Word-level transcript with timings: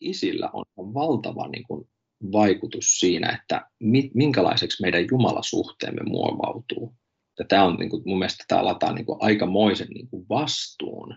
isillä 0.00 0.50
on 0.52 0.94
valtava 0.94 1.48
niin 1.48 1.64
kuin, 1.66 1.88
vaikutus 2.32 3.00
siinä, 3.00 3.38
että 3.42 3.70
minkälaiseksi 4.14 4.82
meidän 4.82 5.06
jumalasuhteemme 5.10 6.02
muovautuu. 6.04 6.94
Ja 7.38 7.44
tämä 7.44 7.64
on 7.64 7.76
niin 7.76 7.90
kuin, 7.90 8.02
mun 8.06 8.18
mielestä 8.18 8.44
tämä 8.48 8.64
lataa 8.64 8.92
niin 8.92 9.06
kuin, 9.06 9.18
aikamoisen 9.20 9.88
niin 9.88 10.08
kuin, 10.08 10.26
vastuun 10.28 11.14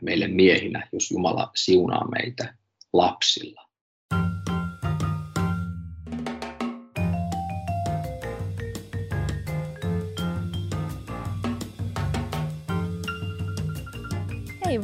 meille 0.00 0.28
miehinä, 0.28 0.88
jos 0.92 1.10
Jumala 1.10 1.50
siunaa 1.54 2.08
meitä 2.08 2.56
lapsilla. 2.92 3.63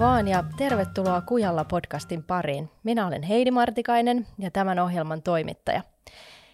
Vaan 0.00 0.28
ja 0.28 0.44
tervetuloa 0.56 1.20
Kujalla 1.20 1.64
podcastin 1.64 2.22
pariin. 2.22 2.70
Minä 2.82 3.06
olen 3.06 3.22
Heidi 3.22 3.50
Martikainen 3.50 4.26
ja 4.38 4.50
tämän 4.50 4.78
ohjelman 4.78 5.22
toimittaja. 5.22 5.82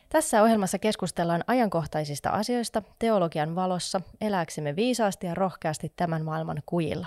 Tässä 0.09 0.43
ohjelmassa 0.43 0.79
keskustellaan 0.79 1.45
ajankohtaisista 1.47 2.31
asioista 2.31 2.83
teologian 2.99 3.55
valossa 3.55 4.01
elääksemme 4.21 4.77
viisaasti 4.77 5.27
ja 5.27 5.35
rohkeasti 5.35 5.93
tämän 5.97 6.25
maailman 6.25 6.63
kujilla. 6.67 7.07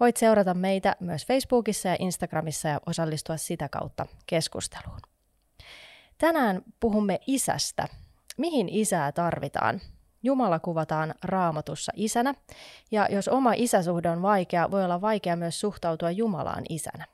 Voit 0.00 0.16
seurata 0.16 0.54
meitä 0.54 0.96
myös 1.00 1.26
Facebookissa 1.26 1.88
ja 1.88 1.96
Instagramissa 1.98 2.68
ja 2.68 2.80
osallistua 2.86 3.36
sitä 3.36 3.68
kautta 3.68 4.06
keskusteluun. 4.26 5.00
Tänään 6.18 6.62
puhumme 6.80 7.20
isästä. 7.26 7.88
Mihin 8.36 8.68
isää 8.68 9.12
tarvitaan? 9.12 9.80
Jumala 10.24 10.58
kuvataan 10.58 11.14
raamatussa 11.22 11.92
isänä, 11.96 12.34
ja 12.90 13.08
jos 13.10 13.28
oma 13.28 13.52
isäsuhde 13.56 14.10
on 14.10 14.22
vaikea, 14.22 14.70
voi 14.70 14.84
olla 14.84 15.00
vaikea 15.00 15.36
myös 15.36 15.60
suhtautua 15.60 16.10
Jumalaan 16.10 16.64
isänä. 16.68 17.06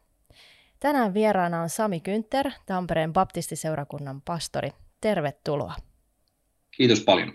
Tänään 0.80 1.14
vieraana 1.14 1.62
on 1.62 1.68
Sami 1.68 2.00
Kynter, 2.00 2.50
Tampereen 2.66 3.12
baptistiseurakunnan 3.12 4.22
pastori. 4.24 4.70
Tervetuloa. 5.00 5.74
Kiitos 6.70 7.00
paljon. 7.00 7.32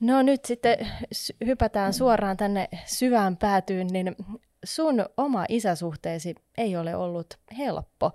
No 0.00 0.22
nyt 0.22 0.44
sitten 0.44 0.76
hypätään 1.46 1.94
suoraan 1.94 2.36
tänne 2.36 2.68
syvään 2.86 3.36
päätyyn, 3.36 3.86
niin 3.86 4.16
sun 4.64 5.06
oma 5.16 5.44
isäsuhteesi 5.48 6.34
ei 6.58 6.76
ole 6.76 6.96
ollut 6.96 7.38
helppo. 7.58 8.12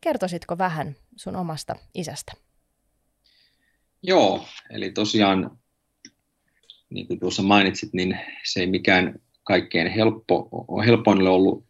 Kertoisitko 0.00 0.58
vähän 0.58 0.96
sun 1.16 1.36
omasta 1.36 1.76
isästä? 1.94 2.32
Joo, 4.02 4.44
eli 4.70 4.90
tosiaan, 4.90 5.58
niin 6.90 7.06
kuin 7.06 7.20
tuossa 7.20 7.42
mainitsit, 7.42 7.92
niin 7.92 8.18
se 8.44 8.60
ei 8.60 8.66
mikään 8.66 9.20
kaikkein 9.44 9.86
helppo, 9.86 10.48
helpoin 10.86 11.28
ollut, 11.28 11.64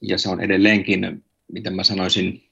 ja 0.00 0.18
se 0.18 0.28
on 0.28 0.40
edelleenkin, 0.40 1.24
miten 1.52 1.74
mä 1.74 1.84
sanoisin, 1.84 2.42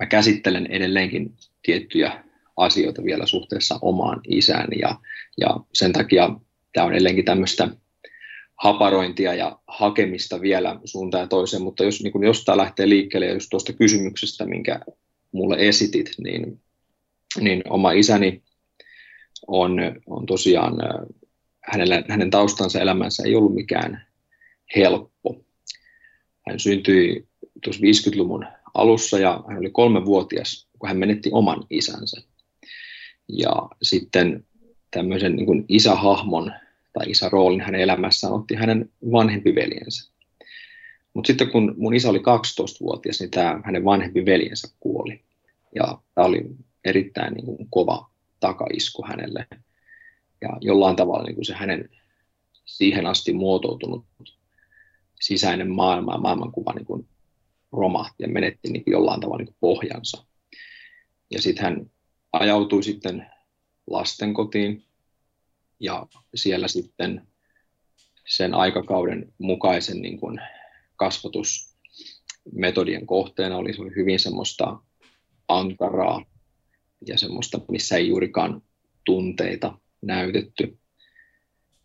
mä 0.00 0.06
käsittelen 0.06 0.66
edelleenkin 0.66 1.34
tiettyjä 1.62 2.24
asioita 2.56 3.04
vielä 3.04 3.26
suhteessa 3.26 3.78
omaan 3.82 4.20
isään, 4.28 4.68
ja, 4.80 4.98
ja 5.40 5.56
sen 5.72 5.92
takia 5.92 6.30
tämä 6.72 6.86
on 6.86 6.92
edelleenkin 6.92 7.24
tämmöistä 7.24 7.68
haparointia 8.56 9.34
ja 9.34 9.58
hakemista 9.66 10.40
vielä 10.40 10.80
suuntaan 10.84 11.22
ja 11.22 11.28
toiseen, 11.28 11.62
mutta 11.62 11.84
jos, 11.84 12.02
niin 12.02 12.12
kun 12.12 12.24
jostain 12.24 12.58
lähtee 12.58 12.88
liikkeelle, 12.88 13.26
ja 13.26 13.34
just 13.34 13.50
tuosta 13.50 13.72
kysymyksestä, 13.72 14.46
minkä 14.46 14.80
mulle 15.32 15.56
esitit, 15.58 16.10
niin 16.24 16.63
niin 17.40 17.62
oma 17.70 17.92
isäni 17.92 18.42
on, 19.46 19.78
on 20.06 20.26
tosiaan, 20.26 20.74
hänellä, 21.60 22.04
hänen 22.08 22.30
taustansa 22.30 22.80
elämänsä 22.80 23.22
ei 23.26 23.36
ollut 23.36 23.54
mikään 23.54 24.06
helppo. 24.76 25.44
Hän 26.48 26.60
syntyi 26.60 27.28
tuossa 27.64 27.82
50-luvun 27.82 28.46
alussa 28.74 29.18
ja 29.18 29.44
hän 29.48 29.58
oli 29.58 29.70
kolmevuotias, 29.70 30.68
kun 30.78 30.88
hän 30.88 30.98
menetti 30.98 31.30
oman 31.32 31.66
isänsä. 31.70 32.22
Ja 33.28 33.68
sitten 33.82 34.46
tämmöisen 34.90 35.36
niin 35.36 35.46
kuin 35.46 35.64
isähahmon 35.68 36.52
tai 36.92 37.10
isäroolin 37.10 37.60
hänen 37.60 37.80
elämässään 37.80 38.32
otti 38.32 38.54
hänen 38.54 38.90
vanhempi 39.12 39.54
veljensä. 39.54 40.12
Mutta 41.14 41.26
sitten 41.26 41.50
kun 41.50 41.74
mun 41.76 41.94
isä 41.94 42.10
oli 42.10 42.18
12-vuotias, 42.18 43.20
niin 43.20 43.30
tämä 43.30 43.60
hänen 43.64 43.84
vanhempi 43.84 44.26
veljensä 44.26 44.68
kuoli. 44.80 45.20
Ja 45.74 45.98
tämä 46.14 46.26
oli 46.26 46.46
erittäin 46.84 47.34
niin 47.34 47.46
kuin 47.46 47.68
kova 47.70 48.10
takaisku 48.40 49.04
hänelle. 49.06 49.46
Ja 50.40 50.48
jollain 50.60 50.96
tavalla 50.96 51.24
niin 51.24 51.34
kuin 51.34 51.44
se 51.44 51.54
hänen 51.54 51.88
siihen 52.64 53.06
asti 53.06 53.32
muotoutunut 53.32 54.06
sisäinen 55.20 55.70
maailma 55.70 56.12
ja 56.12 56.18
maailmankuva 56.18 56.72
niin 56.72 56.86
kuin 56.86 57.08
romahti 57.72 58.22
ja 58.22 58.28
menetti 58.28 58.70
niin 58.70 58.84
kuin 58.84 58.92
jollain 58.92 59.20
tavalla 59.20 59.38
niin 59.38 59.46
kuin 59.46 59.56
pohjansa. 59.60 60.24
Ja 61.30 61.42
sitten 61.42 61.64
hän 61.64 61.90
ajautui 62.32 62.82
sitten 62.82 63.26
lastenkotiin 63.86 64.84
ja 65.80 66.06
siellä 66.34 66.68
sitten 66.68 67.26
sen 68.28 68.54
aikakauden 68.54 69.32
mukaisen 69.38 70.02
niin 70.02 70.20
kuin 70.20 70.40
kasvatusmetodien 70.96 73.06
kohteena 73.06 73.56
oli, 73.56 73.74
se 73.74 73.82
oli 73.82 73.94
hyvin 73.96 74.20
semmoista 74.20 74.78
ankaraa 75.48 76.24
ja 77.06 77.18
semmoista, 77.18 77.60
missä 77.70 77.96
ei 77.96 78.08
juurikaan 78.08 78.62
tunteita 79.04 79.78
näytetty. 80.02 80.78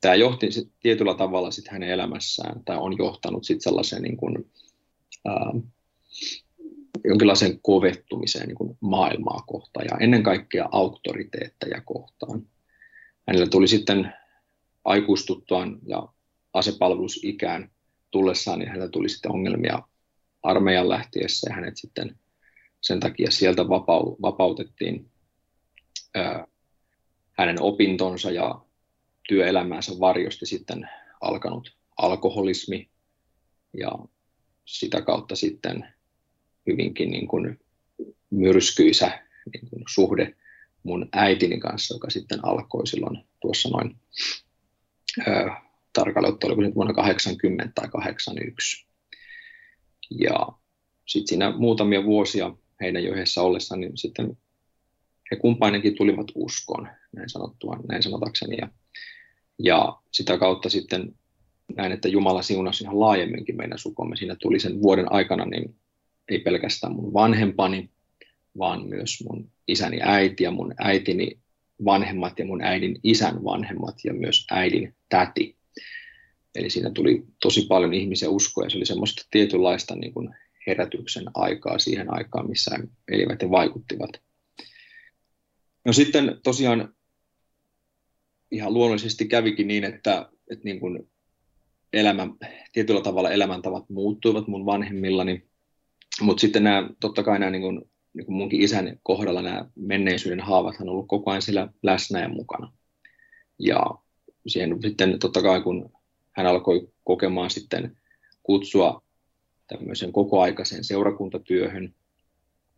Tämä 0.01 0.15
johti 0.15 0.51
sit 0.51 0.71
tietyllä 0.79 1.13
tavalla 1.13 1.51
sit 1.51 1.67
hänen 1.67 1.89
elämässään, 1.89 2.63
tai 2.65 2.77
on 2.77 2.97
johtanut 2.97 3.43
sit 3.43 3.61
sellaiseen 3.61 4.01
niin 4.01 4.17
kuin, 4.17 4.51
ää, 5.25 5.53
jonkinlaiseen 7.03 7.59
kovettumiseen 7.61 8.47
niin 8.47 8.57
kuin 8.57 8.77
maailmaa 8.79 9.43
kohtaan 9.47 9.85
ja 9.91 9.97
ennen 9.99 10.23
kaikkea 10.23 10.69
auktoriteetteja 10.71 11.81
kohtaan. 11.85 12.47
Hänellä 13.27 13.47
tuli 13.47 13.67
sitten 13.67 14.13
aikuistuttuaan 14.85 15.79
ja 15.85 16.07
asepalvelusikään 16.53 17.71
tullessaan, 18.11 18.59
niin 18.59 18.69
hänellä 18.69 18.89
tuli 18.89 19.09
sitten 19.09 19.31
ongelmia 19.31 19.81
armeijan 20.43 20.89
lähtiessä 20.89 21.49
ja 21.49 21.55
hänet 21.55 21.77
sitten 21.77 22.15
sen 22.81 22.99
takia 22.99 23.31
sieltä 23.31 23.67
vapautettiin 24.21 25.11
ää, 26.15 26.47
hänen 27.31 27.61
opintonsa 27.61 28.31
ja 28.31 28.61
työelämäänsä 29.27 29.91
varjosti 29.99 30.45
sitten 30.45 30.89
alkanut 31.21 31.77
alkoholismi 31.97 32.89
ja 33.77 33.91
sitä 34.65 35.01
kautta 35.01 35.35
sitten 35.35 35.93
hyvinkin 36.67 37.11
niin 37.11 37.27
kuin 37.27 37.59
myrskyisä 38.29 39.21
niin 39.53 39.69
kuin 39.69 39.83
suhde 39.89 40.35
mun 40.83 41.09
äitini 41.11 41.59
kanssa, 41.59 41.95
joka 41.95 42.09
sitten 42.09 42.45
alkoi 42.45 42.87
silloin 42.87 43.27
tuossa 43.41 43.69
noin 43.69 43.95
ää, 45.27 45.61
tarkalleen 45.93 46.33
ottaen, 46.33 46.53
oliko 46.53 46.69
se 46.69 46.75
vuonna 46.75 46.93
80 46.93 47.71
tai 47.75 47.89
81. 47.89 48.85
Ja 50.09 50.47
sitten 51.05 51.27
siinä 51.27 51.57
muutamia 51.57 52.03
vuosia 52.03 52.55
heidän 52.81 53.03
jo 53.03 53.13
yhdessä 53.13 53.41
ollessa, 53.41 53.75
niin 53.75 53.97
sitten 53.97 54.37
he 55.31 55.35
kumpainenkin 55.35 55.95
tulivat 55.95 56.27
uskoon, 56.35 56.87
näin, 57.11 57.29
sanottua, 57.29 57.79
näin 57.87 58.03
sanotakseni. 58.03 58.57
Ja, 58.57 58.69
ja 59.59 59.97
sitä 60.11 60.37
kautta 60.37 60.69
sitten 60.69 61.15
näin, 61.75 61.91
että 61.91 62.07
Jumala 62.07 62.41
siunasi 62.41 62.83
ihan 62.83 62.99
laajemminkin 62.99 63.57
meidän 63.57 63.79
sukomme. 63.79 64.15
Siinä 64.15 64.35
tuli 64.35 64.59
sen 64.59 64.81
vuoden 64.81 65.11
aikana 65.11 65.45
niin 65.45 65.75
ei 66.29 66.39
pelkästään 66.39 66.95
mun 66.95 67.13
vanhempani, 67.13 67.89
vaan 68.57 68.87
myös 68.87 69.23
mun 69.29 69.51
isäni 69.67 69.99
äiti 70.01 70.43
ja 70.43 70.51
mun 70.51 70.73
äitini 70.77 71.39
vanhemmat 71.85 72.39
ja 72.39 72.45
mun 72.45 72.61
äidin 72.61 72.99
isän 73.03 73.43
vanhemmat 73.43 73.95
ja 74.03 74.13
myös 74.13 74.47
äidin 74.51 74.95
täti. 75.09 75.55
Eli 76.55 76.69
siinä 76.69 76.89
tuli 76.89 77.23
tosi 77.41 77.65
paljon 77.67 77.93
ihmisiä 77.93 78.29
uskoa 78.29 78.63
ja 78.63 78.69
se 78.69 78.77
oli 78.77 78.85
semmoista 78.85 79.27
tietynlaista 79.31 79.95
niin 79.95 80.13
kuin 80.13 80.35
herätyksen 80.69 81.23
aikaa 81.33 81.79
siihen 81.79 82.13
aikaan, 82.13 82.49
missä 82.49 82.79
elivät 83.07 83.41
ja 83.41 83.49
vaikuttivat. 83.49 84.09
No 85.85 85.93
sitten 85.93 86.39
tosiaan 86.43 86.93
ihan 88.51 88.73
luonnollisesti 88.73 89.27
kävikin 89.27 89.67
niin, 89.67 89.83
että, 89.83 90.29
että 90.51 90.63
niin 90.63 90.79
kuin 90.79 91.09
elämä, 91.93 92.27
tietyllä 92.71 93.01
tavalla 93.01 93.31
elämäntavat 93.31 93.89
muuttuivat 93.89 94.47
mun 94.47 94.65
vanhemmillani, 94.65 95.49
mutta 96.21 96.41
sitten 96.41 96.63
nämä, 96.63 96.89
totta 96.99 97.23
kai 97.23 97.39
nämä 97.39 97.51
niin 97.51 97.61
kuin, 97.61 97.81
niin 98.13 98.25
kuin 98.25 98.35
munkin 98.35 98.61
isän 98.61 98.99
kohdalla 99.03 99.41
nämä 99.41 99.65
menneisyyden 99.75 100.39
haavat 100.39 100.75
on 100.81 100.89
ollut 100.89 101.07
koko 101.07 101.31
ajan 101.31 101.41
siellä 101.41 101.67
läsnä 101.83 102.21
ja 102.21 102.29
mukana. 102.29 102.73
Ja 103.59 103.85
siihen 104.47 104.81
sitten 104.81 105.19
totta 105.19 105.41
kai 105.41 105.61
kun 105.61 105.91
hän 106.31 106.45
alkoi 106.45 106.89
kokemaan 107.03 107.49
sitten 107.49 107.97
kutsua 108.43 109.03
tämmöisen 109.69 110.11
kokoaikaisen 110.11 110.83
seurakuntatyöhön, 110.83 111.95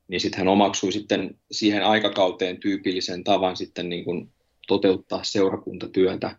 niin 0.07 0.21
sitten 0.21 0.37
hän 0.37 0.47
omaksui 0.47 0.91
sitten 0.91 1.39
siihen 1.51 1.83
aikakauteen 1.83 2.57
tyypillisen 2.57 3.23
tavan 3.23 3.57
sitten 3.57 3.89
niin 3.89 4.05
kuin 4.05 4.31
toteuttaa 4.67 5.23
seurakuntatyötä, 5.23 6.35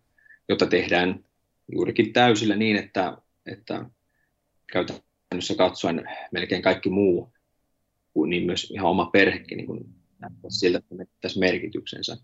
jota 0.49 0.67
tehdään 0.67 1.25
juurikin 1.73 2.13
täysillä 2.13 2.57
niin, 2.57 2.77
että, 2.77 3.17
että 3.47 3.85
käytännössä 4.73 5.55
katsoen 5.57 6.09
melkein 6.33 6.63
kaikki 6.63 6.91
muu, 6.91 7.33
niin 8.27 8.47
myös 8.47 8.71
ihan 8.71 8.91
oma 8.91 9.07
perhekin 9.07 9.57
niin 9.57 9.67
kuin 9.67 9.85
siltä, 10.49 10.79
että 10.79 10.95
menettäisi 10.95 11.39
merkityksensä. 11.39 12.17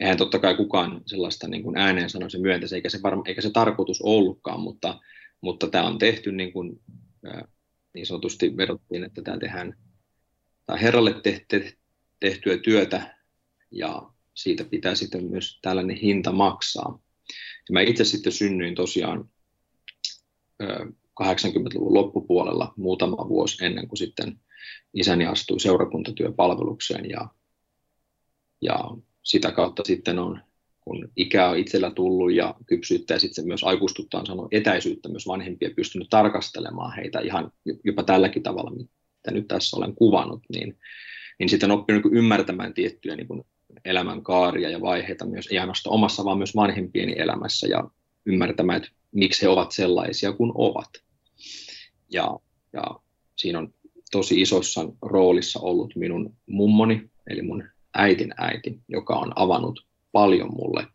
Eihän 0.00 0.16
totta 0.16 0.38
kai 0.38 0.56
kukaan 0.56 1.02
sellaista 1.06 1.48
niin 1.48 1.62
kuin 1.62 1.76
ääneen 1.76 2.10
sano 2.10 2.28
se 2.28 2.38
myöntäisi, 2.38 2.74
eikä 2.74 2.88
se, 2.88 3.02
varma, 3.02 3.22
eikä 3.26 3.40
se 3.40 3.50
tarkoitus 3.50 4.02
ollutkaan, 4.02 4.60
mutta, 4.60 5.00
mutta 5.40 5.70
tämä 5.70 5.86
on 5.86 5.98
tehty 5.98 6.32
niin, 6.32 6.52
kuin, 6.52 6.80
niin 7.96 8.06
sanotusti 8.06 8.56
vedottiin, 8.56 9.04
että 9.04 9.22
tämä 9.22 9.38
tehdään 9.38 9.76
tai 10.66 10.82
herralle 10.82 11.20
tehty, 11.22 11.78
tehtyä 12.20 12.58
työtä 12.58 13.16
ja 13.70 14.10
siitä 14.34 14.64
pitää 14.64 14.94
sitten 14.94 15.24
myös 15.24 15.58
tällainen 15.62 15.96
hinta 15.96 16.32
maksaa. 16.32 16.98
Ja 17.68 17.72
mä 17.72 17.80
itse 17.80 18.04
sitten 18.04 18.32
synnyin 18.32 18.74
tosiaan 18.74 19.30
80-luvun 21.22 21.94
loppupuolella 21.94 22.74
muutama 22.76 23.28
vuosi 23.28 23.64
ennen 23.64 23.88
kuin 23.88 23.98
sitten 23.98 24.40
isäni 24.94 25.26
astui 25.26 25.60
seurakuntatyöpalvelukseen 25.60 27.10
ja, 27.10 27.28
ja 28.60 28.78
sitä 29.22 29.52
kautta 29.52 29.84
sitten 29.84 30.18
on, 30.18 30.42
kun 30.86 31.08
ikää 31.16 31.50
on 31.50 31.58
itsellä 31.58 31.90
tullut 31.90 32.32
ja 32.32 32.54
kypsyyttä 32.66 33.14
ja 33.14 33.20
sitten 33.20 33.46
myös 33.46 33.64
aikuistuttaa 33.64 34.20
on 34.20 34.26
saanut 34.26 34.48
etäisyyttä 34.50 35.08
myös 35.08 35.26
vanhempia 35.26 35.70
pystynyt 35.76 36.08
tarkastelemaan 36.10 36.96
heitä 36.96 37.20
ihan 37.20 37.52
jopa 37.84 38.02
tälläkin 38.02 38.42
tavalla, 38.42 38.70
mitä 38.70 39.30
nyt 39.30 39.48
tässä 39.48 39.76
olen 39.76 39.94
kuvannut, 39.94 40.42
niin, 40.52 40.78
niin 41.38 41.48
sitten 41.48 41.70
on 41.70 41.78
oppinut 41.78 42.04
niin 42.04 42.16
ymmärtämään 42.16 42.74
tiettyjä 42.74 43.16
niin 43.16 43.28
kuin 43.28 43.42
elämän 43.84 44.22
kaaria 44.22 44.70
ja 44.70 44.80
vaiheita 44.80 45.26
myös, 45.26 45.46
ei 45.46 45.58
ainoastaan 45.58 45.94
omassa, 45.94 46.24
vaan 46.24 46.38
myös 46.38 46.56
vanhempieni 46.56 47.14
elämässä 47.18 47.66
ja 47.66 47.90
ymmärtämään, 48.26 48.76
että 48.76 48.90
miksi 49.12 49.42
he 49.42 49.48
ovat 49.48 49.72
sellaisia 49.72 50.32
kuin 50.32 50.52
ovat. 50.54 50.90
Ja, 52.12 52.38
ja 52.72 52.82
siinä 53.36 53.58
on 53.58 53.74
tosi 54.10 54.40
isossa 54.40 54.88
roolissa 55.02 55.60
ollut 55.60 55.96
minun 55.96 56.34
mummoni, 56.46 57.10
eli 57.26 57.42
mun 57.42 57.64
äitin 57.94 58.34
äiti, 58.36 58.80
joka 58.88 59.14
on 59.14 59.32
avannut 59.36 59.86
paljon 60.16 60.54
mulle 60.56 60.86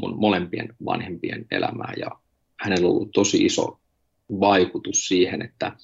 mun 0.00 0.18
molempien 0.18 0.74
vanhempien 0.84 1.46
elämää 1.50 1.92
ja 1.96 2.10
hänellä 2.60 2.88
on 2.88 2.94
ollut 2.94 3.10
tosi 3.14 3.44
iso 3.44 3.80
vaikutus 4.40 5.08
siihen, 5.08 5.42
että 5.42 5.76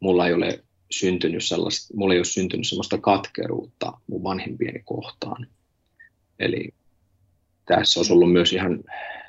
mulla 0.00 0.26
ei 0.26 0.32
ole 0.32 0.64
syntynyt 0.90 1.44
sellaista, 1.44 1.94
mulla 1.96 2.14
ei 2.14 2.18
ole 2.18 2.24
syntynyt 2.24 2.68
sellaista 2.68 2.98
katkeruutta 2.98 3.92
mun 4.06 4.22
vanhempieni 4.22 4.82
kohtaan. 4.84 5.46
Eli 6.38 6.74
tässä 7.66 8.00
olisi 8.00 8.12
ollut 8.12 8.32
myös 8.32 8.52
ihan, 8.52 8.84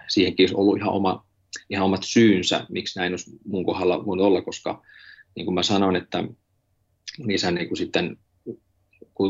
siihenkin 0.07 0.43
olisi 0.43 0.55
ollut 0.55 0.77
ihan, 0.77 0.93
oma, 0.93 1.25
ihan 1.69 1.85
omat 1.85 2.03
syynsä, 2.03 2.65
miksi 2.69 2.99
näin 2.99 3.13
olisi 3.13 3.31
mun 3.45 3.65
kohdalla 3.65 4.05
voinut 4.05 4.25
olla, 4.25 4.41
koska 4.41 4.83
niin 5.35 5.45
kuin 5.45 5.55
mä 5.55 5.63
sanoin, 5.63 5.95
että 5.95 6.23
mun 7.19 7.31
isä 7.31 7.51
niin 7.51 7.77
sitten 7.77 8.17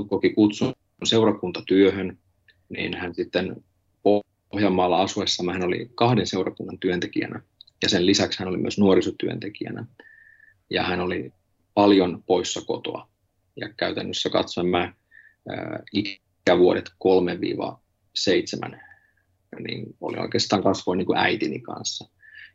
koki 0.10 0.30
kutsun 0.30 0.74
seurakuntatyöhön, 1.04 2.18
niin 2.69 2.98
hän 2.98 3.16
sitten 3.16 3.63
Pohjanmaalla 4.51 5.01
asuessa 5.01 5.44
hän 5.54 5.63
oli 5.63 5.92
kahden 5.95 6.27
seurakunnan 6.27 6.80
työntekijänä 6.80 7.42
ja 7.83 7.89
sen 7.89 8.06
lisäksi 8.06 8.39
hän 8.39 8.48
oli 8.48 8.57
myös 8.57 8.77
nuorisotyöntekijänä 8.77 9.86
ja 10.69 10.83
hän 10.83 11.01
oli 11.01 11.33
paljon 11.74 12.24
poissa 12.25 12.62
kotoa 12.62 13.10
ja 13.56 13.69
käytännössä 13.77 14.30
katsoen 14.30 14.68
mä 14.68 14.94
ikävuodet 15.94 16.89
3-7 18.69 18.80
niin 19.60 19.95
oli 20.01 20.18
oikeastaan 20.18 20.63
kasvoin 20.63 20.98
niin 20.98 21.06
kuin 21.06 21.18
äitini 21.18 21.60
kanssa. 21.60 22.10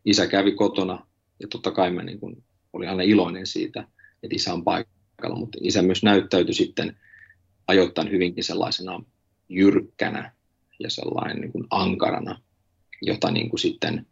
Isä 0.05 0.27
kävi 0.27 0.53
kotona 0.53 1.07
ja 1.41 1.49
totta 1.49 1.71
kai 1.71 1.91
mä 1.91 2.03
niin 2.03 2.21
kuin, 2.21 2.45
olin 2.73 2.89
aina 2.89 3.03
iloinen 3.03 3.47
siitä, 3.47 3.81
että 4.23 4.37
isä 4.37 4.53
on 4.53 4.65
paikalla, 4.65 5.37
mutta 5.37 5.59
isä 5.61 5.83
myös 5.83 6.03
näyttäytyi 6.03 6.55
sitten 6.55 6.97
ajoittain 7.67 8.11
hyvinkin 8.11 8.45
sellaisena 8.45 9.03
jyrkkänä 9.49 10.33
ja 10.79 10.91
sellainen 10.91 11.41
niin 11.41 11.53
kuin 11.53 11.67
ankarana, 11.71 12.41
jota 13.03 13.31
niin 13.31 13.51
kuin 13.51 13.61
sitten 13.61 14.07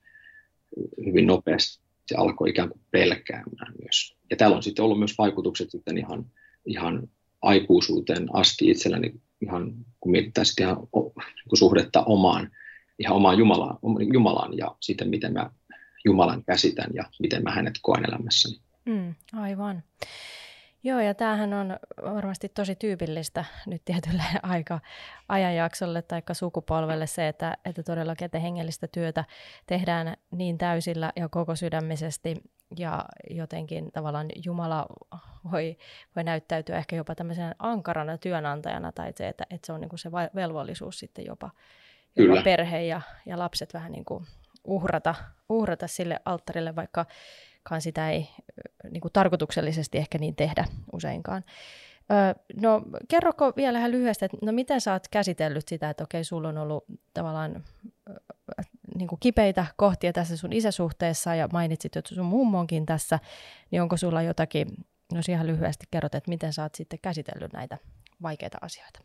hyvin 1.06 1.26
nopeasti 1.26 1.82
alkoi 2.16 2.50
ikään 2.50 2.68
kuin 2.68 2.80
pelkäämään 2.90 3.72
myös. 3.82 4.16
Ja 4.30 4.36
täällä 4.36 4.56
on 4.56 4.62
sitten 4.62 4.84
ollut 4.84 4.98
myös 4.98 5.18
vaikutukset 5.18 5.70
sitten 5.70 5.98
ihan, 5.98 6.26
ihan 6.66 7.08
aikuisuuteen 7.42 8.28
asti 8.32 8.70
itselläni, 8.70 9.14
ihan, 9.40 9.74
kun 10.00 10.12
mietitään 10.12 10.46
sitten 10.46 10.66
ihan 10.66 10.76
niin 11.22 11.58
suhdetta 11.58 12.04
omaan, 12.04 12.50
ihan 12.98 13.16
omaan 13.16 13.38
Jumalaan, 13.38 13.78
Jumalaan 14.12 14.56
ja 14.56 14.76
sitten 14.80 15.08
miten 15.08 15.32
mä 15.32 15.50
Jumalan 16.04 16.44
käsitän 16.44 16.90
ja 16.94 17.04
miten 17.18 17.42
mä 17.42 17.50
hänet 17.50 17.74
koen 17.82 18.04
elämässäni. 18.08 18.60
Mm, 18.84 19.14
aivan. 19.32 19.82
Joo, 20.84 21.00
ja 21.00 21.14
tämähän 21.14 21.54
on 21.54 21.78
varmasti 22.14 22.48
tosi 22.48 22.76
tyypillistä 22.76 23.44
nyt 23.66 23.82
tietylle 23.84 24.22
aika 24.42 24.80
ajanjaksolle 25.28 26.02
tai 26.02 26.22
sukupolvelle 26.32 27.06
se, 27.06 27.28
että, 27.28 27.56
että 27.64 27.82
todellakin 27.82 28.24
että 28.24 28.38
hengellistä 28.38 28.86
työtä 28.86 29.24
tehdään 29.66 30.16
niin 30.30 30.58
täysillä 30.58 31.12
ja 31.16 31.28
koko 31.28 31.56
sydämisesti. 31.56 32.36
Ja 32.78 33.04
jotenkin 33.30 33.92
tavallaan 33.92 34.26
Jumala 34.44 34.86
voi, 35.52 35.76
voi 36.16 36.24
näyttäytyä 36.24 36.76
ehkä 36.76 36.96
jopa 36.96 37.14
tämmöisenä 37.14 37.54
ankarana 37.58 38.18
työnantajana 38.18 38.92
tai 38.92 39.12
se, 39.16 39.28
että, 39.28 39.44
että 39.50 39.66
se 39.66 39.72
on 39.72 39.80
niin 39.80 39.88
kuin 39.88 39.98
se 39.98 40.12
velvollisuus 40.12 40.98
sitten 40.98 41.24
jopa, 41.26 41.50
jopa 42.16 42.42
perhe 42.42 42.82
ja, 42.82 43.00
ja 43.26 43.38
lapset 43.38 43.74
vähän 43.74 43.92
niin 43.92 44.04
kuin 44.04 44.26
uhrata, 44.64 45.14
uhrata 45.48 45.86
sille 45.86 46.20
alttarille, 46.24 46.76
vaikka 46.76 47.06
sitä 47.78 48.10
ei 48.10 48.28
niin 48.90 49.00
kuin 49.00 49.12
tarkoituksellisesti 49.12 49.98
ehkä 49.98 50.18
niin 50.18 50.36
tehdä 50.36 50.64
useinkaan. 50.92 51.44
no 52.60 52.82
kerroko 53.08 53.52
vielä 53.56 53.78
ihan 53.78 53.92
lyhyesti, 53.92 54.24
että 54.24 54.36
no 54.42 54.52
miten 54.52 54.80
sä 54.80 54.92
oot 54.92 55.08
käsitellyt 55.10 55.68
sitä, 55.68 55.90
että 55.90 56.04
okei, 56.04 56.24
sulla 56.24 56.48
on 56.48 56.58
ollut 56.58 56.84
tavallaan 57.14 57.64
niin 58.98 59.08
kuin 59.08 59.20
kipeitä 59.20 59.66
kohtia 59.76 60.12
tässä 60.12 60.36
sun 60.36 60.52
isäsuhteessa 60.52 61.34
ja 61.34 61.48
mainitsit, 61.52 61.96
että 61.96 62.14
sun 62.14 62.26
mummonkin 62.26 62.86
tässä, 62.86 63.18
niin 63.70 63.82
onko 63.82 63.96
sulla 63.96 64.22
jotakin, 64.22 64.66
jos 65.14 65.28
ihan 65.28 65.46
lyhyesti 65.46 65.86
kerrot, 65.90 66.14
että 66.14 66.28
miten 66.28 66.52
sä 66.52 66.62
oot 66.62 66.74
sitten 66.74 66.98
käsitellyt 67.02 67.52
näitä 67.52 67.78
vaikeita 68.22 68.58
asioita? 68.60 69.00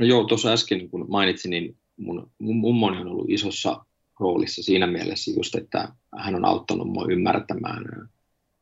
No 0.00 0.06
joo, 0.06 0.24
tuossa 0.24 0.52
äsken 0.52 0.90
kun 0.90 1.06
mainitsin, 1.08 1.50
niin 1.50 1.76
mun, 1.96 2.30
mun 2.38 2.56
mummoni 2.56 3.00
on 3.00 3.08
ollut 3.08 3.30
isossa 3.30 3.84
roolissa 4.20 4.62
siinä 4.62 4.86
mielessä 4.86 5.30
just, 5.30 5.54
että 5.54 5.88
hän 6.18 6.34
on 6.34 6.44
auttanut 6.44 6.88
mua 6.88 7.06
ymmärtämään 7.10 7.84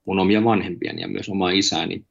mun 0.05 0.19
omia 0.19 0.45
vanhempiani 0.45 1.03
ja 1.03 1.09
myös 1.09 1.29
omaa 1.29 1.51
isääni. 1.51 2.05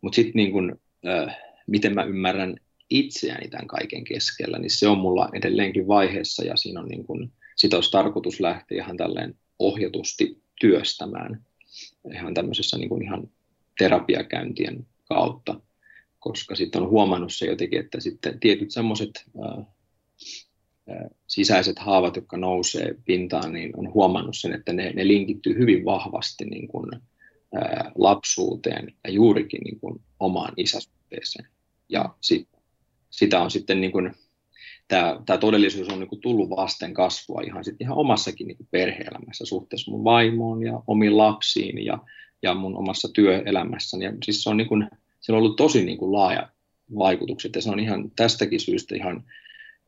Mutta 0.00 0.16
sitten 0.16 0.32
niin 0.34 0.52
kun, 0.52 0.80
äh, 1.06 1.36
miten 1.66 1.94
mä 1.94 2.04
ymmärrän 2.04 2.56
itseäni 2.90 3.48
tämän 3.48 3.66
kaiken 3.66 4.04
keskellä, 4.04 4.58
niin 4.58 4.70
se 4.70 4.88
on 4.88 4.98
mulla 4.98 5.28
edelleenkin 5.32 5.88
vaiheessa 5.88 6.44
ja 6.44 6.56
siinä 6.56 6.80
on 6.80 6.88
niin 6.88 7.04
kun, 7.04 7.32
sitä 7.56 7.76
olisi 7.76 7.90
tarkoitus 7.90 8.40
lähteä 8.40 8.78
ihan 8.78 8.96
tälleen 8.96 9.34
ohjatusti 9.58 10.42
työstämään 10.60 11.44
ihan 12.14 12.34
tämmöisessä 12.34 12.78
niin 12.78 12.88
kun 12.88 13.02
ihan 13.02 13.30
terapiakäyntien 13.78 14.86
kautta, 15.04 15.60
koska 16.18 16.54
sitten 16.54 16.82
on 16.82 16.88
huomannut 16.88 17.32
se 17.32 17.46
jotenkin, 17.46 17.80
että 17.80 18.00
sitten 18.00 18.40
tietyt 18.40 18.70
semmoiset 18.70 19.10
äh, 19.44 19.66
sisäiset 21.26 21.78
haavat, 21.78 22.16
jotka 22.16 22.36
nousee 22.36 22.94
pintaan, 23.04 23.52
niin 23.52 23.70
on 23.76 23.94
huomannut 23.94 24.36
sen, 24.36 24.52
että 24.52 24.72
ne, 24.72 24.92
ne 24.92 25.08
linkittyy 25.08 25.58
hyvin 25.58 25.84
vahvasti 25.84 26.44
niin 26.44 26.68
kuin, 26.68 26.90
ää, 27.54 27.92
lapsuuteen 27.94 28.94
ja 29.04 29.10
juurikin 29.10 29.60
niin 29.60 29.80
kuin, 29.80 30.00
omaan 30.20 30.52
isäsuhteeseen. 30.56 31.48
Ja 31.88 32.14
sit, 32.20 32.48
sitä 33.10 33.40
on 33.40 33.50
sitten 33.50 33.80
niin 33.80 33.92
kuin, 33.92 34.12
tämä, 34.88 35.20
tämä 35.26 35.38
todellisuus 35.38 35.88
on 35.88 36.00
niin 36.00 36.08
kuin, 36.08 36.20
tullut 36.20 36.50
vasten 36.50 36.94
kasvua 36.94 37.40
ihan, 37.46 37.64
sit 37.64 37.80
ihan 37.80 37.98
omassakin 37.98 38.46
niin 38.46 38.68
perhe-elämässä 38.70 39.44
suhteessa 39.44 39.90
mun 39.90 40.04
vaimoon 40.04 40.62
ja 40.62 40.82
omiin 40.86 41.18
lapsiin 41.18 41.84
ja, 41.84 41.98
ja 42.42 42.54
mun 42.54 42.76
omassa 42.76 43.08
työelämässäni. 43.14 44.04
Ja 44.04 44.12
siis 44.24 44.42
se 44.42 44.50
on, 44.50 44.56
niin 44.56 44.68
kuin, 44.68 44.90
se 45.20 45.32
on 45.32 45.38
ollut 45.38 45.56
tosi 45.56 45.84
niin 45.84 45.98
kuin, 45.98 46.12
laaja 46.12 46.48
vaikutukset 46.98 47.54
ja 47.54 47.62
se 47.62 47.70
on 47.70 47.80
ihan 47.80 48.10
tästäkin 48.16 48.60
syystä 48.60 48.96
ihan 48.96 49.24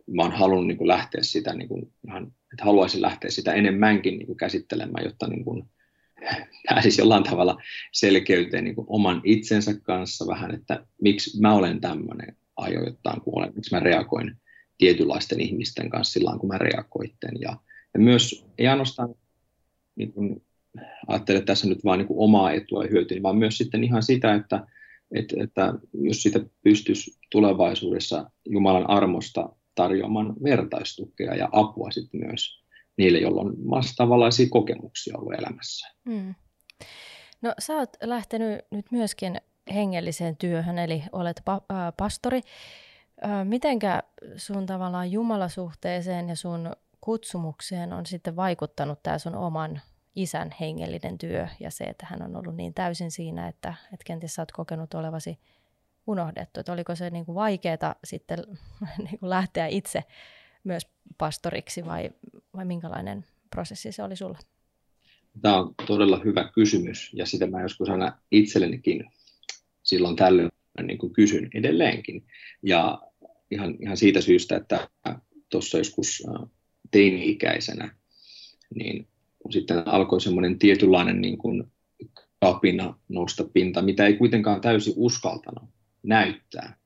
mä 0.06 0.22
oon 0.22 0.32
halunnut 0.32 0.66
niin 0.66 0.78
kuin 0.78 0.88
lähteä 0.88 1.22
sitä, 1.22 1.54
niin 1.54 1.68
kuin, 1.68 1.92
ihan, 2.06 2.32
että 2.52 2.64
haluaisin 2.64 3.02
lähteä 3.02 3.30
sitä 3.30 3.52
enemmänkin 3.52 4.18
niin 4.18 4.26
kuin 4.26 4.36
käsittelemään, 4.36 5.04
jotta 5.04 5.26
niin 5.26 5.44
kuin, 5.44 5.64
pääsisi 6.68 7.00
jollain 7.00 7.22
tavalla 7.22 7.62
selkeyteen 7.92 8.64
niin 8.64 8.74
kuin 8.74 8.86
oman 8.90 9.20
itsensä 9.24 9.74
kanssa 9.82 10.26
vähän, 10.26 10.54
että 10.54 10.86
miksi 11.00 11.40
mä 11.40 11.54
olen 11.54 11.80
tämmöinen 11.80 12.36
ajoittain, 12.56 13.20
kun 13.20 13.38
olen, 13.38 13.52
miksi 13.54 13.74
mä 13.74 13.80
reagoin 13.80 14.36
tietynlaisten 14.78 15.40
ihmisten 15.40 15.90
kanssa 15.90 16.12
silloin, 16.12 16.38
kun 16.38 16.48
mä 16.48 16.58
reagoitten. 16.58 17.40
Ja, 17.40 17.56
ja 17.94 18.00
myös 18.00 18.46
ei 18.58 18.66
ainoastaan 18.66 19.14
niin 19.96 20.12
kuin, 20.12 20.42
ajattele 21.06 21.40
tässä 21.40 21.68
nyt 21.68 21.84
vain 21.84 21.98
niin 21.98 22.08
kuin 22.08 22.20
omaa 22.20 22.52
etua 22.52 22.84
ja 22.84 22.90
hyötyä, 22.90 23.22
vaan 23.22 23.38
myös 23.38 23.58
sitten 23.58 23.84
ihan 23.84 24.02
sitä, 24.02 24.34
että, 24.34 24.66
että, 25.14 25.36
että 25.44 25.74
jos 25.92 26.22
sitä 26.22 26.40
pystyisi 26.64 27.18
tulevaisuudessa 27.30 28.30
Jumalan 28.48 28.90
armosta 28.90 29.48
tarjoamaan 29.74 30.34
vertaistukea 30.42 31.34
ja 31.34 31.48
apua 31.52 31.90
sitten 31.90 32.20
myös 32.26 32.64
niille, 32.96 33.18
joilla 33.18 33.40
on 33.40 33.54
vastaavanlaisia 33.70 34.46
kokemuksia 34.50 35.18
ollut 35.18 35.34
elämässä. 35.34 35.94
Mm. 36.04 36.34
No 37.42 37.54
sä 37.58 37.74
oot 37.74 37.90
lähtenyt 38.02 38.60
nyt 38.70 38.86
myöskin 38.90 39.40
hengelliseen 39.74 40.36
työhön, 40.36 40.78
eli 40.78 41.02
olet 41.12 41.40
pa- 41.40 41.76
äh, 41.76 41.92
pastori. 41.96 42.40
Äh, 43.24 43.44
mitenkä 43.44 44.02
sun 44.36 44.66
tavallaan 44.66 45.12
jumalasuhteeseen 45.12 46.28
ja 46.28 46.36
sun 46.36 46.72
kutsumukseen 47.00 47.92
on 47.92 48.06
sitten 48.06 48.36
vaikuttanut 48.36 49.02
tämä 49.02 49.18
sun 49.18 49.34
oman 49.34 49.80
isän 50.16 50.50
hengellinen 50.60 51.18
työ 51.18 51.48
ja 51.60 51.70
se, 51.70 51.84
että 51.84 52.06
hän 52.10 52.22
on 52.22 52.36
ollut 52.36 52.56
niin 52.56 52.74
täysin 52.74 53.10
siinä, 53.10 53.48
että, 53.48 53.74
että 53.84 54.04
kenties 54.04 54.34
sä 54.34 54.42
oot 54.42 54.52
kokenut 54.52 54.94
olevasi 54.94 55.38
unohdettu. 56.06 56.60
Että 56.60 56.72
oliko 56.72 56.94
se 56.94 57.10
niin 57.10 57.24
vaikeaa 57.26 57.94
sitten 58.04 58.38
niin 59.04 59.18
kuin 59.18 59.30
lähteä 59.30 59.66
itse 59.66 60.04
myös 60.64 60.86
pastoriksi 61.18 61.84
vai, 61.84 62.10
vai 62.56 62.64
minkälainen 62.64 63.24
prosessi 63.50 63.92
se 63.92 64.02
oli 64.02 64.16
sulla? 64.16 64.38
Tämä 65.42 65.58
on 65.58 65.74
todella 65.86 66.20
hyvä 66.24 66.50
kysymys 66.54 67.10
ja 67.12 67.26
sitä 67.26 67.46
mä 67.46 67.62
joskus 67.62 67.88
aina 67.88 68.18
itsellenikin 68.30 69.04
silloin 69.82 70.16
tällöin 70.16 70.50
niin 70.82 70.98
kuin 70.98 71.12
kysyn 71.12 71.50
edelleenkin. 71.54 72.26
Ja 72.62 73.02
ihan, 73.50 73.76
ihan 73.80 73.96
siitä 73.96 74.20
syystä, 74.20 74.56
että 74.56 74.88
tuossa 75.50 75.78
joskus 75.78 76.22
teini-ikäisenä, 76.90 77.94
niin 78.74 79.08
kun 79.38 79.52
sitten 79.52 79.88
alkoi 79.88 80.20
semmoinen 80.20 80.58
tietynlainen 80.58 81.20
niin 81.20 81.38
kuin 81.38 81.64
kapina 82.40 82.98
nousta 83.08 83.44
pinta, 83.44 83.82
mitä 83.82 84.06
ei 84.06 84.16
kuitenkaan 84.16 84.60
täysin 84.60 84.94
uskaltanut 84.96 85.70
näyttää. 86.04 86.76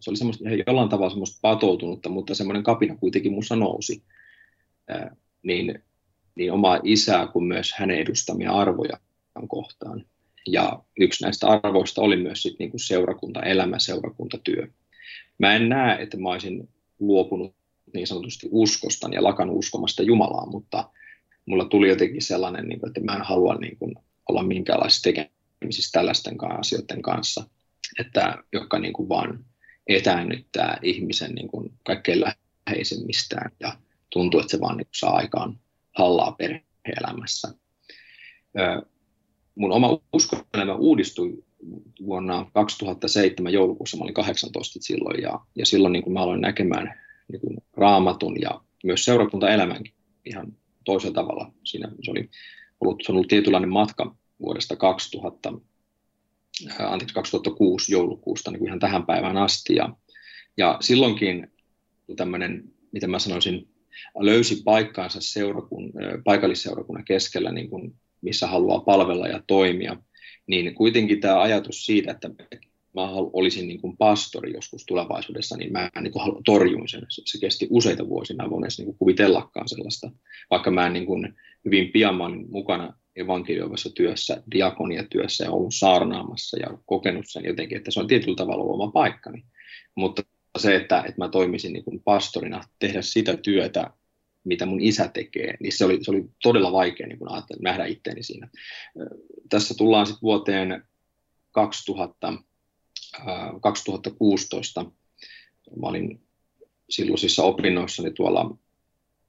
Se 0.00 0.10
oli 0.10 0.16
semmoista, 0.16 0.44
jollain 0.66 0.88
tavalla 0.88 1.10
semmoista 1.10 1.38
patoutunutta, 1.42 2.08
mutta 2.08 2.34
semmoinen 2.34 2.62
kapina 2.62 2.96
kuitenkin 2.96 3.32
minussa 3.32 3.56
nousi. 3.56 4.02
Ää, 4.88 5.16
niin, 5.42 5.82
niin 6.34 6.52
oma 6.52 6.80
isää 6.82 7.26
kuin 7.26 7.44
myös 7.44 7.72
hänen 7.72 7.98
edustamia 7.98 8.52
arvoja 8.52 8.98
kohtaan. 9.48 10.04
Ja 10.46 10.82
yksi 11.00 11.24
näistä 11.24 11.46
arvoista 11.48 12.02
oli 12.02 12.16
myös 12.16 12.42
sit 12.42 12.58
niinku 12.58 12.78
seurakunta, 12.78 13.42
elämä, 13.42 13.78
seurakuntatyö. 13.78 14.68
Mä 15.38 15.54
en 15.54 15.68
näe, 15.68 16.02
että 16.02 16.16
mä 16.16 16.28
olisin 16.28 16.68
luopunut 16.98 17.54
niin 17.94 18.06
sanotusti 18.06 18.48
uskostani 18.50 19.16
ja 19.16 19.24
lakannut 19.24 19.58
uskomasta 19.58 20.02
Jumalaa, 20.02 20.46
mutta 20.46 20.90
mulla 21.46 21.64
tuli 21.64 21.88
jotenkin 21.88 22.22
sellainen, 22.22 22.68
niin 22.68 22.80
kuin, 22.80 22.88
että 22.88 23.00
mä 23.00 23.16
en 23.16 23.22
halua 23.22 23.54
niin 23.54 23.78
kuin, 23.78 23.94
olla 24.28 24.42
minkäänlaisissa 24.42 25.10
tekemisissä 25.12 25.92
tällaisten 25.92 26.36
asioiden 26.58 27.02
kanssa, 27.02 27.44
että, 28.00 28.44
joka 28.52 28.78
niin 28.78 28.92
kuin, 28.92 29.08
vaan 29.08 29.44
etäännyttää 29.86 30.78
ihmisen 30.82 31.34
niin 31.34 31.48
kuin, 31.48 31.72
kaikkein 31.84 32.20
läheisimmistään 32.20 33.50
ja 33.60 33.76
tuntuu, 34.10 34.40
että 34.40 34.50
se 34.50 34.60
vaan 34.60 34.76
niin 34.76 34.86
kuin, 34.86 34.98
saa 34.98 35.16
aikaan 35.16 35.58
hallaa 35.98 36.32
perhe-elämässä. 36.32 37.54
mun 39.54 39.72
oma 39.72 40.00
uskonelämä 40.12 40.74
uudistui 40.74 41.44
vuonna 42.06 42.50
2007 42.52 43.52
joulukuussa, 43.52 43.96
mä 43.96 44.04
olin 44.04 44.14
18 44.14 44.78
silloin, 44.82 45.22
ja, 45.22 45.40
ja 45.54 45.66
silloin 45.66 45.92
niin 45.92 46.02
kuin 46.02 46.14
mä 46.14 46.20
aloin 46.20 46.40
näkemään 46.40 47.00
niin 47.32 47.40
kuin 47.40 47.56
raamatun 47.72 48.40
ja 48.40 48.60
myös 48.84 49.04
seurakuntaelämänkin 49.04 49.94
ihan 50.24 50.52
toisella 50.84 51.14
tavalla. 51.14 51.52
Siinä 51.64 51.88
se 52.02 52.10
oli 52.10 52.30
ollut, 52.80 53.02
se 53.02 53.12
on 53.12 53.16
ollut 53.16 53.28
tietynlainen 53.28 53.72
matka 53.72 54.16
vuodesta 54.40 54.76
2000, 54.76 55.48
ää, 55.48 55.58
anteeksi, 56.78 57.14
2006 57.14 57.92
joulukuusta 57.92 58.50
niin 58.50 58.58
kuin 58.58 58.68
ihan 58.68 58.78
tähän 58.78 59.06
päivään 59.06 59.36
asti. 59.36 59.74
Ja, 59.74 59.96
ja 60.56 60.76
silloinkin 60.80 61.52
tämmöinen, 62.16 62.64
miten 62.92 63.10
mä 63.10 63.18
sanoisin, 63.18 63.68
löysi 64.18 64.62
paikkaansa 64.64 65.20
seurakun, 65.20 65.92
paikallisseurakunnan 66.24 67.04
keskellä, 67.04 67.52
niin 67.52 67.70
kuin, 67.70 67.94
missä 68.20 68.46
haluaa 68.46 68.80
palvella 68.80 69.28
ja 69.28 69.42
toimia, 69.46 69.96
niin 70.46 70.74
kuitenkin 70.74 71.20
tämä 71.20 71.42
ajatus 71.42 71.86
siitä, 71.86 72.10
että 72.10 72.30
mä 72.94 73.02
olisin 73.12 73.68
niin 73.68 73.80
kuin 73.80 73.96
pastori 73.96 74.52
joskus 74.52 74.86
tulevaisuudessa, 74.86 75.56
niin 75.56 75.72
mä 75.72 75.90
niin 76.00 76.12
kuin 76.12 76.44
torjuin 76.44 76.88
sen. 76.88 77.06
Se 77.08 77.38
kesti 77.40 77.66
useita 77.70 78.08
vuosia, 78.08 78.36
mä 78.36 78.42
en 78.42 78.50
voin 78.50 78.64
edes 78.64 78.78
niin 78.78 78.86
kuin 78.86 78.98
kuvitellakaan 78.98 79.68
sellaista. 79.68 80.10
Vaikka 80.50 80.70
mä 80.70 80.88
niin 80.88 81.06
kuin 81.06 81.34
hyvin 81.64 81.92
pian 81.92 82.14
mä 82.14 82.24
olin 82.24 82.50
mukana 82.50 82.92
evankelioivassa 83.16 83.90
työssä, 83.90 84.42
diakoniatyössä 84.50 85.44
ja 85.44 85.50
ollut 85.50 85.74
saarnaamassa 85.74 86.58
ja 86.58 86.78
kokenut 86.86 87.24
sen 87.28 87.44
jotenkin, 87.44 87.78
että 87.78 87.90
se 87.90 88.00
on 88.00 88.06
tietyllä 88.06 88.36
tavalla 88.36 88.64
oma 88.64 88.90
paikkani. 88.90 89.44
Mutta 89.94 90.22
se, 90.58 90.76
että, 90.76 90.98
että 90.98 91.18
mä 91.18 91.28
toimisin 91.28 91.72
niin 91.72 91.84
kuin 91.84 92.00
pastorina, 92.00 92.64
tehdä 92.78 93.02
sitä 93.02 93.36
työtä, 93.36 93.90
mitä 94.44 94.66
mun 94.66 94.80
isä 94.80 95.08
tekee, 95.08 95.56
niin 95.60 95.72
se 95.72 95.84
oli, 95.84 96.04
se 96.04 96.10
oli 96.10 96.24
todella 96.42 96.72
vaikea 96.72 97.06
niin 97.06 97.18
kun 97.18 97.28
nähdä 97.60 97.84
itteeni 97.84 98.22
siinä. 98.22 98.48
Tässä 99.48 99.74
tullaan 99.78 100.06
sitten 100.06 100.22
vuoteen 100.22 100.84
2000, 101.50 102.32
2016 103.62 104.84
mä 105.80 105.86
olin 105.86 106.20
silloisissa 106.90 107.42
opinnoissani 107.42 108.10
tuolla 108.10 108.56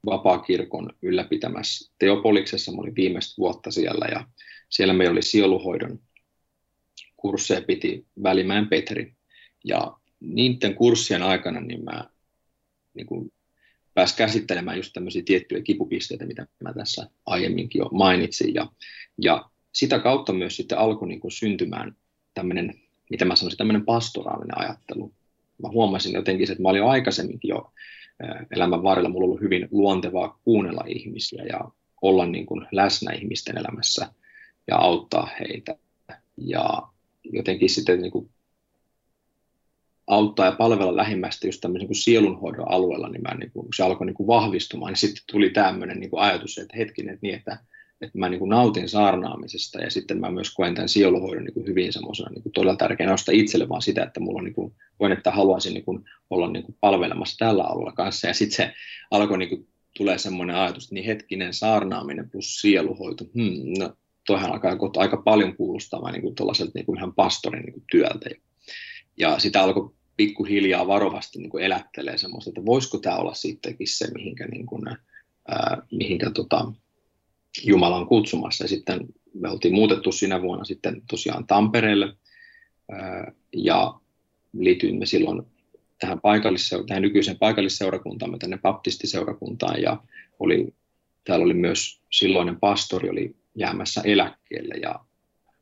Vapaakirkon 0.06 0.90
ylläpitämässä 1.02 1.92
Teopoliksessa. 2.00 2.72
Mä 2.72 2.78
olin 2.78 2.96
viimeistä 2.96 3.34
vuotta 3.38 3.72
siellä 3.72 4.06
ja 4.12 4.28
siellä 4.70 4.94
meillä 4.94 5.12
oli 5.12 5.22
sieluhoidon 5.22 6.00
kursseja 7.18 7.62
piti 7.62 8.06
Välimäen 8.24 8.68
Petri. 8.68 9.14
Ja 9.64 9.98
niiden 10.20 10.76
kurssien 10.76 11.24
aikana 11.24 11.62
niin 11.62 11.84
mä 11.84 12.10
niin 12.94 13.06
kuin 13.06 13.34
pääsin 13.94 14.18
käsittelemään 14.18 14.78
just 14.78 14.94
tämmöisiä 14.94 15.22
tiettyjä 15.26 15.62
kipupisteitä, 15.62 16.26
mitä 16.26 16.48
mä 16.64 16.74
tässä 16.74 17.10
aiemminkin 17.26 17.80
jo 17.80 17.86
mainitsin. 17.86 18.54
Ja, 18.54 18.68
ja 19.22 19.50
sitä 19.74 20.00
kautta 20.00 20.34
myös 20.34 20.56
sitten 20.56 20.78
alkoi 20.78 21.08
niin 21.08 21.20
kuin 21.20 21.32
syntymään 21.32 21.96
tämmöinen 22.34 22.82
mitä 23.10 23.26
mä 23.26 23.36
sanoisin, 23.36 23.58
tämmöinen 23.58 23.86
pastoraalinen 23.86 24.60
ajattelu. 24.60 25.14
Mä 25.62 25.70
huomasin 25.70 26.14
jotenkin, 26.14 26.52
että 26.52 26.62
mä 26.62 26.70
olin 26.70 26.80
jo 26.80 26.88
aikaisemminkin 26.88 27.50
jo 27.50 27.72
elämän 28.52 28.84
varrella, 28.84 29.10
mulla 29.10 29.24
on 29.24 29.30
ollut 29.30 29.42
hyvin 29.42 29.68
luontevaa 29.72 30.40
kuunnella 30.44 30.84
ihmisiä 30.88 31.44
ja 31.44 31.60
olla 32.02 32.26
niin 32.26 32.46
kuin 32.46 32.66
läsnä 32.72 33.12
ihmisten 33.12 33.58
elämässä 33.58 34.10
ja 34.68 34.78
auttaa 34.78 35.30
heitä. 35.40 35.76
Ja 36.38 36.84
jotenkin 37.24 37.70
sitten 37.70 38.02
niin 38.02 38.12
kuin 38.12 38.30
auttaa 40.08 40.46
ja 40.46 40.52
palvella 40.52 40.96
lähimmäistä 40.96 41.48
just 41.48 41.62
tämmöisen 41.62 41.88
niin 41.88 41.96
sielunhoidon 41.96 42.72
alueella, 42.72 43.10
niin, 43.10 43.22
mä 43.22 43.36
niin 43.36 43.52
kuin, 43.52 43.68
se 43.76 43.84
alkoi 43.84 44.06
niin 44.06 44.16
kuin 44.16 44.28
vahvistumaan, 44.28 44.92
niin 44.92 44.98
sitten 44.98 45.24
tuli 45.32 45.50
tämmöinen 45.50 46.00
niin 46.00 46.10
kuin 46.10 46.22
ajatus, 46.22 46.58
että 46.58 46.78
hetkinen, 46.78 47.14
että, 47.14 47.28
niin, 47.28 47.36
että 47.36 47.58
että 48.02 48.18
mä 48.18 48.30
niin 48.30 48.40
kuin 48.40 48.50
nautin 48.50 48.90
saarnaamisesta 48.90 49.82
ja 49.82 49.90
sitten 49.90 50.20
mä 50.20 50.32
myös 50.32 50.54
koen 50.54 50.75
tämän 50.75 50.90
sieluhoidon 50.90 51.44
niin 51.44 51.54
kuin 51.54 51.68
hyvin 51.68 51.94
semmoisena 51.94 52.30
niin 52.30 52.44
kuin 52.44 52.54
todella 52.54 52.75
tärkeänä 52.75 53.14
osta 53.14 53.32
itselle 53.32 53.70
vaan 53.70 53.82
sitä, 53.82 54.04
että 54.04 54.20
mulla 54.20 54.40
on 54.40 54.46
niin 54.46 54.56
kuin, 54.56 54.74
koen, 54.98 55.12
että 55.12 55.32
haluaisin 55.32 55.74
niin 55.74 55.86
kuin 55.86 56.06
olla 56.30 56.52
niin 56.52 56.64
kuin 56.64 56.78
palvelemassa 56.82 57.46
tällä 57.46 57.64
alueella 57.64 57.92
kanssa 57.92 58.28
ja 58.28 58.34
sitten 58.34 58.56
se 58.56 58.74
alkoi 59.12 59.38
niin 59.38 59.50
kuin, 59.50 59.68
tulee 59.98 60.18
semmoinen 60.18 60.56
ajatus, 60.56 60.84
että 60.84 60.96
niin 60.96 61.06
hetkinen 61.06 61.54
saarnaaminen 61.54 62.30
plus 62.30 62.62
sieluhoito, 62.62 63.25
hmm, 63.34 63.80
no 63.80 63.94
toihan 64.28 64.52
alkaa 64.52 64.78
aika 64.98 65.18
paljon 65.18 65.56
kuulostamaan 65.56 66.14
niin 66.14 66.22
kuin 66.22 66.36
niin 66.74 66.86
kuin 66.86 66.98
ihan 66.98 67.14
pastorin 67.14 67.64
niin 67.64 67.74
kuin 67.74 67.86
työltä. 67.92 68.30
Ja 69.18 69.40
sitä 69.40 69.64
alkoi 69.64 69.94
pikkuhiljaa 70.18 70.88
varovasti 70.88 71.40
niin 71.40 71.50
kuin 71.50 71.64
elättelee 71.64 72.18
semmoista, 72.18 72.50
että 72.50 72.66
voisiko 72.66 72.98
tämä 72.98 73.18
olla 73.18 73.34
sittenkin 73.34 73.88
se, 73.88 74.12
mihinkä, 74.14 74.48
niin 74.48 74.66
kuin, 74.66 74.88
ää, 75.48 75.78
mihinkä 75.92 76.32
tota, 76.32 76.72
Jumala 77.64 77.96
on 77.96 78.08
kutsumassa. 78.08 78.64
Ja 78.64 78.68
sitten 78.68 79.00
me 79.34 79.50
oltiin 79.50 79.74
muutettu 79.74 80.12
sinä 80.12 80.42
vuonna 80.42 80.66
sitten 80.66 81.02
tosiaan 81.10 81.48
Tampereelle 81.48 82.14
ja 83.54 83.94
liityimme 84.54 85.06
silloin 85.06 85.42
tähän, 86.00 86.20
tähän 86.88 87.02
nykyiseen 87.02 87.40
paikallisseurakuntaan, 87.40 88.40
tänne 88.40 88.58
baptistiseurakuntaan 88.58 89.82
ja 89.82 90.04
oli, 90.40 90.74
täällä 91.24 91.46
oli 91.46 91.54
myös 91.54 92.02
silloinen 92.12 92.60
pastori 92.60 93.10
oli 93.10 93.36
jäämässä 93.56 94.02
eläkkeelle 94.04 94.76
ja 94.82 95.00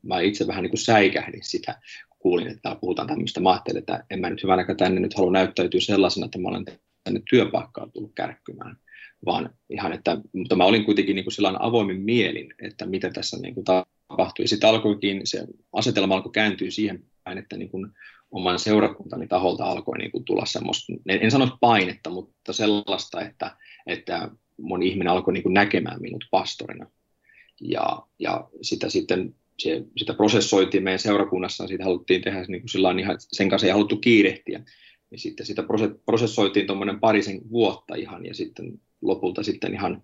mä 0.02 0.20
itse 0.20 0.46
vähän 0.46 0.62
niin 0.62 0.70
kuin 0.70 0.80
säikähdin 0.80 1.44
sitä, 1.44 1.80
kuulin, 2.18 2.46
että 2.46 2.62
täällä 2.62 2.80
puhutaan 2.80 3.08
tämmöistä. 3.08 3.40
Mä 3.40 3.50
ajattelin, 3.50 3.78
että 3.78 4.04
en 4.10 4.20
mä 4.20 4.30
nyt 4.30 4.42
hyvänäkään 4.42 4.76
tänne 4.76 5.00
nyt 5.00 5.14
halua 5.14 5.32
näyttäytyä 5.32 5.80
sellaisena, 5.80 6.24
että 6.24 6.38
mä 6.38 6.48
olen 6.48 6.64
tänne 7.04 7.22
työpaikkaan 7.30 7.92
tullut 7.92 8.12
kärkkymään 8.14 8.76
vaan 9.24 9.50
ihan, 9.70 9.92
että, 9.92 10.18
mutta 10.32 10.56
mä 10.56 10.64
olin 10.64 10.84
kuitenkin 10.84 11.16
niin 11.16 11.24
kuin 11.24 11.32
sellainen 11.32 11.62
avoimin 11.62 12.00
mielin, 12.00 12.54
että 12.62 12.86
mitä 12.86 13.10
tässä 13.10 13.36
niin 13.36 13.54
kuin 13.54 13.64
tapahtui. 13.64 14.46
Sitten 14.46 14.70
alkoikin, 14.70 15.20
se 15.24 15.46
asetelma 15.72 16.14
alkoi 16.14 16.32
kääntyä 16.32 16.70
siihen 16.70 17.04
päin, 17.24 17.38
että 17.38 17.56
niin 17.56 17.68
kuin 17.68 17.90
oman 18.30 18.58
seurakuntani 18.58 19.26
taholta 19.26 19.64
alkoi 19.64 19.98
niin 19.98 20.10
kuin 20.10 20.24
tulla 20.24 20.46
semmoista, 20.46 20.92
en, 21.08 21.30
sano 21.30 21.58
painetta, 21.60 22.10
mutta 22.10 22.52
sellaista, 22.52 23.20
että, 23.20 23.56
että 23.86 24.30
moni 24.60 24.88
ihminen 24.88 25.12
alkoi 25.12 25.34
niin 25.34 25.42
kuin 25.42 25.54
näkemään 25.54 26.02
minut 26.02 26.24
pastorina. 26.30 26.86
Ja, 27.60 28.02
ja 28.18 28.48
sitä 28.62 28.88
sitten 28.88 29.34
se, 29.58 29.84
sitä 29.96 30.14
prosessoitiin 30.14 30.82
meidän 30.82 30.98
seurakunnassa, 30.98 31.66
siitä 31.66 31.84
haluttiin 31.84 32.22
tehdä 32.22 32.44
niin 32.48 32.62
kuin 32.62 32.98
ihan, 32.98 33.16
sen 33.18 33.48
kanssa 33.48 33.66
ei 33.66 33.72
haluttu 33.72 33.96
kiirehtiä. 33.96 34.62
Ja 35.10 35.18
sitten 35.18 35.46
sitä 35.46 35.64
prosessoitiin 36.06 36.66
tuommoinen 36.66 37.00
parisen 37.00 37.50
vuotta 37.50 37.94
ihan, 37.94 38.26
ja 38.26 38.34
sitten 38.34 38.80
lopulta 39.04 39.42
sitten 39.42 39.74
ihan 39.74 40.02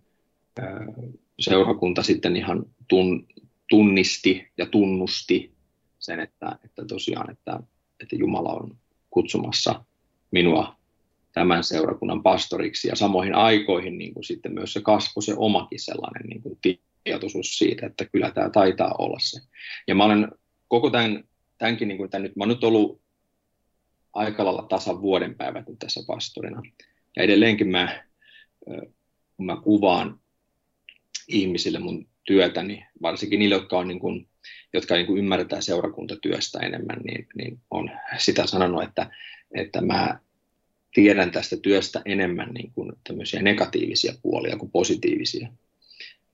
seurakunta 1.41 2.03
sitten 2.03 2.37
ihan 2.37 2.67
tun, 2.89 3.27
tunnisti 3.69 4.49
ja 4.59 4.67
tunnusti 4.67 5.53
sen, 5.99 6.21
että, 6.21 6.59
että 6.65 6.85
tosiaan, 6.85 7.31
että, 7.31 7.61
että 8.03 8.17
Jumala 8.17 8.53
on 8.53 8.77
kutsumassa 9.11 9.85
minua 10.31 10.77
tämän 11.33 11.65
seurakunnan 11.65 12.23
pastoriksi 12.23 12.89
ja 12.89 12.97
samoihin 12.97 13.35
aikoihin 13.35 13.99
niin 13.99 14.15
kuin 14.15 14.25
sitten 14.25 14.53
myös 14.53 14.73
se 14.73 14.81
kasvoi 14.81 15.23
se 15.23 15.35
omakin 15.37 15.81
sellainen 15.81 16.29
niin 16.29 16.43
kuin 16.43 16.59
tietoisuus 17.05 17.59
siitä, 17.59 17.87
että 17.87 18.05
kyllä 18.05 18.31
tämä 18.31 18.51
taitaa 18.51 18.95
olla 18.99 19.19
se. 19.19 19.41
Ja 19.89 19.95
mä 19.95 20.05
olen 20.05 20.29
koko 20.69 20.91
tämän, 20.91 21.25
tämänkin, 21.59 21.89
niin 21.89 21.99
kuin 21.99 22.11
tämän 22.11 22.23
nyt, 22.23 22.37
mä 22.37 22.45
olen 22.45 22.55
nyt 22.55 22.65
ollut 22.65 23.01
aika 24.13 24.45
lailla 24.45 24.63
tasan 24.63 25.03
vuoden 25.03 25.35
päivät 25.35 25.65
tässä 25.79 26.01
pastorina. 26.07 26.63
Ja 27.17 27.23
edelleenkin 27.23 27.69
mä, 27.69 28.05
kun 29.37 29.47
mä 29.47 29.57
kuvaan 29.65 30.21
ihmisille 31.29 31.79
mun 31.79 32.07
työtäni, 32.25 32.87
varsinkin 33.03 33.39
niille, 33.39 33.55
jotka, 33.55 33.79
on 33.79 33.89
niin 33.89 34.01
kuin, 34.01 34.29
jotka 34.73 34.95
niin 34.95 35.07
kuin 35.07 35.19
ymmärtää 35.19 35.61
seurakuntatyöstä 35.61 36.59
enemmän, 36.59 36.99
niin, 37.05 37.27
niin 37.35 37.61
on 37.71 37.91
sitä 38.19 38.47
sanonut, 38.47 38.83
että, 38.83 39.11
että 39.55 39.81
mä 39.81 40.19
tiedän 40.95 41.31
tästä 41.31 41.57
työstä 41.57 42.03
enemmän 42.05 42.51
niin 42.55 42.73
kuin 42.73 42.93
tämmöisiä 43.07 43.43
negatiivisia 43.43 44.15
puolia 44.23 44.57
kuin 44.57 44.71
positiivisia. 44.71 45.49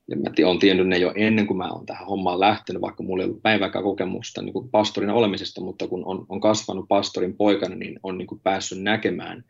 Ja 0.08 0.16
mä 0.16 0.30
olen 0.46 0.58
tiennyt 0.58 0.88
ne 0.88 0.98
jo 0.98 1.12
ennen 1.16 1.46
kuin 1.46 1.56
mä 1.56 1.68
olen 1.68 1.86
tähän 1.86 2.06
hommaan 2.06 2.40
lähtenyt, 2.40 2.82
vaikka 2.82 3.02
mulla 3.02 3.22
ei 3.22 3.28
ollut 3.28 3.42
päiväkään 3.42 3.84
kokemusta 3.84 4.42
niin 4.42 4.52
kuin 4.52 4.68
pastorina 4.68 5.14
olemisesta, 5.14 5.60
mutta 5.60 5.88
kun 5.88 6.04
on, 6.04 6.26
on 6.28 6.40
kasvanut 6.40 6.88
pastorin 6.88 7.36
poikana, 7.36 7.74
niin 7.74 8.00
on 8.02 8.18
niin 8.18 8.26
kuin 8.26 8.40
päässyt 8.40 8.82
näkemään 8.82 9.44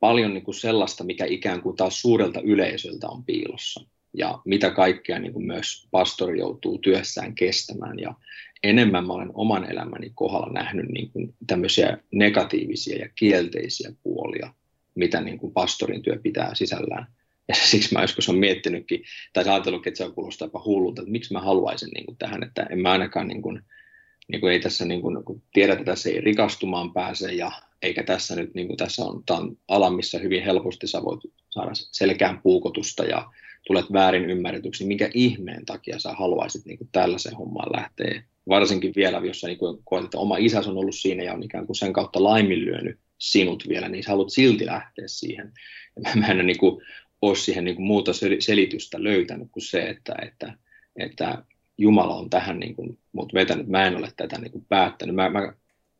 paljon 0.00 0.34
niin 0.34 0.44
kuin 0.44 0.54
sellaista, 0.54 1.04
mikä 1.04 1.24
ikään 1.24 1.62
kuin 1.62 1.76
taas 1.76 2.00
suurelta 2.00 2.40
yleisöltä 2.40 3.08
on 3.08 3.24
piilossa. 3.24 3.80
Ja 4.14 4.38
mitä 4.44 4.70
kaikkea 4.70 5.18
niin 5.18 5.32
kuin 5.32 5.46
myös 5.46 5.88
pastori 5.90 6.38
joutuu 6.38 6.78
työssään 6.78 7.34
kestämään. 7.34 7.98
Ja 7.98 8.14
enemmän 8.62 9.06
mä 9.06 9.12
olen 9.12 9.30
oman 9.34 9.72
elämäni 9.72 10.10
kohdalla 10.14 10.52
nähnyt 10.52 10.88
niin 10.88 11.10
kuin 11.10 11.34
tämmöisiä 11.46 11.98
negatiivisia 12.12 12.98
ja 12.98 13.08
kielteisiä 13.14 13.92
puolia, 14.02 14.54
mitä 14.94 15.20
niin 15.20 15.38
kuin 15.38 15.52
pastorin 15.52 16.02
työ 16.02 16.18
pitää 16.22 16.54
sisällään. 16.54 17.06
Ja 17.48 17.54
siksi 17.70 17.94
mä 17.94 18.00
joskus 18.00 18.28
olen 18.28 18.40
miettinytkin, 18.40 19.02
tai 19.32 19.44
ajatellutkin, 19.44 19.90
että 19.90 19.98
se 19.98 20.04
on 20.04 20.14
kuulostaa 20.14 20.46
jopa 20.46 20.62
hullulta, 20.64 21.02
että 21.02 21.12
miksi 21.12 21.32
mä 21.32 21.40
haluaisin 21.40 21.90
niin 21.94 22.06
kuin 22.06 22.16
tähän, 22.16 22.42
että 22.42 22.62
en 22.62 22.78
mä 22.78 22.92
ainakaan, 22.92 23.28
niin 23.28 23.42
kuin, 23.42 23.62
niin 24.28 24.40
kuin 24.40 24.52
ei 24.52 24.60
tässä, 24.60 24.84
niin 24.84 25.00
kuin, 25.00 25.24
kun 25.24 25.42
tiedät, 25.52 25.78
että 25.78 25.92
tässä 25.92 26.10
ei 26.10 26.20
rikastumaan 26.20 26.92
pääse, 26.92 27.32
ja 27.32 27.52
eikä 27.82 28.02
tässä 28.02 28.36
nyt, 28.36 28.54
niin 28.54 28.66
kuin 28.66 28.76
tässä 28.76 29.04
on, 29.04 29.22
on 29.30 29.56
ala, 29.68 29.90
missä 29.90 30.18
hyvin 30.18 30.42
helposti 30.42 30.86
sä 30.86 31.02
voit 31.04 31.20
saada 31.50 31.70
selkään 31.74 32.40
puukotusta 32.42 33.04
ja 33.04 33.30
tulet 33.66 33.92
väärin 33.92 34.30
ymmärretyksi, 34.30 34.82
niin 34.82 34.88
minkä 34.88 35.10
ihmeen 35.14 35.66
takia 35.66 35.98
sä 35.98 36.12
haluaisit 36.12 36.64
niin 36.64 36.78
kuin 36.78 36.88
tällaisen 36.92 37.36
hommaan 37.36 37.72
lähteä 37.76 38.22
varsinkin 38.48 38.92
vielä, 38.96 39.18
jos 39.24 39.40
sä 39.40 39.46
niin 39.46 39.58
koet, 39.84 40.04
että 40.04 40.18
oma 40.18 40.36
isäsi 40.36 40.70
on 40.70 40.78
ollut 40.78 40.94
siinä 40.94 41.22
ja 41.22 41.34
on 41.34 41.42
ikään 41.42 41.66
kuin 41.66 41.76
sen 41.76 41.92
kautta 41.92 42.22
laiminlyönyt 42.22 42.98
sinut 43.18 43.64
vielä, 43.68 43.88
niin 43.88 44.04
sä 44.04 44.10
haluat 44.10 44.32
silti 44.32 44.66
lähteä 44.66 45.04
siihen. 45.08 45.52
Ja 45.96 46.16
mä 46.16 46.26
en 46.26 46.46
niin 46.46 46.58
kuin, 46.58 46.82
ole 47.22 47.36
siihen 47.36 47.64
niin 47.64 47.76
kuin 47.76 47.86
muuta 47.86 48.12
selitystä 48.38 49.02
löytänyt 49.02 49.48
kuin 49.52 49.62
se, 49.64 49.82
että, 49.82 50.14
että, 50.22 50.52
että 50.96 51.44
Jumala 51.78 52.14
on 52.14 52.30
tähän 52.30 52.58
niin 52.58 52.74
kuin, 52.74 52.98
mut 53.12 53.34
vetänyt, 53.34 53.68
mä 53.68 53.86
en 53.86 53.96
ole 53.96 54.12
tätä 54.16 54.38
niin 54.38 54.52
kuin 54.52 54.66
päättänyt. 54.68 55.14
Mä, 55.14 55.30
mä, 55.30 55.52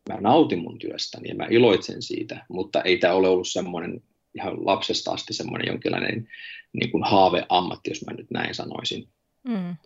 mä 0.09 0.21
nautin 0.21 0.59
mun 0.59 0.79
työstäni 0.79 1.29
ja 1.29 1.35
mä 1.35 1.47
iloitsen 1.51 2.03
siitä, 2.03 2.47
mutta 2.49 2.83
ei 2.83 2.99
tämä 2.99 3.15
ole 3.15 3.29
ollut 3.29 3.49
semmoinen 3.49 4.03
ihan 4.35 4.67
lapsesta 4.67 5.13
asti 5.13 5.35
semmoinen 5.35 5.69
jonkinlainen 5.69 6.29
niin 6.73 6.91
kuin 6.91 7.05
haaveammatti, 7.05 7.91
jos 7.91 8.05
mä 8.07 8.13
nyt 8.13 8.31
näin 8.31 8.55
sanoisin. 8.55 9.09
Mm, 9.49 9.77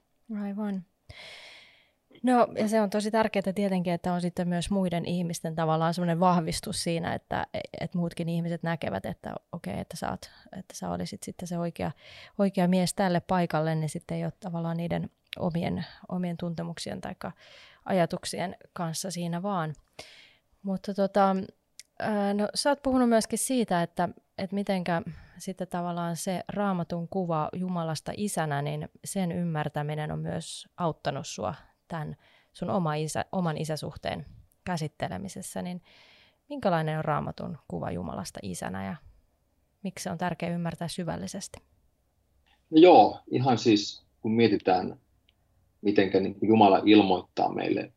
aivan. 0.42 0.84
No 2.22 2.48
ja 2.58 2.68
se 2.68 2.80
on 2.80 2.90
tosi 2.90 3.10
tärkeää 3.10 3.52
tietenkin, 3.54 3.92
että 3.92 4.12
on 4.12 4.20
sitten 4.20 4.48
myös 4.48 4.70
muiden 4.70 5.06
ihmisten 5.06 5.54
tavallaan 5.54 5.94
semmoinen 5.94 6.20
vahvistus 6.20 6.82
siinä, 6.82 7.14
että, 7.14 7.46
että 7.80 7.98
muutkin 7.98 8.28
ihmiset 8.28 8.62
näkevät, 8.62 9.06
että 9.06 9.34
okei, 9.52 9.72
okay, 9.72 9.80
että, 9.80 9.96
sä 9.96 10.10
oot, 10.10 10.30
että 10.58 10.74
sä 10.76 10.90
olisit 10.90 11.22
sitten 11.22 11.48
se 11.48 11.58
oikea, 11.58 11.90
oikea 12.38 12.68
mies 12.68 12.94
tälle 12.94 13.20
paikalle, 13.20 13.74
niin 13.74 13.88
sitten 13.88 14.16
ei 14.16 14.24
ole 14.24 14.32
tavallaan 14.40 14.76
niiden 14.76 15.10
omien, 15.38 15.84
omien 16.08 16.36
tuntemuksien 16.36 17.00
tai 17.00 17.14
ajatuksien 17.84 18.56
kanssa 18.72 19.10
siinä 19.10 19.42
vaan. 19.42 19.74
Mutta 20.62 20.94
tota, 20.94 21.36
no, 22.34 22.48
sä 22.54 22.70
oot 22.70 22.82
puhunut 22.82 23.08
myöskin 23.08 23.38
siitä, 23.38 23.82
että, 23.82 24.08
että 24.38 24.54
mitenkä 24.54 25.02
sitten 25.38 25.68
tavallaan 25.68 26.16
se 26.16 26.44
raamatun 26.48 27.08
kuva 27.08 27.48
Jumalasta 27.52 28.12
isänä, 28.16 28.62
niin 28.62 28.88
sen 29.04 29.32
ymmärtäminen 29.32 30.12
on 30.12 30.18
myös 30.18 30.68
auttanut 30.76 31.26
sua 31.26 31.54
tämän 31.88 32.16
sun 32.52 32.70
oma 32.70 32.94
isä, 32.94 33.24
oman 33.32 33.58
isäsuhteen 33.58 34.26
käsittelemisessä, 34.64 35.62
niin 35.62 35.82
minkälainen 36.48 36.98
on 36.98 37.04
raamatun 37.04 37.58
kuva 37.68 37.90
Jumalasta 37.90 38.40
isänä 38.42 38.86
ja 38.86 38.96
miksi 39.82 40.02
se 40.02 40.10
on 40.10 40.18
tärkeää 40.18 40.54
ymmärtää 40.54 40.88
syvällisesti? 40.88 41.58
No 42.70 42.78
joo, 42.78 43.20
ihan 43.30 43.58
siis 43.58 44.06
kun 44.20 44.32
mietitään, 44.32 45.00
miten 45.82 46.10
Jumala 46.42 46.82
ilmoittaa 46.86 47.54
meille 47.54 47.92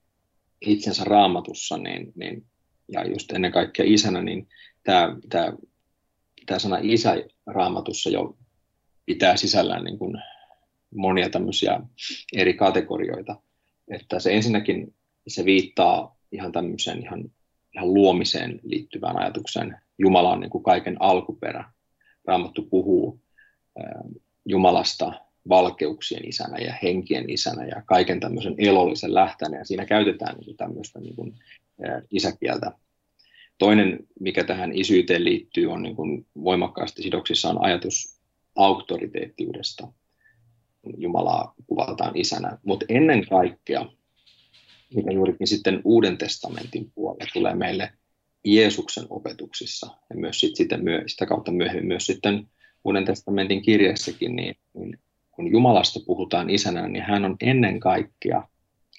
itsensä 0.61 1.03
raamatussa, 1.03 1.77
niin, 1.77 2.13
niin, 2.15 2.45
ja 2.87 3.07
just 3.07 3.31
ennen 3.31 3.51
kaikkea 3.51 3.85
isänä, 3.87 4.21
niin 4.21 4.47
tämä, 4.83 5.17
tämä, 5.29 5.53
tämä 6.45 6.59
sana 6.59 6.77
isä 6.81 7.15
raamatussa 7.45 8.09
jo 8.09 8.37
pitää 9.05 9.37
sisällään 9.37 9.83
niin 9.83 9.99
kuin 9.99 10.17
monia 10.95 11.29
tämmöisiä 11.29 11.79
eri 12.33 12.53
kategorioita 12.53 13.35
että 13.87 14.19
se 14.19 14.33
ensinnäkin 14.33 14.95
se 15.27 15.45
viittaa 15.45 16.17
ihan 16.31 16.51
tämmöiseen 16.51 16.99
ihan, 17.01 17.31
ihan 17.75 17.93
luomiseen 17.93 18.59
liittyvään 18.63 19.17
ajatukseen. 19.17 19.77
Jumala 19.97 20.31
on 20.31 20.39
niin 20.39 20.49
kuin 20.49 20.63
kaiken 20.63 20.97
alkuperä. 20.99 21.71
Raamattu 22.25 22.61
puhuu 22.61 23.21
Jumalasta 24.45 25.11
valkeuksien 25.49 26.27
isänä 26.27 26.57
ja 26.57 26.73
henkien 26.83 27.29
isänä 27.29 27.65
ja 27.65 27.81
kaiken 27.85 28.19
tämmöisen 28.19 28.55
elollisen 28.57 29.13
lähtänä, 29.13 29.57
ja 29.57 29.65
siinä 29.65 29.85
käytetään 29.85 30.37
niin 30.37 30.57
tämmöistä 30.57 30.99
niin 30.99 31.15
kuin, 31.15 31.33
isäkieltä. 32.11 32.71
Toinen, 33.57 33.99
mikä 34.19 34.43
tähän 34.43 34.71
isyyteen 34.73 35.25
liittyy, 35.25 35.71
on 35.71 35.83
niin 35.83 35.95
kuin 35.95 36.25
voimakkaasti 36.43 37.03
sidoksissa 37.03 37.49
on 37.49 37.63
ajatus 37.63 38.19
auktoriteettiudesta. 38.55 39.87
Jumalaa 40.97 41.53
kuvataan 41.67 42.11
isänä, 42.17 42.57
mutta 42.65 42.85
ennen 42.89 43.27
kaikkea, 43.27 43.85
mikä 44.95 45.11
juurikin 45.11 45.47
sitten 45.47 45.81
Uuden 45.83 46.17
testamentin 46.17 46.91
puolella 46.95 47.25
tulee 47.33 47.55
meille 47.55 47.93
Jeesuksen 48.43 49.05
opetuksissa 49.09 49.87
ja 50.09 50.15
myös 50.15 50.39
sit, 50.39 50.55
sitä, 50.55 50.79
sitä 51.07 51.25
kautta 51.25 51.51
myöhemmin 51.51 51.87
myös 51.87 52.05
sitten 52.05 52.47
Uuden 52.83 53.05
testamentin 53.05 53.61
kirjassakin, 53.61 54.35
niin, 54.35 54.55
niin 54.73 54.99
kun 55.35 55.51
Jumalasta 55.51 55.99
puhutaan 56.05 56.49
isänä, 56.49 56.87
niin 56.87 57.03
hän 57.03 57.25
on 57.25 57.35
ennen 57.41 57.79
kaikkea 57.79 58.47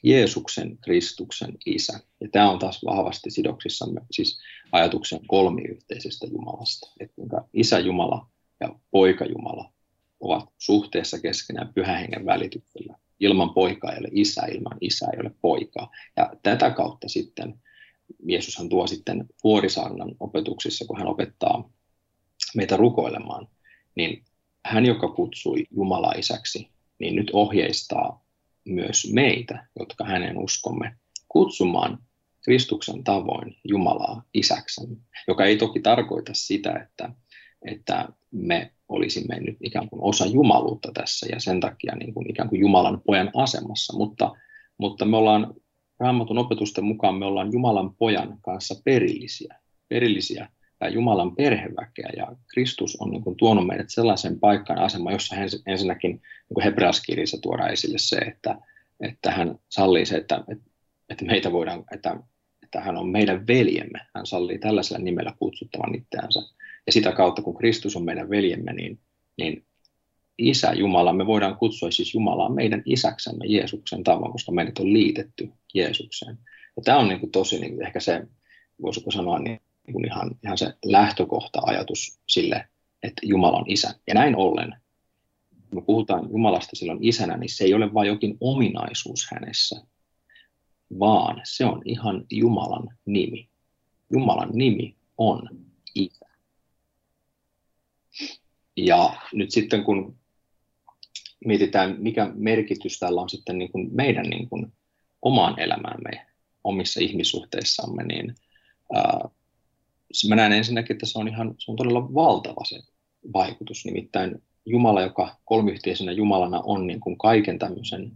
Jeesuksen, 0.02 0.78
Kristuksen 0.78 1.52
isä. 1.66 2.00
Ja 2.20 2.28
tämä 2.32 2.50
on 2.50 2.58
taas 2.58 2.84
vahvasti 2.84 3.30
sidoksissamme 3.30 4.00
siis 4.10 4.40
ajatuksen 4.72 5.20
kolmiyhteisestä 5.26 6.26
Jumalasta. 6.26 6.92
Että 7.00 7.22
isä 7.52 7.78
Jumala 7.78 8.26
ja 8.60 8.74
poika 8.90 9.24
Jumala 9.24 9.72
ovat 10.20 10.48
suhteessa 10.58 11.18
keskenään 11.20 11.72
pyhän 11.74 11.98
hengen 11.98 12.26
välityksellä. 12.26 12.94
Ilman 13.20 13.54
poikaa 13.54 13.92
ei 13.92 13.98
ole 13.98 14.08
isä, 14.12 14.46
ilman 14.46 14.78
isää 14.80 15.08
ei 15.12 15.20
ole 15.20 15.30
poikaa. 15.40 15.90
Ja 16.16 16.30
tätä 16.42 16.70
kautta 16.70 17.08
sitten 17.08 17.54
Jeesushan 18.28 18.68
tuo 18.68 18.86
sitten 18.86 19.26
vuorisaarnan 19.44 20.14
opetuksissa, 20.20 20.84
kun 20.84 20.98
hän 20.98 21.08
opettaa 21.08 21.70
meitä 22.56 22.76
rukoilemaan, 22.76 23.48
niin 23.94 24.24
hän, 24.66 24.86
joka 24.86 25.08
kutsui 25.08 25.66
Jumala 25.70 26.12
isäksi, 26.12 26.70
niin 26.98 27.16
nyt 27.16 27.30
ohjeistaa 27.32 28.24
myös 28.64 29.12
meitä, 29.12 29.66
jotka 29.78 30.04
hänen 30.04 30.38
uskomme, 30.38 30.96
kutsumaan 31.28 31.98
Kristuksen 32.44 33.04
tavoin 33.04 33.56
Jumalaa 33.64 34.22
isäksemme, 34.34 34.96
joka 35.28 35.44
ei 35.44 35.56
toki 35.56 35.80
tarkoita 35.80 36.32
sitä, 36.34 36.72
että, 36.72 37.12
että 37.62 38.08
me 38.30 38.72
olisimme 38.88 39.40
nyt 39.40 39.56
ikään 39.62 39.88
kuin 39.88 40.02
osa 40.02 40.26
jumaluutta 40.26 40.92
tässä 40.94 41.26
ja 41.32 41.40
sen 41.40 41.60
takia 41.60 41.96
niin 41.96 42.14
kuin 42.14 42.30
ikään 42.30 42.48
kuin 42.48 42.60
Jumalan 42.60 43.02
pojan 43.06 43.30
asemassa, 43.34 43.96
mutta, 43.96 44.32
mutta 44.78 45.04
me 45.04 45.16
ollaan 45.16 45.54
Raamatun 46.00 46.38
opetusten 46.38 46.84
mukaan 46.84 47.14
me 47.14 47.24
ollaan 47.24 47.52
Jumalan 47.52 47.94
pojan 47.94 48.38
kanssa 48.42 48.82
perillisiä, 48.84 49.58
perillisiä 49.88 50.48
ja 50.80 50.88
Jumalan 50.88 51.36
perheväkeä 51.36 52.10
ja 52.16 52.32
Kristus 52.54 52.96
on 53.00 53.10
niin 53.10 53.22
kuin 53.22 53.36
tuonut 53.36 53.66
meidät 53.66 53.90
sellaisen 53.90 54.40
paikkaan 54.40 54.78
asemaan, 54.78 55.12
jossa 55.12 55.36
hän 55.36 55.48
ensinnäkin 55.66 56.10
niin 56.10 56.64
hebreaskirjassa 56.64 57.38
tuodaan 57.42 57.72
esille 57.72 57.98
se, 57.98 58.16
että, 58.16 58.58
että 59.00 59.30
hän 59.30 59.58
sallii 59.68 60.06
se, 60.06 60.16
että, 60.16 60.44
että 61.08 61.24
meitä 61.24 61.52
voidaan, 61.52 61.84
että, 61.94 62.16
että 62.62 62.80
hän 62.80 62.96
on 62.96 63.08
meidän 63.08 63.46
veljemme. 63.46 64.00
Hän 64.14 64.26
sallii 64.26 64.58
tällaisella 64.58 65.04
nimellä 65.04 65.32
kutsuttavan 65.38 65.94
itseänsä. 65.94 66.40
Ja 66.86 66.92
sitä 66.92 67.12
kautta, 67.12 67.42
kun 67.42 67.56
Kristus 67.56 67.96
on 67.96 68.04
meidän 68.04 68.30
veljemme, 68.30 68.72
niin, 68.72 68.98
niin 69.36 69.64
isä 70.38 70.72
Jumala, 70.72 71.12
me 71.12 71.26
voidaan 71.26 71.56
kutsua 71.56 71.90
siis 71.90 72.14
Jumalaa 72.14 72.48
meidän 72.48 72.82
isäksemme 72.84 73.46
Jeesuksen 73.46 74.04
tavan, 74.04 74.32
koska 74.32 74.52
meidät 74.52 74.78
on 74.78 74.92
liitetty 74.92 75.50
Jeesukseen. 75.74 76.38
Ja 76.76 76.82
tämä 76.82 76.98
on 76.98 77.08
niin 77.08 77.20
kuin 77.20 77.32
tosi 77.32 77.60
niin 77.60 77.74
kuin 77.74 77.86
ehkä 77.86 78.00
se, 78.00 78.26
voisiko 78.82 79.10
sanoa, 79.10 79.38
niin 79.38 79.60
kuin 79.92 80.06
ihan, 80.06 80.30
ihan 80.44 80.58
se 80.58 80.74
lähtökohta-ajatus 80.84 82.20
sille, 82.28 82.68
että 83.02 83.22
Jumala 83.24 83.58
on 83.58 83.64
isä. 83.68 83.94
Ja 84.06 84.14
näin 84.14 84.36
ollen, 84.36 84.76
kun 85.50 85.78
me 85.78 85.82
puhutaan 85.82 86.30
Jumalasta 86.30 86.76
silloin 86.76 87.04
isänä, 87.04 87.36
niin 87.36 87.50
se 87.50 87.64
ei 87.64 87.74
ole 87.74 87.94
vain 87.94 88.08
jokin 88.08 88.36
ominaisuus 88.40 89.28
hänessä, 89.32 89.82
vaan 90.98 91.40
se 91.44 91.64
on 91.64 91.82
ihan 91.84 92.24
Jumalan 92.30 92.88
nimi. 93.04 93.48
Jumalan 94.12 94.50
nimi 94.52 94.96
on 95.18 95.48
isä. 95.94 96.26
Ja 98.76 99.16
nyt 99.32 99.50
sitten 99.50 99.84
kun 99.84 100.16
mietitään, 101.44 101.96
mikä 101.98 102.30
merkitys 102.34 102.98
tällä 102.98 103.20
on 103.20 103.28
sitten 103.28 103.58
niin 103.58 103.72
kuin 103.72 103.88
meidän 103.92 104.26
niin 104.26 104.48
kuin 104.48 104.72
omaan 105.22 105.60
elämäämme, 105.60 106.26
omissa 106.64 107.00
ihmissuhteissamme, 107.00 108.04
niin 108.04 108.34
ää, 108.94 109.28
mä 110.28 110.36
näen 110.36 110.52
ensinnäkin, 110.52 110.94
että 110.94 111.06
se 111.06 111.18
on, 111.18 111.28
ihan, 111.28 111.54
se 111.58 111.70
on 111.70 111.76
todella 111.76 112.14
valtava 112.14 112.64
se 112.64 112.80
vaikutus. 113.32 113.84
Nimittäin 113.84 114.42
Jumala, 114.66 115.02
joka 115.02 115.36
kolmiyhteisenä 115.44 116.12
Jumalana 116.12 116.60
on 116.60 116.86
niin 116.86 117.00
kuin 117.00 117.18
kaiken 117.18 117.58
tämmöisen 117.58 118.12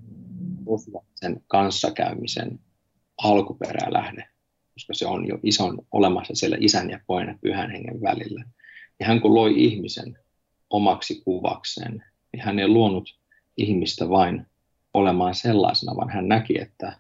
sen 1.14 1.42
kanssakäymisen 1.46 2.60
alkuperälähde, 3.22 4.24
koska 4.74 4.94
se 4.94 5.06
on 5.06 5.28
jo 5.28 5.38
ison 5.42 5.78
olemassa 5.92 6.34
siellä 6.34 6.56
isän 6.60 6.90
ja 6.90 7.00
pojan 7.06 7.28
ja 7.28 7.38
pyhän 7.40 7.70
hengen 7.70 8.02
välillä. 8.02 8.44
Ja 9.00 9.06
hän 9.06 9.20
kun 9.20 9.34
loi 9.34 9.64
ihmisen 9.64 10.18
omaksi 10.70 11.22
kuvakseen, 11.24 12.04
niin 12.32 12.42
hän 12.42 12.58
ei 12.58 12.68
luonut 12.68 13.18
ihmistä 13.56 14.08
vain 14.08 14.46
olemaan 14.94 15.34
sellaisena, 15.34 15.96
vaan 15.96 16.10
hän 16.10 16.28
näki, 16.28 16.60
että, 16.60 16.92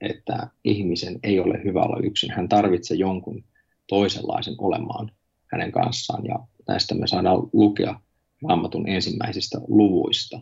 että 0.00 0.48
ihmisen 0.64 1.18
ei 1.22 1.40
ole 1.40 1.64
hyvä 1.64 1.82
olla 1.82 2.00
yksin. 2.02 2.30
Hän 2.30 2.48
tarvitsee 2.48 2.96
jonkun 2.96 3.44
toisenlaisen 3.90 4.54
olemaan 4.58 5.10
hänen 5.46 5.72
kanssaan, 5.72 6.24
ja 6.24 6.38
näistä 6.68 6.94
me 6.94 7.06
saadaan 7.06 7.48
lukea 7.52 8.00
raamatun 8.48 8.88
ensimmäisistä 8.88 9.58
luvuista. 9.68 10.40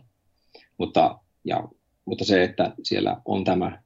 Mutta, 0.77 1.19
ja, 1.45 1.67
mutta 2.05 2.25
se, 2.25 2.43
että 2.43 2.73
siellä 2.83 3.21
on 3.25 3.43
tämä 3.43 3.81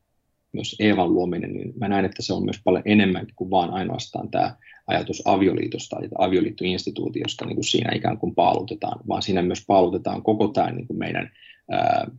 myös 0.52 0.76
Eevan 0.80 1.13
luominen, 1.13 1.54
niin 1.54 1.73
mä 1.80 1.88
näen, 1.88 2.06
että 2.06 2.21
se 2.21 2.34
on 2.34 2.45
myös 2.45 2.62
paljon 2.63 2.84
enemmän 2.86 3.28
kuin 3.36 3.49
vaan 3.49 3.69
ainoastaan 3.69 4.32
tämä 4.32 4.56
ajatus 4.88 5.21
avioliitosta 5.26 5.99
ja 6.02 6.10
avioliittoinstituutiosta 6.17 7.45
niin 7.45 7.56
kuin 7.56 7.65
siinä 7.65 7.95
ikään 7.95 8.17
kuin 8.17 8.36
paalutetaan, 8.36 8.99
vaan 9.08 9.21
siinä 9.21 9.41
myös 9.41 9.63
paalutetaan 9.67 10.23
koko 10.23 10.47
tämä 10.47 10.71
niin 10.71 10.88
kuin 10.88 10.97
meidän 10.97 11.30
ää, 11.71 12.12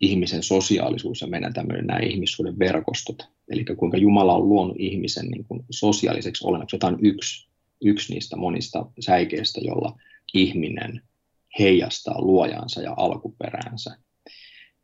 ihmisen 0.00 0.42
sosiaalisuus 0.42 1.20
ja 1.20 1.26
meidän 1.26 1.52
tämmöinen 1.52 1.86
nämä 1.86 2.00
ihmissuuden 2.00 2.58
verkostot. 2.58 3.28
Eli 3.48 3.64
kuinka 3.64 3.96
Jumala 3.96 4.34
on 4.34 4.48
luonut 4.48 4.76
ihmisen 4.78 5.26
niin 5.26 5.44
kuin 5.44 5.64
sosiaaliseksi 5.70 6.46
olennoksi. 6.46 6.78
Tämä 6.78 6.92
on 6.92 6.98
yksi, 7.02 7.48
yksi 7.80 8.14
niistä 8.14 8.36
monista 8.36 8.86
säikeistä, 9.00 9.60
jolla 9.60 9.98
ihminen 10.34 11.02
heijastaa 11.58 12.20
luojansa 12.20 12.82
ja 12.82 12.94
alkuperäänsä. 12.96 13.96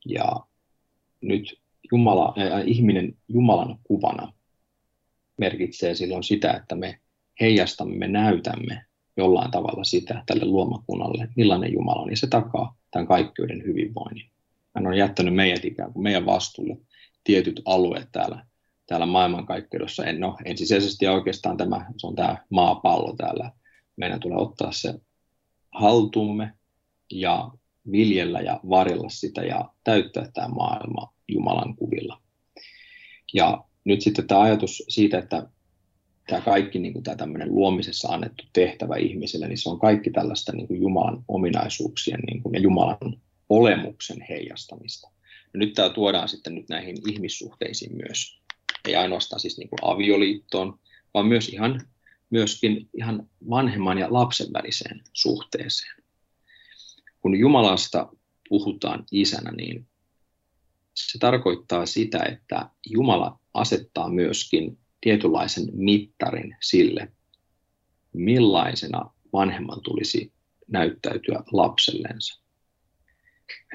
Ja 0.05 0.41
nyt 1.21 1.61
Jumala, 1.93 2.35
äh, 2.39 2.63
ihminen 2.67 3.17
Jumalan 3.29 3.79
kuvana 3.85 4.33
merkitsee 5.39 5.95
silloin 5.95 6.23
sitä, 6.23 6.53
että 6.53 6.75
me 6.75 7.01
heijastamme, 7.41 7.97
me 7.97 8.09
näytämme 8.09 8.85
jollain 9.17 9.51
tavalla 9.51 9.85
sitä 9.85 10.23
tälle 10.27 10.45
luomakunnalle, 10.45 11.29
millainen 11.37 11.73
Jumala 11.73 12.03
on, 12.03 12.11
ja 12.11 12.17
se 12.17 12.27
takaa 12.27 12.77
tämän 12.91 13.07
kaikkeuden 13.07 13.63
hyvinvoinnin. 13.65 14.31
Hän 14.77 14.87
on 14.87 14.97
jättänyt 14.97 15.35
meidät 15.35 15.65
ikään 15.65 15.93
kuin 15.93 16.03
meidän 16.03 16.27
vastuulle 16.27 16.77
tietyt 17.25 17.63
alueet 17.65 18.09
täällä, 18.13 18.47
täällä 18.87 19.07
maailmankaikkeudessa. 19.07 20.05
En, 20.05 20.21
no, 20.21 20.37
ensisijaisesti 20.45 21.07
oikeastaan 21.07 21.57
tämä, 21.57 21.87
se 21.97 22.07
on 22.07 22.15
tämä 22.15 22.37
maapallo 22.51 23.17
täällä. 23.17 23.53
Meidän 23.97 24.21
tulee 24.21 24.39
ottaa 24.39 24.73
se 24.73 24.95
haltuumme 25.73 26.53
ja 27.13 27.51
viljellä 27.93 28.41
ja 28.41 28.61
varjella 28.69 29.09
sitä 29.09 29.43
ja 29.43 29.71
täyttää 29.85 30.29
tämä 30.35 30.49
maailma 30.49 31.13
Jumalan 31.29 31.77
kuvilla. 31.77 32.21
Ja 33.35 33.65
nyt 33.85 34.03
sitten 34.03 34.27
tämä 34.27 34.41
ajatus 34.41 34.85
siitä, 34.89 35.19
että 35.19 35.49
tämä 36.27 36.41
kaikki 36.41 36.79
niin 36.79 36.93
kuin 36.93 37.03
tämä 37.03 37.17
tämmöinen 37.17 37.55
luomisessa 37.55 38.09
annettu 38.09 38.45
tehtävä 38.53 38.97
ihmiselle, 38.97 39.49
niin 39.49 39.59
se 39.59 39.71
on 39.71 39.79
kaikki 39.79 40.11
tällaista 40.11 40.53
niin 40.53 40.69
kuin 40.69 40.81
Jumalan 40.81 41.25
ominaisuuksien 41.29 42.21
niin 42.21 42.43
kuin, 42.43 42.55
ja 42.55 42.61
Jumalan 42.61 42.99
olemuksen 43.49 44.21
heijastamista. 44.29 45.11
Ja 45.53 45.59
nyt 45.59 45.75
tämä 45.75 45.89
tuodaan 45.89 46.29
sitten 46.29 46.55
nyt 46.55 46.69
näihin 46.69 46.97
ihmissuhteisiin 47.11 47.97
myös. 47.97 48.39
Ei 48.89 48.97
ainoastaan 48.97 49.41
siis 49.41 49.59
niin 49.59 49.69
kuin 49.69 49.79
avioliittoon, 49.83 50.79
vaan 51.15 51.27
myös 51.27 51.49
ihan, 51.49 51.89
myöskin 52.31 52.89
ihan 52.95 53.29
vanhemman 53.51 53.99
ja 53.99 54.07
lapsen 54.11 54.53
väliseen 54.53 55.03
suhteeseen. 55.13 56.03
Kun 57.21 57.37
Jumalasta 57.37 58.13
puhutaan 58.49 59.05
isänä, 59.13 59.53
niin 59.53 59.87
se 60.95 61.19
tarkoittaa 61.19 61.87
sitä, 61.87 62.23
että 62.23 62.71
Jumala 62.91 63.39
asettaa 63.55 64.09
myöskin 64.09 64.79
tietynlaisen 65.01 65.65
mittarin 65.73 66.57
sille, 66.63 67.13
millaisena 68.13 69.11
vanhemman 69.33 69.83
tulisi 69.83 70.33
näyttäytyä 70.69 71.43
lapsellensa. 71.53 72.46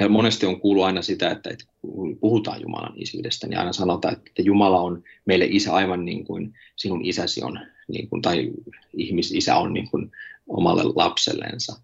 Monesti 0.09 0.45
on 0.45 0.59
kuullut 0.59 0.83
aina 0.85 1.01
sitä, 1.01 1.31
että, 1.31 1.49
että 1.49 1.65
kun 1.81 2.17
puhutaan 2.17 2.61
Jumalan 2.61 2.93
isyydestä, 2.95 3.47
niin 3.47 3.59
aina 3.59 3.73
sanotaan, 3.73 4.13
että 4.13 4.41
Jumala 4.41 4.81
on 4.81 5.03
meille 5.25 5.47
isä 5.49 5.73
aivan 5.73 6.05
niin 6.05 6.25
kuin 6.25 6.53
sinun 6.75 7.05
isäsi 7.05 7.43
on, 7.43 7.59
niin 7.87 8.09
kuin, 8.09 8.21
tai 8.21 8.51
ihmisisä 8.93 9.55
on 9.55 9.73
niin 9.73 9.89
kuin 9.89 10.11
omalle 10.47 10.83
lapsellensa. 10.95 11.81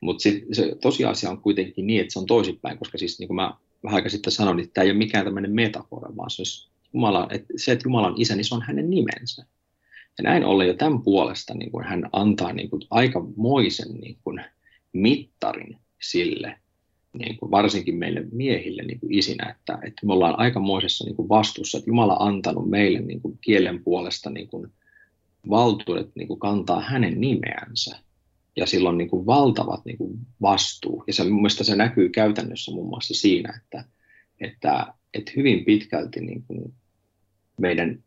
Mutta 0.00 0.22
se 0.52 0.76
tosiasia 0.82 1.30
on 1.30 1.40
kuitenkin 1.40 1.86
niin, 1.86 2.00
että 2.00 2.12
se 2.12 2.18
on 2.18 2.26
toisinpäin, 2.26 2.78
koska 2.78 2.98
siis 2.98 3.18
niin 3.18 3.28
kuin 3.28 3.36
mä 3.36 3.54
vähän 3.84 3.96
aika 3.96 4.08
sitten 4.08 4.32
sanoin, 4.32 4.60
että 4.60 4.74
tämä 4.74 4.84
ei 4.84 4.90
ole 4.90 4.98
mikään 4.98 5.24
tämmöinen 5.24 5.52
metafora, 5.52 6.16
vaan 6.16 6.30
se, 6.30 6.42
Jumala, 6.94 7.28
että 7.30 7.52
se, 7.56 7.72
että 7.72 7.86
Jumala 7.86 8.06
on 8.06 8.14
isä, 8.16 8.36
niin 8.36 8.44
se 8.44 8.54
on 8.54 8.62
hänen 8.62 8.90
nimensä. 8.90 9.46
Ja 10.18 10.22
näin 10.22 10.44
ollen 10.44 10.68
jo 10.68 10.74
tämän 10.74 11.02
puolesta 11.02 11.54
niin 11.54 11.70
kuin 11.70 11.84
hän 11.84 12.08
antaa 12.12 12.52
niin 12.52 12.70
kuin 12.70 12.82
aikamoisen 12.90 13.94
niin 13.94 14.18
kuin 14.24 14.44
mittarin 14.92 15.78
sille, 16.02 16.56
niin 17.12 17.36
kuin 17.36 17.50
varsinkin 17.50 17.94
meille 17.94 18.26
miehille 18.32 18.82
niin 18.82 19.00
kuin 19.00 19.14
isinä, 19.14 19.50
että, 19.50 19.78
että 19.82 20.06
me 20.06 20.12
ollaan 20.12 20.38
aikamoisessa 20.38 21.04
niin 21.04 21.16
kuin 21.16 21.28
vastuussa, 21.28 21.78
että 21.78 21.90
Jumala 21.90 22.16
on 22.16 22.28
antanut 22.28 22.70
meille 22.70 23.00
niin 23.00 23.20
kuin 23.20 23.38
kielen 23.40 23.84
puolesta 23.84 24.30
niin 24.30 24.48
kuin 24.48 24.72
valtuudet 25.50 26.10
niin 26.14 26.28
kuin 26.28 26.40
kantaa 26.40 26.80
hänen 26.80 27.20
nimeänsä 27.20 27.98
ja 28.56 28.66
silloin 28.66 28.98
niin 28.98 29.10
kuin 29.10 29.26
valtavat 29.26 29.84
niin 29.84 29.98
kuin 29.98 30.18
vastuu. 30.42 31.04
Ja 31.06 31.12
se, 31.12 31.24
mun 31.24 31.50
se 31.50 31.76
näkyy 31.76 32.08
käytännössä 32.08 32.72
muun 32.72 32.88
muassa 32.88 33.14
siinä, 33.14 33.60
että, 33.62 33.84
että, 34.40 34.94
että 35.14 35.32
hyvin 35.36 35.64
pitkälti 35.64 36.20
niin 36.20 36.42
kuin 36.42 36.74
meidän 37.60 38.02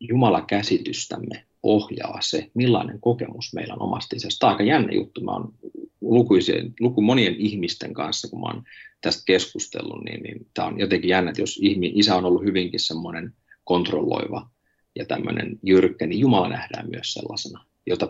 Jumala-käsitystämme 0.00 1.44
ohjaa 1.66 2.18
se, 2.20 2.50
millainen 2.54 3.00
kokemus 3.00 3.54
meillä 3.54 3.74
on 3.74 3.82
omasta 3.82 4.16
isästä. 4.16 4.38
Tämä 4.38 4.50
on 4.50 4.54
aika 4.54 4.64
jännä 4.64 4.92
juttu. 4.92 5.20
Mä 5.20 5.30
oon 5.30 5.54
lukuisien, 6.00 6.74
luku 6.80 7.02
monien 7.02 7.36
ihmisten 7.38 7.92
kanssa, 7.92 8.28
kun 8.28 8.40
mä 8.40 8.46
oon 8.46 8.62
tästä 9.00 9.22
keskustellut, 9.26 10.04
niin, 10.04 10.22
niin 10.22 10.46
tämä 10.54 10.68
on 10.68 10.80
jotenkin 10.80 11.08
jännä, 11.08 11.30
että 11.30 11.42
jos 11.42 11.58
ihmi, 11.62 11.92
isä 11.94 12.16
on 12.16 12.24
ollut 12.24 12.44
hyvinkin 12.44 12.80
semmoinen 12.80 13.32
kontrolloiva 13.64 14.50
ja 14.94 15.04
tämmöinen 15.04 15.58
jyrkkä, 15.62 16.06
niin 16.06 16.20
Jumala 16.20 16.48
nähdään 16.48 16.90
myös 16.90 17.12
sellaisena, 17.12 17.64
jota 17.86 18.06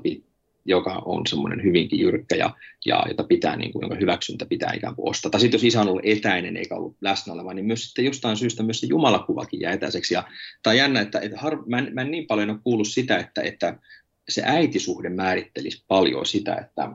joka 0.66 1.02
on 1.04 1.26
semmoinen 1.26 1.62
hyvinkin 1.62 2.00
jyrkkä 2.00 2.36
ja, 2.36 2.50
ja 2.86 3.04
jota 3.08 3.24
pitää, 3.24 3.56
niin 3.56 3.72
kuin, 3.72 3.82
jonka 3.82 3.96
hyväksyntä 3.96 4.46
pitää 4.46 4.72
ikään 4.72 4.94
kuin 4.94 5.10
ostaa. 5.10 5.30
Tai 5.30 5.40
sitten 5.40 5.58
jos 5.58 5.64
isä 5.64 5.80
on 5.80 5.88
ollut 5.88 6.04
etäinen 6.04 6.56
eikä 6.56 6.74
ollut 6.74 6.96
läsnä 7.00 7.32
oleva, 7.32 7.54
niin 7.54 7.66
myös 7.66 7.84
sitten 7.84 8.04
jostain 8.04 8.36
syystä 8.36 8.62
myös 8.62 8.80
se 8.80 8.86
jumalakuvakin 8.86 9.60
jää 9.60 9.72
etäiseksi. 9.72 10.14
Ja, 10.14 10.24
on 10.66 10.76
jännä, 10.76 11.00
että, 11.00 11.20
että 11.20 11.40
har, 11.40 11.62
mä, 11.66 11.78
en, 11.78 11.90
mä 11.94 12.00
en 12.00 12.10
niin 12.10 12.26
paljon 12.26 12.50
ole 12.50 12.58
kuullut 12.64 12.88
sitä, 12.88 13.18
että, 13.18 13.42
että 13.42 13.78
se 14.28 14.42
äitisuhde 14.44 15.08
määrittelisi 15.08 15.84
paljon 15.88 16.26
sitä, 16.26 16.54
että 16.54 16.90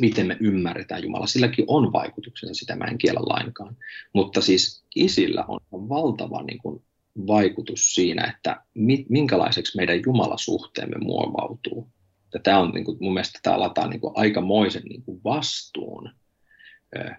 miten 0.00 0.26
me 0.26 0.36
ymmärretään 0.40 1.02
Jumala. 1.02 1.26
Silläkin 1.26 1.64
on 1.68 1.92
vaikutuksensa, 1.92 2.54
sitä 2.54 2.76
mä 2.76 2.84
en 2.84 2.98
kiellä 2.98 3.20
lainkaan. 3.20 3.76
Mutta 4.12 4.40
siis 4.40 4.84
isillä 4.96 5.44
on 5.48 5.88
valtava 5.88 6.42
niin 6.42 6.58
kuin, 6.58 6.82
vaikutus 7.26 7.94
siinä, 7.94 8.34
että 8.36 8.62
minkälaiseksi 9.08 9.76
meidän 9.76 10.02
Jumalasuhteemme 10.06 10.96
muovautuu 10.98 11.88
ja 12.34 12.40
tämä 12.40 12.58
on 12.58 12.70
niin 12.70 12.84
kuin, 12.84 12.98
mun 13.00 13.14
mielestä 13.14 13.38
tämä 13.42 13.60
lataa 13.60 13.88
niin 13.88 14.00
kuin 14.00 14.12
aikamoisen 14.16 14.82
niin 14.82 15.02
kuin 15.02 15.20
vastuun 15.24 16.10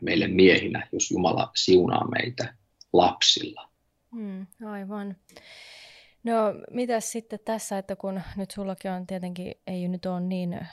meille 0.01 0.27
miehinä, 0.27 0.87
jos 0.91 1.11
Jumala 1.11 1.51
siunaa 1.55 2.07
meitä 2.07 2.55
lapsilla. 2.93 3.69
Mm, 4.11 4.47
aivan. 4.65 5.15
No 6.23 6.33
mitäs 6.71 7.11
sitten 7.11 7.39
tässä, 7.45 7.77
että 7.77 7.95
kun 7.95 8.21
nyt 8.35 8.51
sullakin 8.51 8.91
on 8.91 9.07
tietenkin, 9.07 9.53
ei 9.67 9.87
nyt 9.87 10.05
ole 10.05 10.19
niin 10.19 10.53
äh, 10.53 10.65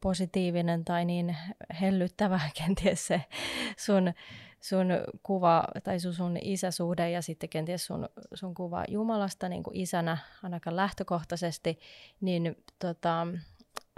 positiivinen 0.00 0.84
tai 0.84 1.04
niin 1.04 1.36
hellyttävä 1.80 2.40
kenties 2.64 3.06
se 3.06 3.24
sun, 3.76 4.12
sun 4.60 4.86
kuva 5.22 5.64
tai 5.84 6.00
sun, 6.00 6.14
sun 6.14 6.36
isäsuhde 6.42 7.10
ja 7.10 7.22
sitten 7.22 7.48
kenties 7.48 7.86
sun, 7.86 8.08
sun 8.34 8.54
kuva 8.54 8.84
Jumalasta 8.88 9.48
niin 9.48 9.62
kuin 9.62 9.76
isänä 9.76 10.18
ainakaan 10.42 10.76
lähtökohtaisesti, 10.76 11.78
niin 12.20 12.56
tota, 12.78 13.26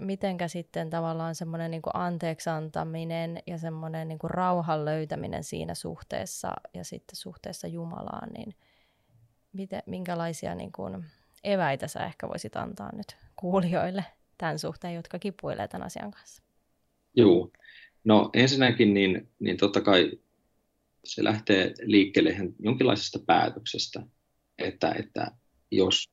mitenkä 0.02 0.48
sitten 0.48 0.90
tavallaan 0.90 1.34
semmoinen 1.34 1.70
niin 1.70 1.82
anteeksi 1.94 2.50
antaminen 2.50 3.42
ja 3.46 3.58
semmoinen 3.58 4.08
niin 4.08 4.18
rauhan 4.24 4.84
löytäminen 4.84 5.44
siinä 5.44 5.74
suhteessa 5.74 6.52
ja 6.74 6.84
sitten 6.84 7.16
suhteessa 7.16 7.68
Jumalaan, 7.68 8.28
niin 8.28 8.54
miten, 9.52 9.82
minkälaisia 9.86 10.54
niin 10.54 10.72
kuin 10.72 11.04
eväitä 11.44 11.88
sä 11.88 12.04
ehkä 12.04 12.28
voisit 12.28 12.56
antaa 12.56 12.90
nyt 12.96 13.16
kuulijoille 13.36 14.04
tämän 14.42 14.59
suhteen, 14.59 14.94
jotka 14.94 15.18
kipuilee 15.18 15.68
tämän 15.68 15.87
asian 15.87 16.11
kanssa? 16.11 16.42
Joo. 17.16 17.50
No 18.05 18.31
ensinnäkin 18.35 18.94
niin, 18.94 19.28
niin 19.38 19.57
totta 19.57 19.81
kai 19.81 20.12
se 21.05 21.24
lähtee 21.24 21.74
liikkeelle 21.83 22.31
ihan 22.31 22.55
jonkinlaisesta 22.59 23.18
päätöksestä, 23.26 24.02
että, 24.59 24.94
että 24.98 25.31
jos 25.70 26.11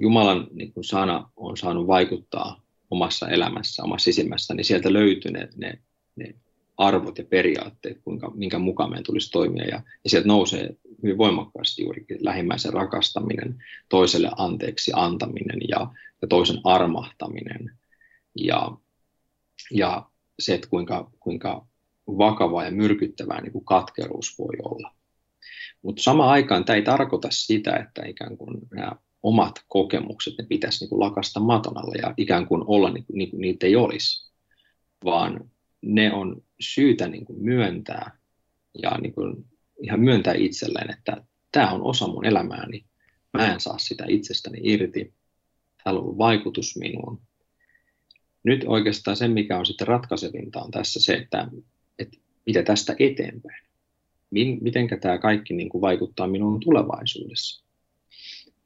Jumalan 0.00 0.48
niin 0.52 0.72
kuin 0.72 0.84
sana 0.84 1.30
on 1.36 1.56
saanut 1.56 1.86
vaikuttaa 1.86 2.62
omassa 2.90 3.28
elämässä, 3.28 3.82
omassa 3.82 4.04
sisimmässä, 4.04 4.54
niin 4.54 4.64
sieltä 4.64 4.92
löytyy 4.92 5.30
ne, 5.30 5.48
ne, 5.56 5.78
ne 6.16 6.34
arvot 6.86 7.18
ja 7.18 7.24
periaatteet, 7.24 7.98
kuinka, 8.04 8.30
minkä 8.34 8.58
mukaan 8.58 8.90
meidän 8.90 9.04
tulisi 9.04 9.30
toimia. 9.30 9.64
Ja, 9.64 9.80
ja 10.04 10.10
sieltä 10.10 10.28
nousee 10.28 10.76
hyvin 11.02 11.18
voimakkaasti 11.18 11.82
juurikin 11.82 12.18
lähimmäisen 12.20 12.72
rakastaminen, 12.72 13.64
toiselle 13.88 14.30
anteeksi 14.36 14.92
antaminen 14.94 15.60
ja, 15.68 15.86
ja 16.22 16.28
toisen 16.28 16.60
armahtaminen. 16.64 17.70
Ja, 18.38 18.72
ja 19.70 20.06
se, 20.38 20.54
että 20.54 20.68
kuinka, 20.68 21.10
kuinka 21.20 21.66
vakavaa 22.06 22.64
ja 22.64 22.70
myrkyttävää 22.70 23.40
niin 23.40 23.52
kuin 23.52 23.64
katkeruus 23.64 24.38
voi 24.38 24.56
olla. 24.62 24.94
Mutta 25.82 26.02
samaan 26.02 26.30
aikaan 26.30 26.64
tämä 26.64 26.76
ei 26.76 26.82
tarkoita 26.82 27.28
sitä, 27.30 27.76
että 27.76 28.06
ikään 28.06 28.36
kuin 28.36 28.58
nämä 28.74 28.92
omat 29.22 29.64
kokemukset, 29.68 30.34
ne 30.38 30.44
pitäisi 30.48 30.84
niin 30.84 30.88
kuin 30.88 31.00
lakasta 31.00 31.40
maton 31.40 31.78
alle 31.78 31.94
ja 32.02 32.14
ikään 32.16 32.46
kuin 32.46 32.62
olla 32.66 32.90
niin 32.90 33.04
kuin, 33.04 33.18
niin 33.18 33.30
kuin 33.30 33.40
niitä 33.40 33.66
ei 33.66 33.76
olisi, 33.76 34.32
vaan 35.04 35.50
ne 35.82 36.12
on 36.12 36.42
syytä 36.60 37.08
niin 37.08 37.24
kuin 37.24 37.42
myöntää 37.42 38.18
ja 38.82 38.98
niin 38.98 39.12
kuin 39.12 39.44
ihan 39.82 40.00
myöntää 40.00 40.34
itselleen, 40.34 40.90
että 40.90 41.24
tämä 41.52 41.70
on 41.70 41.82
osa 41.82 42.06
mun 42.06 42.26
elämääni, 42.26 42.84
mä 43.32 43.52
en 43.52 43.60
saa 43.60 43.78
sitä 43.78 44.04
itsestäni 44.08 44.58
irti, 44.62 45.14
täällä 45.84 46.00
on 46.00 46.18
vaikutus 46.18 46.76
minuun. 46.76 47.20
Nyt 48.44 48.64
oikeastaan 48.66 49.16
se, 49.16 49.28
mikä 49.28 49.58
on 49.58 49.66
sitten 49.66 49.86
ratkaisevinta, 49.86 50.62
on 50.62 50.70
tässä 50.70 51.00
se, 51.00 51.14
että, 51.14 51.48
että 51.98 52.18
mitä 52.46 52.62
tästä 52.62 52.96
eteenpäin. 52.98 53.62
Miten 54.60 54.88
tämä 55.00 55.18
kaikki 55.18 55.54
niin 55.54 55.68
kuin 55.68 55.82
vaikuttaa 55.82 56.26
minuun 56.26 56.60
tulevaisuudessa. 56.60 57.64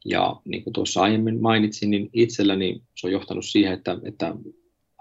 Ja 0.04 0.40
niin 0.44 0.64
kuin 0.64 0.74
tuossa 0.74 1.02
aiemmin 1.02 1.42
mainitsin, 1.42 1.90
niin 1.90 2.10
itselläni 2.12 2.82
se 2.94 3.06
on 3.06 3.12
johtanut 3.12 3.44
siihen, 3.44 3.72
että, 3.72 3.98
että 4.04 4.34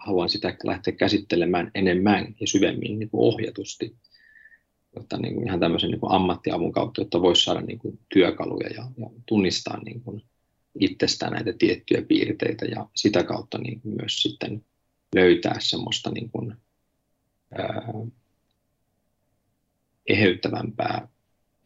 haluan 0.06 0.30
sitä 0.30 0.58
lähteä 0.64 0.94
käsittelemään 0.94 1.72
enemmän 1.76 2.36
ja 2.42 2.48
syvemmin 2.48 3.00
niin 3.00 3.10
kuin 3.10 3.34
ohjatusti, 3.34 3.96
jotta 4.96 5.18
niin 5.18 5.34
kuin 5.34 5.48
ihan 5.48 5.60
tämmöisen 5.60 5.92
niin 5.92 6.00
kuin 6.00 6.12
ammattiavun 6.12 6.72
kautta, 6.72 7.02
jotta 7.02 7.22
voisi 7.22 7.44
saada 7.44 7.62
niin 7.62 7.80
kuin 7.80 8.00
työkaluja 8.14 8.70
ja, 8.70 8.88
ja 8.98 9.10
tunnistaa 9.26 9.84
niin 9.84 10.02
kuin 10.02 10.24
itsestään 10.80 11.34
näitä 11.34 11.54
tiettyjä 11.54 12.02
piirteitä 12.02 12.66
ja 12.66 12.90
sitä 12.96 13.24
kautta 13.24 13.58
niin 13.58 13.82
kuin 13.82 13.96
myös 13.96 14.22
sitten 14.22 14.66
löytää 15.16 15.56
semmoista 15.60 16.12
niin 16.12 16.30
kuin, 16.30 16.56
ää, 17.58 17.94
eheyttävämpää 20.08 21.08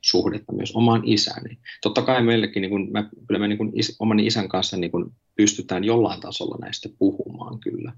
suhdetta 0.02 0.54
myös 0.54 0.72
omaan 0.76 1.02
isääni. 1.06 1.58
Totta 1.82 2.02
kai 2.02 2.24
meillekin, 2.24 2.62
niin 2.62 2.70
kuin, 2.70 2.92
mä, 2.92 3.10
kyllä 3.28 3.40
me 3.40 3.48
niin 3.48 3.58
kuin 3.58 3.72
is, 3.74 3.96
oman 4.00 4.20
isän 4.20 4.50
kanssa 4.50 4.78
niin 4.78 4.92
kuin 4.92 5.06
pystytään 5.36 5.84
jollain 5.84 6.22
tasolla 6.22 6.58
näistä 6.62 6.90
puhumaan 7.00 7.60
kyllä. 7.60 7.94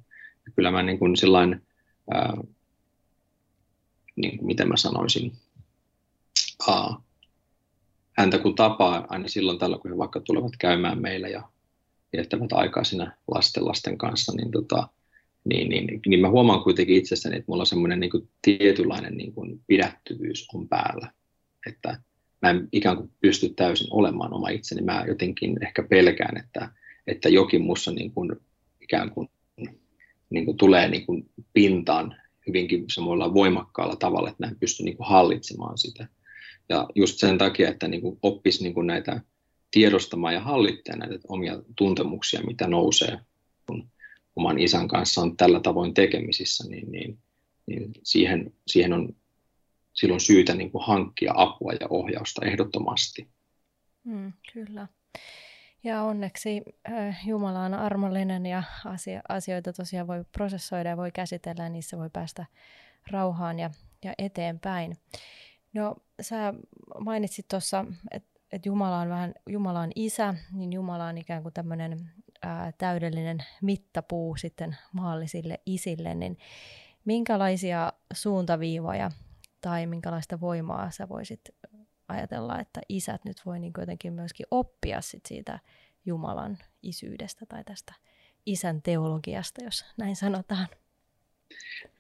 Kyllä 0.56 0.72
mä 0.72 0.84
niin 0.84 1.00
kuin 1.00 1.16
sillain, 1.16 1.62
ää, 2.14 2.38
niin 4.16 4.38
kuin, 4.38 4.46
miten 4.46 4.68
mä 4.68 4.78
sanoisin, 4.78 5.32
aa, 6.68 7.04
häntä 8.18 8.38
kun 8.38 8.56
tapaa 8.56 9.06
aina 9.10 9.28
silloin 9.28 9.60
tällä, 9.60 9.78
kun 9.78 9.92
he 9.92 9.98
vaikka 9.98 10.20
tulevat 10.20 10.54
käymään 10.60 11.02
meillä 11.02 11.28
ja 11.28 11.50
viettävät 12.14 12.54
aikaa 12.54 12.84
siinä 12.84 13.18
lasten 13.28 13.66
lasten 13.66 13.98
kanssa, 13.98 14.34
niin, 14.36 14.52
tota, 14.52 14.88
niin, 15.44 15.70
niin, 15.70 16.02
niin 16.06 16.20
mä 16.20 16.30
huomaan 16.30 16.64
kuitenkin 16.64 16.98
itsessäni, 16.98 17.36
että 17.36 17.46
mulla 17.48 17.62
on 17.62 17.68
semmoinen 17.68 18.00
niin 18.00 18.12
kuin 18.12 18.30
tietynlainen 18.42 19.18
niin 19.18 19.34
kuin 19.34 19.62
pidättyvyys 19.68 20.48
on 20.54 20.68
päällä 20.68 21.12
että 21.68 22.00
mä 22.42 22.50
en 22.50 22.68
ikään 22.72 22.98
kuin 22.98 23.12
pysty 23.20 23.50
täysin 23.50 23.88
olemaan 23.92 24.34
oma 24.34 24.50
itseni. 24.50 24.82
Mä 24.82 25.06
jotenkin 25.08 25.64
ehkä 25.64 25.84
pelkään, 25.84 26.38
että, 26.38 26.70
että 27.08 27.30
jokin 27.30 27.62
mussa 27.62 27.92
niin 27.92 28.12
kuin 28.12 28.36
ikään 28.82 29.12
kuin, 29.12 29.30
niin 30.32 30.46
kuin 30.46 30.58
tulee 30.58 30.88
niin 30.88 31.06
kuin 31.06 31.30
pintaan 31.54 32.16
hyvinkin 32.48 32.86
semmoilla 32.94 33.34
voimakkaalla 33.34 33.96
tavalla, 33.96 34.30
että 34.30 34.46
mä 34.46 34.50
en 34.50 34.60
pysty 34.60 34.84
niin 34.84 34.98
kuin 34.98 35.08
hallitsemaan 35.08 35.78
sitä. 35.78 36.08
Ja 36.70 36.88
just 36.96 37.18
sen 37.18 37.38
takia, 37.38 37.70
että 37.70 37.88
niin 37.88 38.02
kuin 38.02 38.20
oppisi 38.22 38.64
niin 38.64 38.74
kuin 38.74 38.88
näitä 38.88 39.22
tiedostamaan 39.72 40.34
ja 40.34 40.40
hallittamaan 40.40 41.10
näitä 41.10 41.28
omia 41.28 41.62
tuntemuksia, 41.76 42.42
mitä 42.42 42.68
nousee, 42.68 43.20
kun 43.68 43.90
oman 44.36 44.60
isän 44.60 44.88
kanssa 44.88 45.22
on 45.22 45.38
tällä 45.38 45.60
tavoin 45.60 45.94
tekemisissä, 45.94 46.68
niin, 46.70 46.92
niin, 46.92 47.18
niin 47.66 47.92
siihen, 48.04 48.54
siihen 48.68 48.94
on 48.94 49.16
silloin 49.94 50.20
syytä 50.20 50.56
niin 50.56 50.72
kuin 50.72 50.86
hankkia 50.86 51.34
apua 51.36 51.74
ja 51.80 51.88
ohjausta 51.90 52.46
ehdottomasti. 52.46 53.28
Mm, 54.04 54.34
kyllä. 54.54 54.88
Ja 55.84 56.04
onneksi 56.04 56.62
äh, 56.90 57.28
Jumala 57.28 57.60
on 57.60 57.74
armollinen 57.74 58.46
ja 58.46 58.64
asia, 58.86 59.22
asioita 59.30 59.74
tosiaan 59.74 60.08
voi 60.08 60.24
prosessoida 60.32 60.90
ja 60.90 60.98
voi 60.98 61.12
käsitellä 61.12 61.64
ja 61.64 61.70
niissä 61.70 61.98
voi 61.98 62.10
päästä 62.10 62.46
rauhaan 63.12 63.60
ja, 63.60 63.70
ja 64.04 64.14
eteenpäin. 64.18 64.98
No 65.74 65.96
sä 66.22 66.54
mainitsit 67.00 67.48
tuossa, 67.48 67.86
että 68.12 68.32
et 68.52 68.66
Jumala 68.66 69.00
on 69.00 69.10
vähän, 69.10 69.34
Jumala 69.50 69.80
on 69.80 69.92
isä, 69.96 70.36
niin 70.54 70.74
Jumala 70.74 71.06
on 71.06 71.18
ikään 71.18 71.44
kuin 71.44 71.54
tämmöinen 71.54 72.10
täydellinen 72.78 73.38
mittapuu 73.62 74.36
sitten 74.38 74.78
maallisille 74.94 75.60
isille, 75.66 76.16
niin 76.16 76.38
minkälaisia 77.06 77.94
suuntaviivoja 78.14 79.12
tai 79.62 79.86
minkälaista 79.86 80.40
voimaa 80.40 80.92
sä 80.92 81.10
voisit 81.10 81.42
ajatella, 82.12 82.60
että 82.60 82.82
isät 82.90 83.26
nyt 83.26 83.38
voi 83.46 83.60
niin 83.60 83.74
jotenkin 83.78 84.14
myöskin 84.14 84.46
oppia 84.52 85.02
sit 85.02 85.26
siitä 85.26 85.60
Jumalan 86.06 86.58
isyydestä 86.84 87.46
tai 87.46 87.64
tästä 87.64 87.94
isän 88.46 88.82
teologiasta, 88.82 89.64
jos 89.64 89.86
näin 89.98 90.16
sanotaan? 90.16 90.68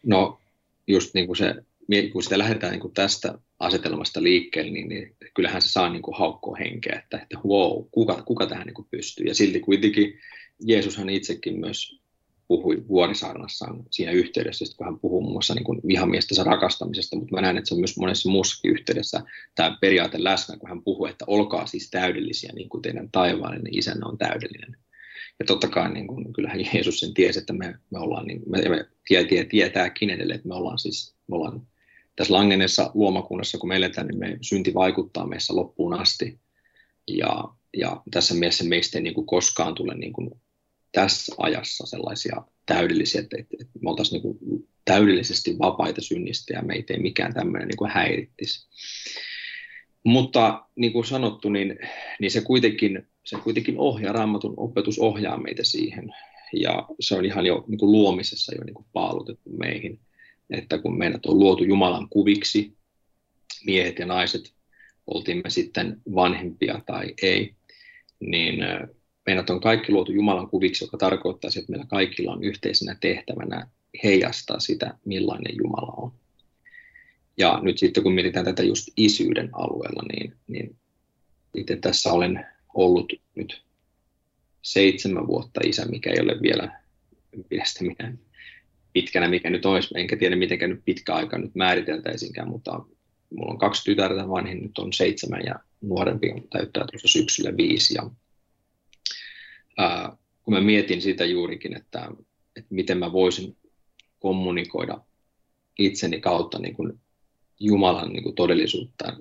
No 0.06 0.39
just 0.88 1.13
niin 1.13 1.28
kuin 1.28 1.38
se, 1.38 1.56
kun 2.13 2.24
sitä 2.24 2.38
lähdetään 2.38 2.71
niin 2.71 2.82
kuin 2.82 2.93
tästä 2.93 3.39
asetelmasta 3.60 4.24
liikkeelle, 4.24 4.71
niin, 4.71 4.89
niin 4.89 5.15
kyllähän 5.34 5.62
se 5.62 5.69
saa 5.69 5.89
niin 5.89 6.02
kuin 6.02 6.17
haukkoa 6.17 6.56
henkeä, 6.56 7.02
että, 7.04 7.17
että 7.17 7.47
wow, 7.47 7.86
kuka, 7.91 8.24
kuka 8.24 8.47
tähän 8.47 8.67
niin 8.67 8.74
kuin 8.74 8.88
pystyy. 8.91 9.26
Ja 9.26 9.36
silti 9.36 9.60
kuitenkin 9.60 10.19
Jeesushan 10.65 11.10
itsekin 11.10 11.60
myös 11.60 12.01
puhui 12.52 12.84
Vuorisaarnassaan 12.88 13.84
siinä 13.92 14.12
yhteydessä, 14.12 14.66
kun 14.78 14.86
hän 14.86 15.00
puhuu 15.00 15.22
muun 15.22 15.34
muassa 15.34 15.56
niin 15.56 15.88
vihamiestä 15.88 16.44
rakastamisesta, 16.44 17.16
mutta 17.16 17.36
mä 17.36 17.42
näen, 17.42 17.58
että 17.58 17.68
se 17.68 17.74
on 17.74 17.80
myös 17.80 17.98
monessa 17.98 18.30
muussakin 18.30 18.72
yhteydessä 18.72 19.24
tämä 19.56 19.78
periaate 19.82 20.24
läsnä, 20.24 20.58
kun 20.58 20.70
hän 20.70 20.84
puhuu, 20.84 21.06
että 21.06 21.26
olkaa 21.28 21.66
siis 21.66 21.90
täydellisiä, 21.90 22.52
niin 22.56 22.70
kuin 22.70 22.82
teidän 22.82 23.10
taivaallinen 23.12 23.78
isänne 23.78 24.06
on 24.06 24.18
täydellinen. 24.18 24.78
Ja 25.40 25.46
totta 25.46 25.68
kai 25.68 25.94
niin 25.94 26.08
kuin, 26.08 26.34
kyllähän 26.34 26.60
Jeesus 26.74 27.00
sen 27.00 27.14
tiesi, 27.14 27.40
että 27.40 27.54
me, 27.54 27.76
me 27.90 28.00
ollaan, 28.00 28.28
niin, 28.28 28.42
me, 28.46 28.70
me 28.70 28.86
tie, 29.08 29.24
tie, 29.24 29.46
tietääkin 29.46 30.10
edelleen, 30.10 30.36
että 30.36 30.48
me 30.48 30.56
ollaan 30.56 30.80
siis, 30.80 31.16
me 31.28 31.36
ollaan 31.36 31.68
tässä 32.16 32.34
langenneessa 32.34 32.92
luomakunnassa, 32.94 33.58
kun 33.58 33.70
me 33.70 33.76
eletään, 33.76 34.08
niin 34.08 34.20
me 34.20 34.38
synti 34.42 34.74
vaikuttaa 34.74 35.28
meissä 35.28 35.56
loppuun 35.56 35.94
asti. 35.94 36.40
Ja, 37.08 37.44
ja 37.78 38.02
tässä 38.12 38.34
mielessä 38.34 38.64
meistä 38.64 38.98
ei 38.98 39.04
niin 39.04 39.14
kuin 39.14 39.28
koskaan 39.28 39.76
tule 39.76 39.96
niin 39.96 40.14
kuin 40.14 40.32
tässä 40.91 41.36
ajassa 41.38 41.86
sellaisia 41.86 42.41
täydellisiä, 42.65 43.21
että, 43.21 43.38
että, 43.39 43.58
että 43.62 43.80
me 43.82 43.89
oltaisiin 43.89 44.21
niin 44.23 44.67
täydellisesti 44.86 45.60
vapaita 45.60 46.01
synnistä 46.01 46.54
ja 46.54 46.62
meitä 46.62 46.93
ei 46.93 46.99
mikään 46.99 47.34
tämmöinen 47.34 47.67
niin 47.67 47.91
häirittisi. 47.91 48.67
Mutta 50.04 50.65
niin 50.75 50.93
kuin 50.93 51.06
sanottu, 51.06 51.49
niin, 51.49 51.80
niin 52.19 52.32
se, 52.32 52.41
kuitenkin, 52.41 53.08
se 53.23 53.38
kuitenkin 53.43 53.77
ohjaa, 53.77 54.13
raamatun 54.13 54.54
opetus 54.58 54.99
ohjaa 54.99 55.38
meitä 55.38 55.63
siihen. 55.63 56.13
Ja 56.54 56.88
se 56.99 57.15
on 57.15 57.25
ihan 57.25 57.45
jo 57.45 57.65
niin 57.67 57.80
kuin 57.80 57.91
luomisessa 57.91 58.56
jo 58.56 58.63
niin 58.63 58.73
kuin 58.73 58.86
paalutettu 58.93 59.49
meihin, 59.49 59.99
että 60.49 60.77
kun 60.77 60.97
meidät 60.97 61.25
on 61.25 61.39
luotu 61.39 61.63
Jumalan 61.63 62.10
kuviksi, 62.10 62.73
miehet 63.65 63.99
ja 63.99 64.06
naiset, 64.06 64.54
oltiin 65.08 65.41
me 65.43 65.49
sitten 65.49 66.01
vanhempia 66.15 66.82
tai 66.86 67.13
ei, 67.21 67.56
niin 68.19 68.56
meidät 69.26 69.50
on 69.50 69.62
kaikki 69.62 69.92
luotu 69.92 70.12
Jumalan 70.12 70.50
kuviksi, 70.50 70.84
joka 70.84 70.98
tarkoittaa, 70.98 71.50
että 71.58 71.72
meillä 71.72 71.86
kaikilla 71.90 72.32
on 72.32 72.44
yhteisenä 72.44 72.98
tehtävänä 73.00 73.68
heijastaa 74.04 74.60
sitä, 74.60 74.98
millainen 75.06 75.56
Jumala 75.58 75.94
on. 75.98 76.12
Ja 77.38 77.60
nyt 77.64 77.78
sitten 77.78 78.04
kun 78.04 78.14
mietitään 78.14 78.46
tätä 78.46 78.64
just 78.64 78.88
isyyden 78.98 79.50
alueella, 79.54 80.04
niin, 80.14 80.34
niin 80.48 80.76
itse 81.56 81.76
tässä 81.76 82.14
olen 82.14 82.46
ollut 82.74 83.14
nyt 83.36 83.64
seitsemän 84.62 85.28
vuotta 85.28 85.62
isä, 85.66 85.86
mikä 85.86 86.10
ei 86.10 86.22
ole 86.22 86.42
vielä 86.42 86.82
mielestäni 87.50 87.96
pitkänä, 88.94 89.30
mikä 89.30 89.50
nyt 89.50 89.66
olisi. 89.66 90.00
Enkä 90.00 90.18
tiedä, 90.18 90.36
miten 90.36 90.70
nyt 90.70 90.82
pitkä 90.86 91.14
aika 91.14 91.38
nyt 91.38 91.56
määriteltäisinkään, 91.56 92.48
mutta 92.48 92.86
mulla 93.30 93.52
on 93.52 93.58
kaksi 93.58 93.84
tytärtä, 93.84 94.30
vanhin 94.30 94.62
nyt 94.62 94.78
on 94.78 94.94
seitsemän 94.94 95.42
ja 95.46 95.56
nuorempi 95.82 96.32
on 96.32 96.48
täyttää 96.50 96.86
tuossa 96.92 97.08
syksyllä 97.08 97.58
viisi. 97.58 97.94
Ja, 97.94 98.10
ää, 99.82 100.17
kun 100.44 100.54
mä 100.54 100.62
mietin 100.62 101.02
sitä 101.02 101.26
juurikin, 101.26 101.78
että, 101.78 102.12
että 102.56 102.67
miten 102.70 102.98
mä 102.98 103.12
voisin 103.12 103.58
kommunikoida 104.20 105.02
itseni 105.80 106.22
kautta 106.22 106.60
niin 106.60 106.76
kuin 106.76 107.00
Jumalan 107.60 108.10
niin 108.10 108.24
kuin 108.24 108.36
todellisuutta 108.36 109.17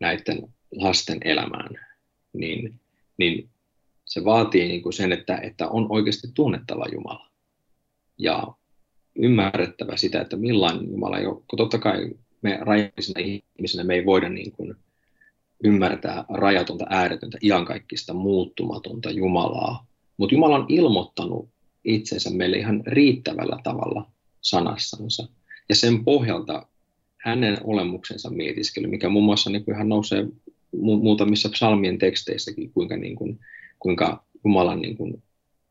näiden 0.00 0.54
lasten 0.70 1.18
elämään, 1.24 1.86
niin, 2.32 2.80
niin 3.16 3.48
se 4.04 4.24
vaatii 4.24 4.68
niin 4.68 4.82
kuin 4.82 4.92
sen, 4.92 5.12
että, 5.12 5.36
että 5.36 5.68
on 5.68 5.86
oikeasti 5.88 6.28
tunnettava 6.34 6.86
Jumala. 6.92 7.30
Ja 8.18 8.54
ymmärrettävä 9.16 9.96
sitä, 9.96 10.20
että 10.20 10.36
millainen 10.36 10.90
Jumala, 10.90 11.16
kun 11.48 11.56
totta 11.56 11.78
kai 11.78 12.10
me 12.42 12.58
rajallisina 12.60 13.20
ihmisinä 13.20 13.84
me 13.84 13.94
ei 13.94 14.06
voida 14.06 14.28
niin 14.28 14.52
kuin 14.52 14.76
ymmärtää 15.64 16.24
rajatonta, 16.28 16.86
ääretöntä, 16.90 17.38
iankaikkista, 17.42 18.14
muuttumatonta 18.14 19.10
Jumalaa, 19.10 19.86
mutta 20.20 20.34
Jumala 20.34 20.56
on 20.56 20.66
ilmoittanut 20.68 21.48
itsensä 21.84 22.30
meille 22.30 22.56
ihan 22.56 22.82
riittävällä 22.86 23.58
tavalla 23.64 24.10
sanassansa. 24.40 25.28
Ja 25.68 25.74
sen 25.74 26.04
pohjalta 26.04 26.66
hänen 27.16 27.56
olemuksensa 27.64 28.30
mietiskely, 28.30 28.86
mikä 28.86 29.08
muun 29.08 29.24
muassa 29.24 29.50
niin 29.50 29.64
kuin 29.64 29.74
ihan 29.74 29.88
nousee 29.88 30.22
mu- 30.76 31.02
muutamissa 31.02 31.48
psalmien 31.48 31.98
teksteissäkin, 31.98 32.72
kuinka, 32.72 32.96
niin 32.96 33.16
kuin, 33.16 33.40
kuinka 33.78 34.24
Jumalan 34.44 34.82
niin 34.82 34.96
kuin, 34.96 35.22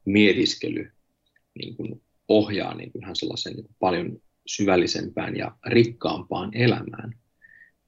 mietiskely 0.06 0.92
niin 1.60 1.76
kuin, 1.76 2.02
ohjaa 2.28 2.76
niin 2.76 2.92
kuin, 2.92 3.04
ihan 3.04 3.16
sellaisen 3.16 3.54
niin 3.54 3.66
kuin, 3.66 3.76
paljon 3.80 4.22
syvällisempään 4.46 5.38
ja 5.38 5.52
rikkaampaan 5.66 6.58
elämään, 6.58 7.16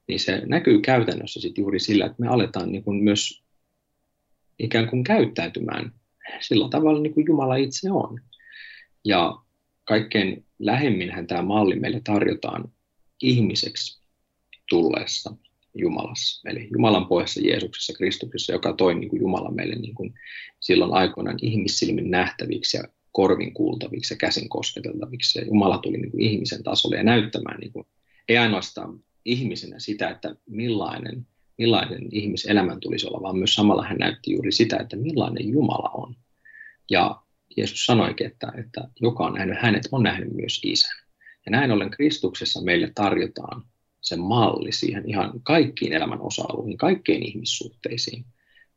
niin 0.08 0.20
se 0.20 0.42
näkyy 0.46 0.80
käytännössä 0.80 1.40
sit 1.40 1.58
juuri 1.58 1.80
sillä, 1.80 2.06
että 2.06 2.22
me 2.22 2.28
aletaan 2.28 2.72
niin 2.72 2.84
kuin 2.84 3.04
myös 3.04 3.42
ikään 4.58 4.88
kuin 4.88 5.04
käyttäytymään 5.04 6.01
sillä 6.40 6.68
tavalla, 6.68 7.02
niin 7.02 7.14
kuin 7.14 7.26
Jumala 7.26 7.56
itse 7.56 7.90
on. 7.90 8.20
Ja 9.04 9.38
kaikkein 9.84 10.44
lähemminhän 10.58 11.26
tämä 11.26 11.42
malli 11.42 11.76
meille 11.76 12.00
tarjotaan 12.04 12.72
ihmiseksi 13.22 14.02
tulleessa 14.68 15.36
Jumalassa. 15.74 16.50
Eli 16.50 16.68
Jumalan 16.72 17.06
pohjassa 17.06 17.40
Jeesuksessa, 17.40 17.92
Kristuksessa, 17.92 18.52
joka 18.52 18.72
toi 18.72 18.94
niin 18.94 19.08
kuin 19.08 19.20
Jumala 19.22 19.50
meille 19.50 19.74
niin 19.74 19.94
kuin 19.94 20.14
silloin 20.60 20.92
aikoinaan 20.92 21.38
ihmissilmin 21.42 22.10
nähtäviksi 22.10 22.76
ja 22.76 22.84
korvin 23.12 23.54
kuultaviksi 23.54 24.14
ja 24.14 24.18
käsin 24.18 24.48
kosketeltaviksi. 24.48 25.38
Ja 25.38 25.44
Jumala 25.44 25.78
tuli 25.78 25.98
niin 25.98 26.10
kuin 26.10 26.22
ihmisen 26.22 26.62
tasolle 26.62 26.96
ja 26.96 27.02
näyttämään 27.02 27.60
niin 27.60 27.72
kuin, 27.72 27.86
ei 28.28 28.38
ainoastaan 28.38 29.00
ihmisenä 29.24 29.78
sitä, 29.78 30.10
että 30.10 30.36
millainen, 30.46 31.26
millainen 31.58 32.08
ihmiselämän 32.10 32.80
tulisi 32.80 33.06
olla, 33.06 33.22
vaan 33.22 33.38
myös 33.38 33.54
samalla 33.54 33.84
hän 33.84 33.98
näytti 33.98 34.32
juuri 34.32 34.52
sitä, 34.52 34.76
että 34.76 34.96
millainen 34.96 35.48
Jumala 35.48 35.90
on. 35.94 36.16
Ja 36.90 37.22
Jeesus 37.56 37.86
sanoikin, 37.86 38.26
että, 38.26 38.52
että 38.58 38.88
joka 39.00 39.26
on 39.26 39.34
nähnyt 39.34 39.58
hänet, 39.60 39.88
on 39.92 40.02
nähnyt 40.02 40.32
myös 40.32 40.60
isän. 40.64 40.98
Ja 41.46 41.52
näin 41.52 41.70
ollen 41.70 41.90
Kristuksessa 41.90 42.62
meille 42.62 42.92
tarjotaan 42.94 43.62
se 44.00 44.16
malli 44.16 44.72
siihen 44.72 45.04
ihan 45.06 45.32
kaikkiin 45.42 45.92
elämän 45.92 46.20
osa-alueihin, 46.20 46.76
kaikkiin 46.76 47.22
ihmissuhteisiin, 47.22 48.24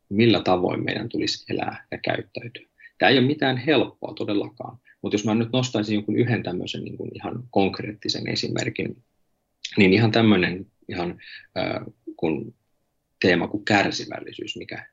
millä 0.08 0.42
tavoin 0.42 0.84
meidän 0.84 1.08
tulisi 1.08 1.52
elää 1.52 1.86
ja 1.90 1.98
käyttäytyä. 1.98 2.66
Tämä 2.98 3.10
ei 3.10 3.18
ole 3.18 3.26
mitään 3.26 3.56
helppoa 3.56 4.14
todellakaan, 4.14 4.78
mutta 5.02 5.14
jos 5.14 5.24
mä 5.24 5.34
nyt 5.34 5.52
nostaisin 5.52 5.94
jonkun 5.94 6.16
yhden 6.16 6.42
tämmöisen 6.42 6.84
niin 6.84 6.96
kuin 6.96 7.10
ihan 7.14 7.44
konkreettisen 7.50 8.28
esimerkin, 8.28 9.02
niin 9.76 9.92
ihan 9.92 10.10
tämmöinen 10.10 10.66
ihan 10.88 11.18
äh, 11.58 11.82
kun 12.16 12.54
teema 13.20 13.48
kuin 13.48 13.64
kärsivällisyys, 13.64 14.56
mikä 14.56 14.86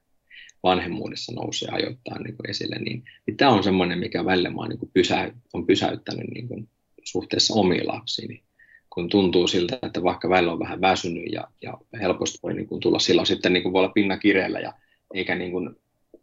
vanhemmuudessa 0.63 1.31
nousee 1.31 1.69
ajoittain 1.71 2.23
niin 2.23 2.37
kuin 2.37 2.49
esille, 2.49 2.75
niin, 2.75 3.03
niin 3.27 3.37
tämä 3.37 3.51
on 3.51 3.63
semmoinen, 3.63 3.99
mikä 3.99 4.25
välillä 4.25 4.49
mä 4.49 4.67
niin 4.67 4.79
kuin 4.79 4.91
pysä, 4.93 5.33
on 5.53 5.65
pysäyttänyt 5.65 6.27
niin 6.33 6.47
kuin 6.47 6.69
suhteessa 7.03 7.53
omiin 7.53 7.87
lapsiini, 7.87 8.43
kun 8.89 9.09
tuntuu 9.09 9.47
siltä, 9.47 9.79
että 9.81 10.03
vaikka 10.03 10.29
välillä 10.29 10.53
on 10.53 10.59
vähän 10.59 10.81
väsynyt 10.81 11.23
ja, 11.31 11.47
ja 11.61 11.77
helposti 11.99 12.39
voi 12.43 12.53
niin 12.53 12.67
kuin 12.67 12.81
tulla 12.81 12.99
silloin 12.99 13.27
sitten 13.27 13.53
niin 13.53 13.63
kuin 13.63 13.73
voi 13.73 13.79
olla 13.79 13.93
pinna 13.93 14.17
kireellä 14.17 14.59
ja 14.59 14.73
eikä 15.13 15.35
niin 15.35 15.51
kuin 15.51 15.75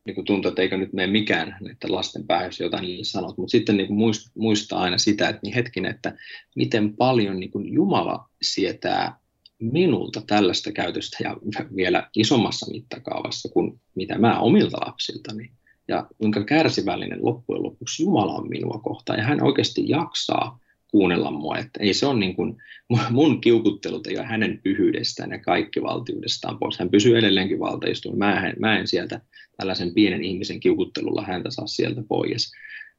niin 0.05 0.15
kuin 0.15 0.25
tuntuu, 0.25 0.49
että 0.49 0.63
eikö 0.63 0.77
nyt 0.77 0.93
mene 0.93 1.13
mikään 1.13 1.57
että 1.71 1.93
lasten 1.93 2.27
päässä, 2.27 2.65
jotain 2.65 2.83
niille 2.83 3.05
sanot, 3.05 3.39
mutta 3.39 3.51
sitten 3.51 3.77
niin 3.77 3.87
kuin 3.87 4.15
muistaa 4.35 4.81
aina 4.81 4.99
sitä, 4.99 5.29
että 5.29 5.41
niin 5.43 5.55
hetkinen, 5.55 5.91
että 5.91 6.17
miten 6.57 6.97
paljon 6.97 7.41
niin 7.41 7.51
kuin 7.51 7.73
Jumala 7.73 8.29
sietää 8.43 9.20
minulta 9.61 10.23
tällaista 10.27 10.73
käytöstä 10.73 11.17
ja 11.25 11.37
vielä 11.77 12.09
isommassa 12.17 12.71
mittakaavassa 12.71 13.49
kuin 13.49 13.81
mitä 13.95 14.19
mä 14.19 14.39
omilta 14.39 14.87
lapsiltani. 14.87 15.51
Ja 15.89 16.07
kuinka 16.19 16.45
kärsivällinen 16.45 17.25
loppujen 17.25 17.63
lopuksi 17.63 18.03
Jumala 18.03 18.35
on 18.35 18.49
minua 18.49 18.81
kohtaan. 18.85 19.19
Ja 19.19 19.25
hän 19.25 19.43
oikeasti 19.43 19.89
jaksaa 19.89 20.59
kuunnella 20.91 21.31
mua. 21.31 21.59
Että 21.59 21.81
ei 21.83 21.95
se 21.95 22.07
ole 22.07 22.19
niin 22.19 22.37
kuin, 22.37 22.57
mun 23.11 23.41
kiukuttelut 23.41 24.07
ole 24.07 24.25
hänen 24.25 24.61
pyhyydestään 24.63 25.31
ja 25.31 25.39
kaikki 25.39 25.83
valtiudestaan 25.83 26.59
pois. 26.59 26.79
Hän 26.79 26.91
pysyy 26.91 27.19
edelleenkin 27.19 27.61
valtaistuin. 27.61 28.19
Mä 28.19 28.47
en, 28.47 28.55
mä 28.59 28.79
en 28.79 28.89
sieltä 28.89 29.21
tällaisen 29.57 29.95
pienen 29.95 30.25
ihmisen 30.25 30.61
kiukuttelulla 30.61 31.23
häntä 31.23 31.51
saa 31.51 31.67
sieltä 31.67 32.03
pois. 32.09 32.53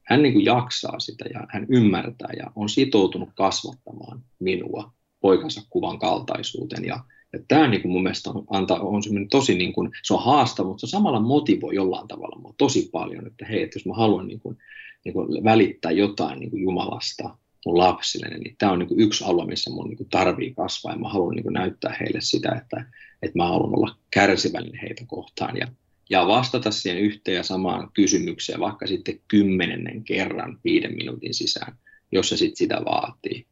Hän 0.06 0.22
niin 0.22 0.32
kuin 0.32 0.44
jaksaa 0.44 1.00
sitä 1.00 1.24
ja 1.34 1.46
hän 1.50 1.66
ymmärtää 1.68 2.30
ja 2.36 2.52
on 2.56 2.68
sitoutunut 2.68 3.28
kasvattamaan 3.34 4.22
minua 4.38 4.92
poikansa 5.22 5.62
kuvan 5.70 5.98
kaltaisuuteen. 5.98 6.84
Ja, 6.84 7.00
ja 7.32 7.38
tämä 7.48 7.68
niin 7.68 7.82
kuin 7.82 7.92
mun 7.92 8.02
mielestä 8.02 8.30
on, 8.30 8.44
antaa, 8.50 8.80
on 8.80 9.02
tosi, 9.30 9.54
niin 9.54 9.72
kuin, 9.72 9.90
se 10.02 10.14
on 10.14 10.24
haastava, 10.24 10.68
mutta 10.68 10.86
se 10.86 10.90
samalla 10.90 11.20
motivoi 11.20 11.74
jollain 11.74 12.08
tavalla 12.08 12.40
mua 12.40 12.54
tosi 12.58 12.88
paljon, 12.92 13.26
että 13.26 13.46
hei, 13.46 13.62
että 13.62 13.78
jos 13.78 13.86
mä 13.86 13.94
haluan 13.94 14.26
niin 14.26 14.40
kuin, 14.40 14.58
niin 15.04 15.12
kuin 15.12 15.44
välittää 15.44 15.92
jotain 15.92 16.40
niin 16.40 16.50
kuin 16.50 16.62
Jumalasta 16.62 17.36
mun 17.66 17.78
lapsille, 17.78 18.38
niin 18.38 18.54
tämä 18.58 18.72
on 18.72 18.78
niin 18.78 18.88
kuin 18.88 19.00
yksi 19.00 19.24
alue, 19.24 19.46
missä 19.46 19.70
mun 19.70 19.88
niin 19.88 19.96
kuin 19.96 20.08
tarvii 20.08 20.54
kasvaa 20.54 20.92
ja 20.92 20.98
mä 20.98 21.08
haluan 21.08 21.34
niin 21.34 21.42
kuin 21.42 21.52
näyttää 21.52 21.96
heille 22.00 22.20
sitä, 22.20 22.52
että, 22.62 22.84
että 23.22 23.38
mä 23.38 23.48
haluan 23.48 23.78
olla 23.78 23.96
kärsivällinen 24.10 24.80
heitä 24.80 25.04
kohtaan 25.06 25.56
ja, 25.56 25.68
ja 26.10 26.26
vastata 26.26 26.70
siihen 26.70 27.02
yhteen 27.02 27.36
ja 27.36 27.42
samaan 27.42 27.90
kysymykseen 27.94 28.60
vaikka 28.60 28.86
sitten 28.86 29.20
kymmenennen 29.28 30.04
kerran 30.04 30.58
viiden 30.64 30.94
minuutin 30.96 31.34
sisään, 31.34 31.76
jos 32.12 32.28
se 32.28 32.36
sitten 32.36 32.56
sitä 32.56 32.82
vaatii. 32.84 33.46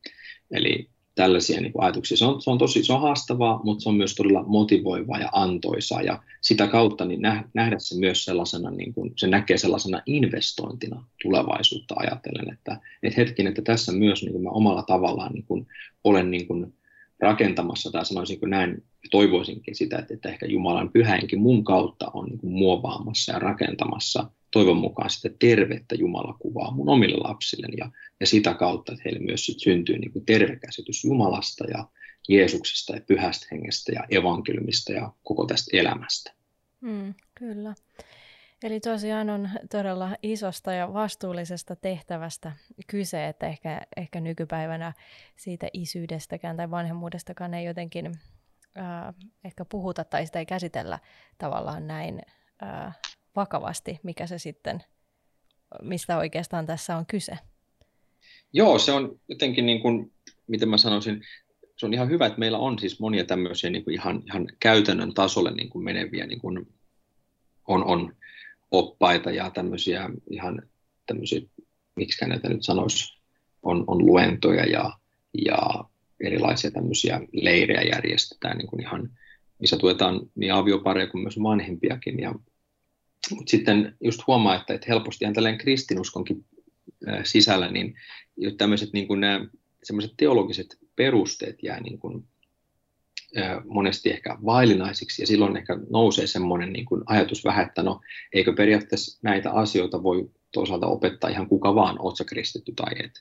Eli 0.50 0.88
tällaisia 1.14 1.60
niin 1.60 1.72
kuin 1.72 1.82
ajatuksia. 1.84 2.16
Se 2.16 2.24
on, 2.24 2.42
se 2.42 2.50
on 2.50 2.58
tosi 2.58 2.84
se 2.84 2.92
on 2.92 3.00
haastavaa, 3.00 3.60
mutta 3.64 3.82
se 3.82 3.88
on 3.88 3.94
myös 3.94 4.14
todella 4.14 4.42
motivoivaa 4.46 5.18
ja 5.18 5.28
antoisaa 5.32 6.02
ja 6.02 6.22
sitä 6.40 6.66
kautta 6.66 7.04
niin 7.04 7.20
nähdä 7.54 7.76
se 7.78 7.98
myös 7.98 8.24
sellaisena, 8.24 8.70
niin 8.70 8.94
kuin, 8.94 9.12
se 9.16 9.26
näkee 9.26 9.58
sellaisena 9.58 10.02
investointina 10.06 11.04
tulevaisuutta 11.22 11.94
ajatellen, 11.98 12.52
että, 12.52 12.80
että 13.02 13.20
hetkin, 13.20 13.46
että 13.46 13.62
tässä 13.62 13.92
myös 13.92 14.22
niin 14.22 14.32
kuin 14.32 14.42
mä 14.42 14.50
omalla 14.50 14.82
tavallaan 14.82 15.32
niin 15.32 15.44
kuin, 15.44 15.66
olen 16.04 16.30
niin 16.30 16.46
kuin, 16.46 16.74
rakentamassa 17.20 17.90
tai 17.90 18.06
sanoisinko 18.06 18.46
näin, 18.46 18.82
toivoisinkin 19.10 19.74
sitä, 19.74 19.98
että, 19.98 20.14
että 20.14 20.28
ehkä 20.28 20.46
Jumalan 20.46 20.92
pyhäinkin 20.92 21.40
mun 21.40 21.64
kautta 21.64 22.10
on 22.14 22.26
niin 22.26 22.38
kuin, 22.38 22.52
muovaamassa 22.52 23.32
ja 23.32 23.38
rakentamassa 23.38 24.30
toivon 24.50 24.76
mukaan 24.76 25.10
sitä 25.10 25.30
tervettä 25.38 25.94
Jumalakuvaa 25.94 26.70
mun 26.70 26.88
omille 26.88 27.16
lapsilleni 27.16 27.76
ja, 27.76 27.90
ja 28.20 28.26
sitä 28.26 28.54
kautta, 28.54 28.92
että 28.92 29.02
heille 29.04 29.20
myös 29.20 29.46
sit 29.46 29.60
syntyy 29.60 29.98
niin 29.98 30.12
kuin 30.12 30.24
terve 30.26 30.56
käsitys 30.56 31.04
Jumalasta 31.04 31.64
ja 31.64 31.88
Jeesuksesta 32.28 32.94
ja 32.94 33.00
pyhästä 33.06 33.46
hengestä 33.52 33.92
ja 33.92 34.04
evankeliumista 34.10 34.92
ja 34.92 35.12
koko 35.22 35.46
tästä 35.46 35.76
elämästä. 35.76 36.32
Mm, 36.80 37.14
kyllä. 37.34 37.74
Eli 38.62 38.80
tosiaan 38.80 39.30
on 39.30 39.50
todella 39.70 40.16
isosta 40.22 40.72
ja 40.72 40.92
vastuullisesta 40.92 41.76
tehtävästä 41.76 42.52
kyse, 42.86 43.28
että 43.28 43.46
ehkä, 43.46 43.82
ehkä 43.96 44.20
nykypäivänä 44.20 44.92
siitä 45.36 45.68
isyydestäkään 45.72 46.56
tai 46.56 46.70
vanhemmuudestakaan 46.70 47.54
ei 47.54 47.64
jotenkin 47.64 48.06
äh, 48.78 49.14
ehkä 49.44 49.64
puhuta 49.64 50.04
tai 50.04 50.26
sitä 50.26 50.38
ei 50.38 50.46
käsitellä 50.46 50.98
tavallaan 51.38 51.86
näin 51.86 52.22
äh, 52.62 52.98
vakavasti, 53.36 54.00
mikä 54.02 54.26
se 54.26 54.38
sitten, 54.38 54.82
mistä 55.82 56.18
oikeastaan 56.18 56.66
tässä 56.66 56.96
on 56.96 57.06
kyse. 57.06 57.38
Joo, 58.52 58.78
se 58.78 58.92
on 58.92 59.20
jotenkin 59.28 59.66
niin 59.66 59.82
kuin, 59.82 60.12
miten 60.46 60.68
mä 60.68 60.78
sanoisin, 60.78 61.22
se 61.76 61.86
on 61.86 61.94
ihan 61.94 62.08
hyvä, 62.08 62.26
että 62.26 62.38
meillä 62.38 62.58
on 62.58 62.78
siis 62.78 63.00
monia 63.00 63.24
tämmöisiä 63.24 63.70
niin 63.70 63.84
kuin 63.84 63.94
ihan, 63.94 64.22
ihan 64.26 64.48
käytännön 64.60 65.14
tasolle 65.14 65.50
niin 65.50 65.70
kuin 65.70 65.84
meneviä, 65.84 66.26
niin 66.26 66.40
kuin 66.40 66.66
on, 67.68 67.84
on, 67.84 68.16
oppaita 68.70 69.30
ja 69.30 69.50
tämmöisiä 69.50 70.10
ihan 70.30 70.62
tämmöisiä, 71.06 71.40
miksi 71.96 72.24
näitä 72.24 72.48
nyt 72.48 72.62
sanoisi, 72.62 73.20
on, 73.62 73.84
on 73.86 74.06
luentoja 74.06 74.66
ja, 74.66 74.98
ja 75.46 75.84
erilaisia 76.20 76.70
tämmöisiä 76.70 77.20
leirejä 77.32 77.82
järjestetään 77.82 78.58
niin 78.58 78.68
kuin 78.68 78.82
ihan, 78.82 79.10
missä 79.58 79.76
tuetaan 79.76 80.20
niin 80.34 80.52
aviopareja 80.52 81.06
kuin 81.06 81.22
myös 81.22 81.42
vanhempiakin. 81.42 82.20
Ja, 82.20 82.34
mutta 83.30 83.50
sitten 83.50 83.96
just 84.00 84.20
huomaa, 84.26 84.54
että, 84.54 84.74
että 84.74 84.86
helposti 84.88 85.24
ihan 85.24 85.34
tällainen 85.34 85.60
kristinuskonkin 85.60 86.44
sisällä, 87.24 87.70
niin 87.70 87.94
tämmöiset 88.58 88.92
niin 88.92 89.08
kuin 89.08 89.20
nämä 89.20 89.46
semmoiset 89.82 90.14
teologiset 90.16 90.78
perusteet 90.96 91.62
jää 91.62 91.80
niin 91.80 91.98
kuin, 91.98 92.24
monesti 93.64 94.10
ehkä 94.10 94.36
vaillinaisiksi 94.44 95.22
ja 95.22 95.26
silloin 95.26 95.56
ehkä 95.56 95.78
nousee 95.90 96.26
semmoinen 96.26 96.72
niin 96.72 96.84
kuin 96.84 97.02
ajatus 97.06 97.44
vähän, 97.44 97.66
että 97.66 97.82
no 97.82 98.00
eikö 98.32 98.52
periaatteessa 98.52 99.18
näitä 99.22 99.50
asioita 99.50 100.02
voi 100.02 100.30
toisaalta 100.52 100.86
opettaa 100.86 101.30
ihan 101.30 101.48
kuka 101.48 101.74
vaan, 101.74 101.96
oot 101.98 102.16
sä 102.16 102.24
kristitty 102.24 102.72
tai 102.76 102.92
et. 103.04 103.12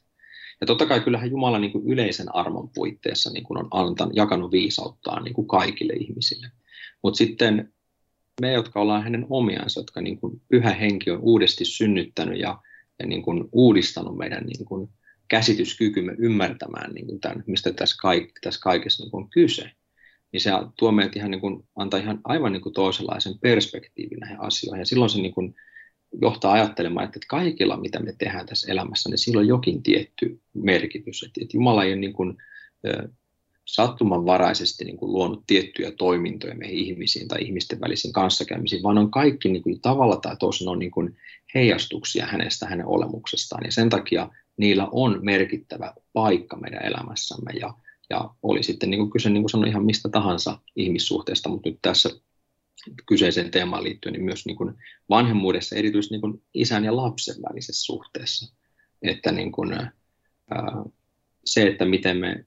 Ja 0.62 0.68
totta 0.68 0.86
kai 0.86 1.00
kyllähän 1.00 1.32
Jumala 1.32 1.60
niin 1.60 1.72
kuin 1.72 1.88
yleisen 1.88 2.36
armon 2.36 2.70
puitteissa 2.76 3.30
niin 3.30 3.44
kuin 3.44 3.58
on 3.58 3.68
antanut, 3.72 4.16
jakanut 4.16 4.52
viisauttaan 4.52 5.24
niin 5.24 5.34
kuin 5.34 5.48
kaikille 5.48 5.94
ihmisille. 5.94 6.48
Mutta 7.04 7.18
sitten 7.18 7.74
me, 8.42 8.54
jotka 8.54 8.82
ollaan 8.82 9.04
hänen 9.04 9.26
omiansa, 9.30 9.80
jotka 9.80 10.02
niin 10.02 10.20
kuin 10.20 10.42
pyhä 10.50 10.74
henki 10.74 11.12
on 11.12 11.20
uudesti 11.20 11.66
synnyttänyt 11.66 12.40
ja, 12.40 12.58
ja 13.00 13.08
niin 13.08 13.22
kuin 13.22 13.50
uudistanut 13.52 14.18
meidän 14.18 14.44
niin 14.46 14.66
kuin 14.66 14.90
käsityskykymme 15.28 16.16
ymmärtämään, 16.18 16.94
niin 16.94 17.06
kuin 17.06 17.20
tämän, 17.20 17.44
mistä 17.48 17.74
tässä, 17.74 17.96
kaik, 18.02 18.32
tässä 18.42 18.60
kaikessa 18.62 19.04
niin 19.04 19.12
kuin 19.12 19.24
on 19.24 19.30
kyse, 19.30 19.72
niin 20.32 20.42
se 20.42 20.52
tuo 20.78 20.92
meidät 20.92 21.16
ihan 21.16 21.32
niin 21.32 21.42
kuin, 21.42 21.64
antaa 21.76 22.00
ihan 22.00 22.20
aivan 22.24 22.52
niin 22.52 22.62
kuin 22.62 22.74
toisenlaisen 22.74 23.40
perspektiivin 23.40 24.20
näihin 24.20 24.40
asioihin. 24.40 24.80
Ja 24.80 24.86
silloin 24.86 25.10
se 25.10 25.22
niin 25.22 25.34
kuin 25.34 25.56
johtaa 26.22 26.54
ajattelemaan, 26.54 27.06
että 27.06 27.20
kaikilla, 27.28 27.78
mitä 27.78 28.00
me 28.00 28.14
tehdään 28.18 28.46
tässä 28.46 28.72
elämässä, 28.72 29.10
niin 29.10 29.18
sillä 29.18 29.40
on 29.40 29.48
jokin 29.48 29.84
tietty 29.84 30.42
merkitys. 30.54 31.24
Että, 31.24 31.42
että 31.42 31.58
Jumala 31.58 31.84
ei 31.84 31.94
ole 31.94 32.00
niin 32.00 32.14
kuin, 32.14 32.38
sattumanvaraisesti 33.66 34.86
niin 34.86 34.98
kuin 34.98 35.12
luonut 35.12 35.44
tiettyjä 35.48 35.92
toimintoja 35.92 36.56
meihin 36.56 36.80
ihmisiin 36.80 37.28
tai 37.28 37.42
ihmisten 37.42 37.82
välisiin 37.82 38.14
kanssakäymisiin, 38.14 38.84
vaan 38.84 38.98
on 38.98 39.12
kaikki 39.12 39.50
niin 39.50 39.64
kuin 39.64 39.82
tavalla 39.82 40.16
tai 40.16 40.36
toisella 40.40 40.72
on 40.72 40.80
niin 40.80 40.92
kuin 40.92 41.18
heijastuksia 41.56 42.26
hänestä, 42.26 42.66
hänen 42.68 42.86
olemuksestaan. 42.86 43.66
Ja 43.66 43.72
sen 43.72 43.90
takia 43.90 44.30
niillä 44.58 44.88
on 44.92 45.20
merkittävä 45.22 45.94
paikka 46.14 46.58
meidän 46.58 46.86
elämässämme. 46.86 47.52
Ja, 47.60 47.74
ja 48.10 48.30
oli 48.44 48.64
sitten 48.64 48.90
niin 48.90 49.00
kuin 49.00 49.12
kyse, 49.12 49.30
niin 49.30 49.44
kuin 49.44 49.50
sanoin, 49.50 49.70
ihan 49.70 49.86
mistä 49.86 50.10
tahansa 50.10 50.60
ihmissuhteesta, 50.76 51.50
mutta 51.50 51.70
nyt 51.70 51.80
tässä 51.82 52.10
kyseiseen 53.06 53.52
teemaan 53.52 53.84
liittyen, 53.84 54.14
niin 54.14 54.24
myös 54.24 54.46
niin 54.46 54.58
kuin 54.58 54.74
vanhemmuudessa, 55.10 55.76
erityisesti 55.76 56.14
niin 56.14 56.22
kuin 56.22 56.42
isän 56.54 56.86
ja 56.86 56.96
lapsen 56.96 57.36
välisessä 57.50 57.86
suhteessa. 57.86 58.56
Että 59.02 59.32
niin 59.32 59.52
kuin, 59.52 59.74
ää, 59.74 59.92
se, 61.46 61.68
että 61.68 61.86
miten 61.86 62.18
me 62.18 62.46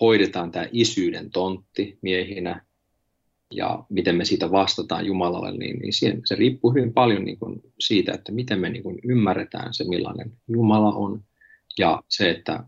hoidetaan 0.00 0.50
tämä 0.50 0.68
isyyden 0.72 1.30
tontti 1.30 1.98
miehinä 2.02 2.66
ja 3.50 3.84
miten 3.88 4.16
me 4.16 4.24
siitä 4.24 4.50
vastataan 4.50 5.06
Jumalalle, 5.06 5.52
niin, 5.58 5.78
niin 5.78 5.92
siihen, 5.92 6.20
se 6.24 6.34
riippuu 6.34 6.72
hyvin 6.72 6.92
paljon 6.92 7.24
niin 7.24 7.38
kuin 7.38 7.60
siitä, 7.80 8.12
että 8.12 8.32
miten 8.32 8.60
me 8.60 8.68
niin 8.68 8.82
kuin 8.82 8.98
ymmärretään 9.04 9.74
se, 9.74 9.84
millainen 9.84 10.32
Jumala 10.48 10.92
on 10.92 11.24
ja 11.78 12.02
se, 12.08 12.30
että 12.30 12.64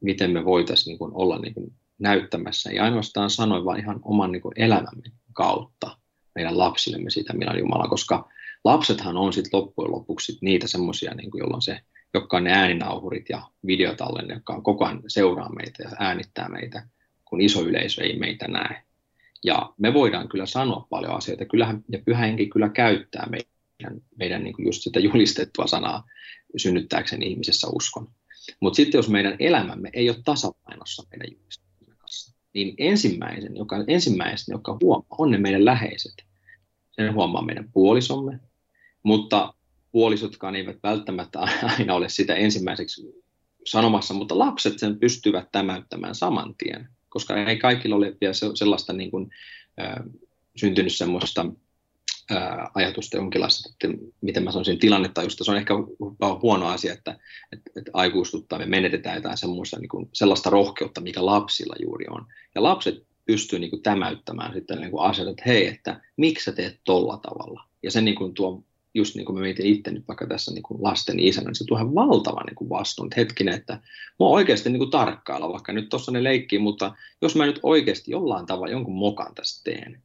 miten 0.00 0.30
me 0.30 0.44
voitaisiin 0.44 0.92
niin 0.92 0.98
kuin 0.98 1.12
olla 1.14 1.38
niin 1.38 1.54
kuin 1.54 1.72
näyttämässä, 1.98 2.70
ei 2.70 2.78
ainoastaan 2.78 3.30
sanoin, 3.30 3.64
vaan 3.64 3.80
ihan 3.80 4.00
oman 4.02 4.32
niin 4.32 4.42
kuin 4.42 4.52
elämämme 4.56 5.12
kautta 5.32 5.98
meidän 6.34 6.58
lapsillemme 6.58 7.10
sitä, 7.10 7.32
millä 7.32 7.58
Jumala, 7.58 7.88
koska 7.88 8.28
lapsethan 8.64 9.16
on 9.16 9.32
sitten 9.32 9.60
loppujen 9.60 9.92
lopuksi 9.92 10.32
sit 10.32 10.42
niitä 10.42 10.66
semmoisia, 10.66 11.14
niin 11.14 11.30
joilla 11.34 11.56
on 11.56 11.62
se, 11.62 11.80
jotka 12.14 12.36
on 12.36 12.44
ne 12.44 12.52
ääninauhurit 12.52 13.28
ja 13.28 13.42
videotallenne, 13.66 14.34
jotka 14.34 14.52
on 14.54 14.62
koko 14.62 14.84
ajan 14.84 15.02
seuraa 15.08 15.54
meitä 15.54 15.82
ja 15.82 15.90
äänittää 15.98 16.48
meitä, 16.48 16.86
kun 17.24 17.40
iso 17.40 17.62
yleisö 17.62 18.02
ei 18.02 18.18
meitä 18.18 18.48
näe. 18.48 18.82
Ja 19.44 19.72
me 19.78 19.94
voidaan 19.94 20.28
kyllä 20.28 20.46
sanoa 20.46 20.86
paljon 20.90 21.16
asioita, 21.16 21.44
kyllähän, 21.44 21.84
ja 21.92 21.98
pyhä 22.04 22.20
henki 22.20 22.46
kyllä 22.46 22.68
käyttää 22.68 23.26
meidän, 23.30 24.00
meidän 24.18 24.44
niin 24.44 24.54
kuin 24.54 24.66
just 24.66 24.82
sitä 24.82 25.00
julistettua 25.00 25.66
sanaa 25.66 26.04
synnyttääkseen 26.56 27.22
ihmisessä 27.22 27.68
uskon. 27.72 28.08
Mutta 28.60 28.76
sitten 28.76 28.98
jos 28.98 29.08
meidän 29.08 29.36
elämämme 29.38 29.90
ei 29.92 30.10
ole 30.10 30.18
tasapainossa 30.24 31.02
meidän 31.10 31.36
julistuksemme 31.38 31.94
kanssa, 31.98 32.34
niin 32.54 32.74
ensimmäisen, 32.78 33.56
joka, 33.56 33.84
ensimmäisen, 33.88 34.52
joka 34.52 34.78
huomaa, 34.82 35.06
on 35.18 35.30
ne 35.30 35.38
meidän 35.38 35.64
läheiset. 35.64 36.14
Sen 36.92 37.14
huomaa 37.14 37.42
meidän 37.42 37.70
puolisomme, 37.72 38.40
mutta 39.02 39.54
puolisotkaan 39.92 40.56
eivät 40.56 40.76
välttämättä 40.82 41.38
aina 41.78 41.94
ole 41.94 42.08
sitä 42.08 42.34
ensimmäiseksi 42.34 43.02
sanomassa, 43.66 44.14
mutta 44.14 44.38
lapset 44.38 44.78
sen 44.78 44.98
pystyvät 44.98 45.48
tämäyttämään 45.52 46.14
saman 46.14 46.54
tien, 46.58 46.88
koska 47.08 47.36
ei 47.36 47.58
kaikilla 47.58 47.96
ole 47.96 48.16
vielä 48.20 48.34
sellaista 48.54 48.92
niin 48.92 49.10
kuin, 49.10 49.30
syntynyt 50.56 50.94
semmoista 50.94 51.46
ajatusta 52.74 53.16
jonkinlaista, 53.16 53.70
että 53.72 53.98
miten 54.20 54.44
mä 54.44 54.52
sanoisin, 54.52 54.78
tilannetajusta. 54.78 55.44
Se 55.44 55.50
on 55.50 55.56
ehkä 55.56 55.74
huono 56.42 56.66
asia, 56.66 56.92
että, 56.92 57.18
että, 57.52 57.70
että 57.76 57.90
aikuistuttaa, 57.94 58.58
me 58.58 58.66
menetetään 58.66 59.16
jotain 59.16 59.38
semmoista, 59.38 59.78
niin 59.78 59.88
kuin, 59.88 60.08
sellaista 60.12 60.50
rohkeutta, 60.50 61.00
mikä 61.00 61.26
lapsilla 61.26 61.74
juuri 61.82 62.06
on. 62.10 62.26
Ja 62.54 62.62
lapset 62.62 63.06
pystyy 63.24 63.58
niin 63.58 63.70
kuin, 63.70 63.82
tämäyttämään 63.82 64.54
sitten 64.54 64.80
niin 64.80 64.90
asiat, 64.98 65.28
että 65.28 65.42
hei, 65.46 65.66
että 65.66 66.00
miksi 66.16 66.44
sä 66.44 66.52
teet 66.52 66.80
tolla 66.84 67.16
tavalla. 67.16 67.64
Ja 67.82 67.90
se 67.90 68.00
niin 68.00 68.16
kuin, 68.16 68.34
tuo, 68.34 68.62
just 68.94 69.14
niin 69.14 69.24
kuin 69.24 69.36
mä 69.36 69.42
mietin 69.42 69.66
itse 69.66 69.90
nyt 69.90 70.08
vaikka 70.08 70.26
tässä 70.26 70.52
niin 70.52 70.62
kuin 70.62 70.82
lasten 70.82 71.20
isänä, 71.20 71.46
niin 71.46 71.56
se 71.56 71.64
tuo 71.64 71.78
ihan 71.78 71.94
valtavan 71.94 72.46
niin 72.46 72.54
kuin 72.54 72.70
vastuun. 72.70 73.06
Että 73.06 73.20
hetkinen, 73.20 73.54
että 73.54 73.80
mua 74.18 74.28
oikeasti 74.28 74.70
niin 74.70 74.78
kuin 74.78 74.90
tarkkailla, 74.90 75.52
vaikka 75.52 75.72
nyt 75.72 75.88
tuossa 75.88 76.12
ne 76.12 76.24
leikkii, 76.24 76.58
mutta 76.58 76.94
jos 77.22 77.36
mä 77.36 77.46
nyt 77.46 77.60
oikeasti 77.62 78.10
jollain 78.10 78.46
tavalla 78.46 78.72
jonkun 78.72 78.96
mokan 78.96 79.34
tässä 79.34 79.64
teen, 79.64 80.02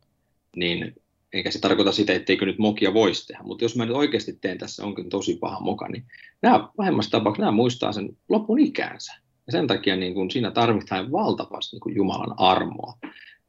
niin 0.56 0.96
eikä 1.34 1.52
se 1.52 1.60
tarkoita 1.60 1.92
sitä, 1.92 2.14
etteikö 2.14 2.46
nyt 2.46 2.58
mokia 2.58 2.94
voisi 2.94 3.28
tehdä, 3.28 3.44
mutta 3.44 3.66
jos 3.66 3.76
mä 3.76 3.86
nyt 3.86 3.96
oikeasti 3.96 4.38
teen 4.42 4.58
tässä 4.58 4.86
onkin 4.86 5.10
tosi 5.10 5.36
paha 5.36 5.60
moka, 5.60 5.88
niin 5.88 6.06
nämä 6.42 6.70
pahimmassa 6.78 7.12
tapauksessa 7.12 7.46
nämä 7.46 7.56
muistaa 7.56 7.92
sen 7.92 8.18
lopun 8.30 8.60
ikäänsä. 8.60 9.14
Ja 9.48 9.52
sen 9.52 9.68
takia 9.68 9.96
niin 9.96 10.14
kun 10.14 10.32
siinä 10.32 10.52
tarvitaan 10.52 11.12
valtavasti 11.12 11.76
niin 11.76 11.82
kun 11.82 11.96
Jumalan 11.96 12.40
armoa 12.40 12.98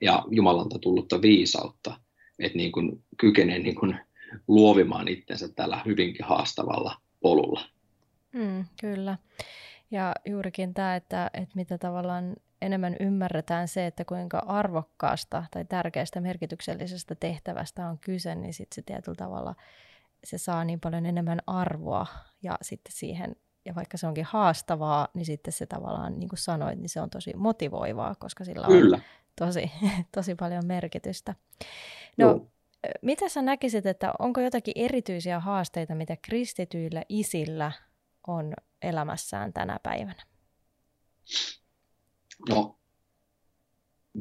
ja 0.00 0.24
Jumalalta 0.30 0.78
tullutta 0.78 1.22
viisautta, 1.22 2.00
että 2.38 2.58
niin 2.58 2.72
kun 2.72 3.02
kykenee 3.16 3.58
niin 3.58 3.74
kun 3.74 3.96
luovimaan 4.48 5.08
itsensä 5.08 5.48
tällä 5.48 5.82
hyvinkin 5.86 6.26
haastavalla 6.26 6.96
polulla. 7.20 7.64
Mm, 8.32 8.64
kyllä. 8.80 9.18
Ja 9.90 10.14
juurikin 10.28 10.74
tämä, 10.74 10.96
että, 10.96 11.30
että 11.34 11.54
mitä 11.54 11.78
tavallaan 11.78 12.36
enemmän 12.62 12.96
ymmärretään 13.00 13.68
se, 13.68 13.86
että 13.86 14.04
kuinka 14.04 14.38
arvokkaasta 14.38 15.44
tai 15.50 15.64
tärkeästä 15.64 16.20
merkityksellisestä 16.20 17.14
tehtävästä 17.14 17.86
on 17.88 17.98
kyse, 17.98 18.34
niin 18.34 18.54
sitten 18.54 18.74
se 18.74 18.82
tietyllä 18.82 19.16
tavalla 19.16 19.54
se 20.24 20.38
saa 20.38 20.64
niin 20.64 20.80
paljon 20.80 21.06
enemmän 21.06 21.38
arvoa 21.46 22.06
ja 22.42 22.58
sitten 22.62 22.92
siihen, 22.92 23.36
ja 23.64 23.74
vaikka 23.74 23.96
se 23.96 24.06
onkin 24.06 24.24
haastavaa, 24.24 25.08
niin 25.14 25.26
sitten 25.26 25.52
se 25.52 25.66
tavallaan, 25.66 26.18
niin 26.18 26.28
kuin 26.28 26.38
sanoit, 26.38 26.78
niin 26.78 26.88
se 26.88 27.00
on 27.00 27.10
tosi 27.10 27.32
motivoivaa, 27.36 28.14
koska 28.14 28.44
sillä 28.44 28.66
Kyllä. 28.66 28.96
on 28.96 29.02
tosi, 29.38 29.72
tosi 30.14 30.34
paljon 30.34 30.66
merkitystä. 30.66 31.34
No, 32.18 32.26
Joo. 32.26 32.46
mitä 33.02 33.28
sä 33.28 33.42
näkisit, 33.42 33.86
että 33.86 34.12
onko 34.18 34.40
jotakin 34.40 34.74
erityisiä 34.76 35.40
haasteita, 35.40 35.94
mitä 35.94 36.16
kristityillä 36.22 37.02
isillä 37.08 37.72
on 38.26 38.54
elämässään 38.82 39.52
tänä 39.52 39.78
päivänä? 39.82 40.22
No, 42.48 42.78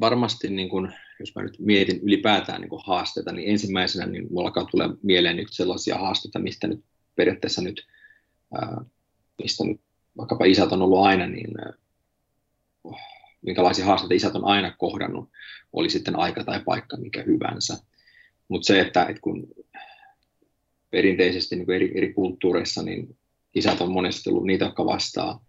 varmasti 0.00 0.50
niin 0.50 0.68
kun, 0.68 0.92
jos 1.20 1.34
mä 1.34 1.42
nyt 1.42 1.58
mietin 1.58 2.00
ylipäätään 2.02 2.60
niin 2.60 2.68
kun 2.68 2.82
haasteita, 2.86 3.32
niin 3.32 3.48
ensimmäisenä 3.48 4.06
niin 4.06 4.26
mulla 4.30 4.48
alkaa 4.48 4.64
tulee 4.64 4.88
mieleen 5.02 5.36
nyt 5.36 5.48
sellaisia 5.50 5.98
haasteita, 5.98 6.38
mistä 6.38 6.66
nyt 6.66 6.84
periaatteessa 7.16 7.62
nyt, 7.62 7.86
ää, 8.54 8.84
mistä 9.42 9.64
nyt 9.64 9.80
vaikkapa 10.16 10.44
isät 10.44 10.72
on 10.72 10.82
ollut 10.82 11.04
aina, 11.06 11.26
niin 11.26 11.60
ää, 11.60 11.72
minkälaisia 13.42 13.84
haasteita 13.84 14.14
isät 14.14 14.34
on 14.34 14.44
aina 14.44 14.74
kohdannut, 14.78 15.30
oli 15.72 15.90
sitten 15.90 16.18
aika 16.18 16.44
tai 16.44 16.62
paikka 16.64 16.96
mikä 16.96 17.22
hyvänsä. 17.22 17.78
Mutta 18.48 18.66
se, 18.66 18.80
että, 18.80 19.02
että 19.02 19.22
kun 19.22 19.48
perinteisesti 20.90 21.56
niin 21.56 21.70
eri, 21.70 21.92
eri 21.94 22.12
kulttuureissa, 22.12 22.82
niin 22.82 23.16
isät 23.54 23.80
on 23.80 23.92
monesti 23.92 24.30
ollut 24.30 24.46
niitä, 24.46 24.64
jotka 24.64 24.84
vastaa 24.84 25.44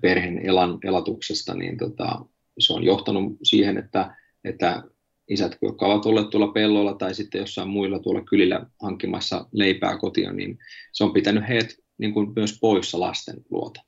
perheen 0.00 0.46
elan, 0.46 0.78
elatuksesta, 0.84 1.54
niin 1.54 1.76
tota, 1.76 2.24
se 2.58 2.72
on 2.72 2.84
johtanut 2.84 3.36
siihen, 3.42 3.78
että, 3.78 4.16
että 4.44 4.82
isät, 5.28 5.58
jotka 5.62 5.86
ovat 5.86 6.06
olleet 6.06 6.30
tuolla 6.30 6.52
pellolla 6.52 6.94
tai 6.94 7.14
sitten 7.14 7.38
jossain 7.38 7.68
muilla 7.68 7.98
tuolla 7.98 8.22
kylillä 8.24 8.66
hankkimassa 8.82 9.46
leipää 9.52 9.98
kotiin, 9.98 10.36
niin 10.36 10.58
se 10.92 11.04
on 11.04 11.12
pitänyt 11.12 11.48
heidät 11.48 11.70
niin 11.98 12.12
kuin 12.12 12.32
myös 12.36 12.58
poissa 12.60 13.00
lasten 13.00 13.36
luota. 13.50 13.80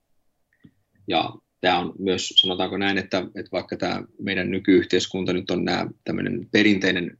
Ja 1.09 1.33
tämä 1.61 1.79
on 1.79 1.95
myös, 1.99 2.29
sanotaanko 2.29 2.77
näin, 2.77 2.99
että, 2.99 3.19
että 3.19 3.53
vaikka 3.53 3.77
tämä 3.77 4.03
meidän 4.21 4.51
nykyyhteiskunta 4.51 5.33
nyt 5.33 5.51
on 5.51 5.65
nämä 5.65 5.87
tämmöinen 6.05 6.49
perinteinen 6.53 7.19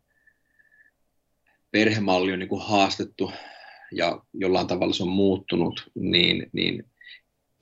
perhemalli 1.71 2.33
on 2.33 2.39
niin 2.39 2.49
kuin 2.49 2.63
haastettu 2.63 3.33
ja 3.93 4.23
jollain 4.35 4.67
tavalla 4.67 4.95
se 4.95 5.03
on 5.03 5.09
muuttunut, 5.09 5.91
niin, 5.95 6.51
niin 6.53 6.85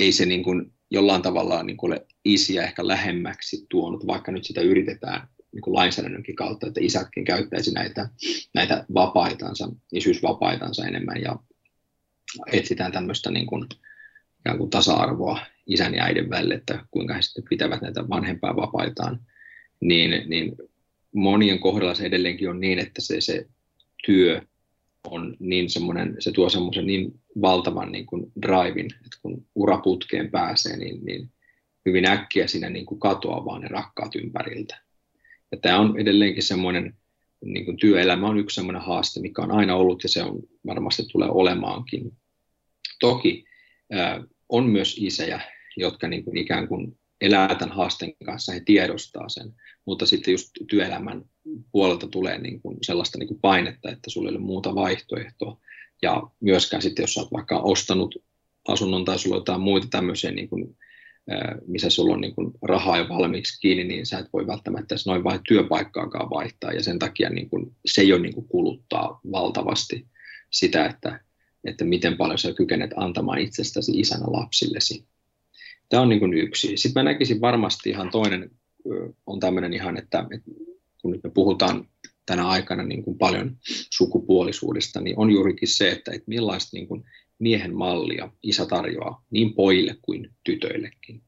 ei 0.00 0.12
se 0.12 0.26
niin 0.26 0.42
kuin 0.42 0.72
jollain 0.92 1.22
tavalla 1.22 1.62
niin 1.62 1.76
kuin 1.76 2.00
isiä 2.24 2.62
ehkä 2.62 2.86
lähemmäksi 2.86 3.66
tuonut, 3.68 4.06
vaikka 4.06 4.32
nyt 4.32 4.44
sitä 4.44 4.60
yritetään 4.60 5.28
niin 5.52 5.62
kuin 5.62 5.74
lainsäädännönkin 5.74 6.36
kautta, 6.36 6.66
että 6.66 6.80
isätkin 6.82 7.24
käyttäisi 7.24 7.72
näitä, 7.72 8.08
näitä 8.54 8.84
vapaitansa, 8.94 9.68
isyysvapaitansa 9.92 10.86
enemmän 10.86 11.22
ja 11.22 11.36
etsitään 12.52 12.92
tämmöistä 12.92 13.30
niin 13.30 13.46
kuin, 13.46 13.68
kuin 14.58 14.70
tasa-arvoa 14.70 15.40
isän 15.66 15.94
ja 15.94 16.04
äidin 16.04 16.30
välille, 16.30 16.54
että 16.54 16.84
kuinka 16.90 17.14
he 17.14 17.22
sitten 17.22 17.44
pitävät 17.48 17.80
näitä 17.80 18.08
vanhempaa 18.08 18.56
vapaitaan, 18.56 19.20
niin, 19.80 20.30
niin 20.30 20.56
monien 21.14 21.58
kohdalla 21.58 21.94
se 21.94 22.06
edelleenkin 22.06 22.50
on 22.50 22.60
niin, 22.60 22.78
että 22.78 23.00
se, 23.00 23.20
se 23.20 23.46
työ 24.06 24.42
on 25.04 25.36
niin 25.38 25.70
semmoinen, 25.70 26.16
se 26.18 26.32
tuo 26.32 26.48
semmoisen 26.48 26.86
niin 26.86 27.20
valtavan 27.40 27.92
niin 27.92 28.06
kuin 28.06 28.32
drivein, 28.42 28.86
että 28.86 29.18
kun 29.22 29.46
uraputkeen 29.54 30.30
pääsee, 30.30 30.76
niin, 30.76 31.04
niin 31.04 31.30
hyvin 31.86 32.06
äkkiä 32.06 32.46
siinä 32.46 32.70
niin 32.70 32.86
kuin 32.86 33.00
katoaa 33.00 33.44
vaan 33.44 33.60
ne 33.60 33.68
rakkaat 33.68 34.14
ympäriltä. 34.14 34.80
Ja 35.52 35.58
tämä 35.58 35.78
on 35.78 36.00
edelleenkin 36.00 36.42
semmoinen, 36.42 36.96
niin 37.44 37.64
kuin 37.64 37.76
työelämä 37.76 38.26
on 38.26 38.38
yksi 38.38 38.54
semmoinen 38.54 38.82
haaste, 38.82 39.20
mikä 39.20 39.42
on 39.42 39.52
aina 39.52 39.76
ollut 39.76 40.02
ja 40.02 40.08
se 40.08 40.22
on 40.22 40.40
varmasti 40.66 41.02
tulee 41.12 41.28
olemaankin. 41.30 42.12
Toki 43.00 43.44
ää, 43.92 44.24
on 44.48 44.66
myös 44.66 44.96
isejä, 45.00 45.40
jotka 45.76 46.08
niin 46.08 46.24
kuin 46.24 46.36
ikään 46.36 46.68
kuin 46.68 46.98
elää 47.20 47.54
tämän 47.54 47.76
haasteen 47.76 48.12
kanssa, 48.24 48.52
he 48.52 48.60
tiedostaa 48.60 49.28
sen, 49.28 49.54
mutta 49.84 50.06
sitten 50.06 50.32
just 50.32 50.50
työelämän 50.70 51.24
puolelta 51.72 52.06
tulee 52.06 52.38
niin 52.38 52.60
kuin 52.60 52.78
sellaista 52.82 53.18
niin 53.18 53.28
kuin 53.28 53.40
painetta, 53.40 53.90
että 53.90 54.10
sulla 54.10 54.28
ei 54.28 54.36
ole 54.36 54.44
muuta 54.44 54.74
vaihtoehtoa. 54.74 55.58
Ja 56.02 56.22
myöskään 56.40 56.82
sitten, 56.82 57.02
jos 57.02 57.18
olet 57.18 57.32
vaikka 57.32 57.58
ostanut 57.58 58.14
asunnon 58.68 59.04
tai 59.04 59.18
sulla 59.18 59.36
on 59.36 59.40
jotain 59.40 59.60
muita 59.60 59.86
tämmöisiä, 59.90 60.30
niin 60.30 60.48
kuin, 60.48 60.76
missä 61.66 61.90
sulla 61.90 62.14
on 62.14 62.20
niin 62.20 62.34
kuin 62.34 62.52
rahaa 62.62 62.98
jo 62.98 63.08
valmiiksi 63.08 63.60
kiinni, 63.60 63.84
niin 63.84 64.06
sä 64.06 64.18
et 64.18 64.28
voi 64.32 64.46
välttämättä 64.46 64.94
noin 65.06 65.24
vain 65.24 65.40
työpaikkaakaan 65.48 66.30
vaihtaa. 66.30 66.72
Ja 66.72 66.82
sen 66.82 66.98
takia 66.98 67.30
niin 67.30 67.50
kuin, 67.50 67.76
se 67.86 68.02
jo 68.02 68.18
niin 68.18 68.34
kuin 68.34 68.48
kuluttaa 68.48 69.20
valtavasti 69.32 70.06
sitä, 70.50 70.86
että, 70.86 71.20
että 71.64 71.84
miten 71.84 72.16
paljon 72.16 72.38
sä 72.38 72.52
kykenet 72.54 72.90
antamaan 72.96 73.38
itsestäsi 73.38 73.92
isänä 74.00 74.24
lapsillesi. 74.26 75.04
Tämä 75.88 76.02
on 76.02 76.08
niin 76.08 76.20
kuin 76.20 76.34
yksi. 76.34 76.76
Sitten 76.76 77.04
mä 77.04 77.10
näkisin 77.10 77.40
varmasti 77.40 77.90
ihan 77.90 78.10
toinen 78.10 78.50
on 79.26 79.40
tämmöinen 79.40 79.72
ihan, 79.72 79.98
että, 79.98 80.26
että 80.30 80.50
kun 81.02 81.10
nyt 81.10 81.24
me 81.24 81.30
puhutaan 81.30 81.88
tänä 82.26 82.48
aikana 82.48 82.82
niin 82.82 83.02
kuin 83.02 83.18
paljon 83.18 83.56
sukupuolisuudesta, 83.90 85.00
niin 85.00 85.18
on 85.18 85.30
juurikin 85.30 85.68
se, 85.68 85.90
että, 85.90 86.12
että 86.12 86.24
millaista 86.26 86.76
niin 86.76 86.88
kuin 86.88 87.04
miehen 87.38 87.74
mallia 87.76 88.32
isä 88.42 88.66
tarjoaa 88.66 89.24
niin 89.30 89.54
pojille 89.54 89.96
kuin 90.02 90.30
tytöillekin. 90.44 91.22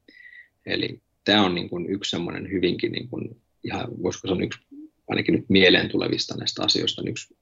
Eli 0.65 1.01
tämä 1.23 1.45
on 1.45 1.55
niin 1.55 1.69
kuin 1.69 1.89
yksi 1.89 2.11
semmoinen 2.11 2.51
hyvinkin, 2.51 2.91
niin 2.91 3.09
kuin, 3.09 3.41
ihan, 3.63 4.03
voisiko 4.03 4.27
sanoa 4.27 4.45
yksi, 4.45 4.59
ainakin 5.07 5.35
nyt 5.35 5.45
mieleen 5.49 5.89
tulevista 5.89 6.37
näistä 6.37 6.63
asioista, 6.63 7.01
niin 7.01 7.11
yksi 7.11 7.37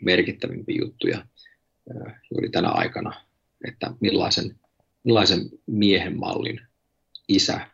merkittävimpiä 0.00 0.76
juttuja 0.78 1.26
juuri 2.30 2.50
tänä 2.50 2.68
aikana, 2.68 3.24
että 3.68 3.94
millaisen, 4.00 4.58
millaisen 5.04 5.50
miehen 5.66 6.18
mallin 6.18 6.60
isä 7.28 7.70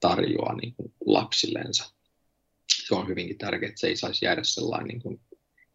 tarjoaa 0.00 0.56
niin 0.56 0.74
kuin 0.74 0.92
lapsillensa 1.06 1.97
se 2.68 2.94
on 2.94 3.08
hyvinkin 3.08 3.38
tärkeää, 3.38 3.68
että 3.68 3.80
se 3.80 3.86
ei 3.86 3.96
saisi 3.96 4.24
jäädä 4.24 4.40
sellainen 4.44 4.88
niin 4.88 5.02
kuin 5.02 5.20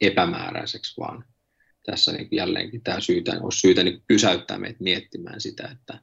epämääräiseksi, 0.01 1.01
vaan 1.01 1.25
tässä 1.85 2.11
niin 2.11 2.29
kuin 2.29 2.37
jälleenkin 2.37 2.83
tämä 2.83 2.99
syytä, 2.99 3.39
olisi 3.41 3.59
syytä 3.59 3.83
niin 3.83 4.03
pysäyttää 4.07 4.57
meitä 4.57 4.83
miettimään 4.83 5.41
sitä, 5.41 5.69
että, 5.71 5.99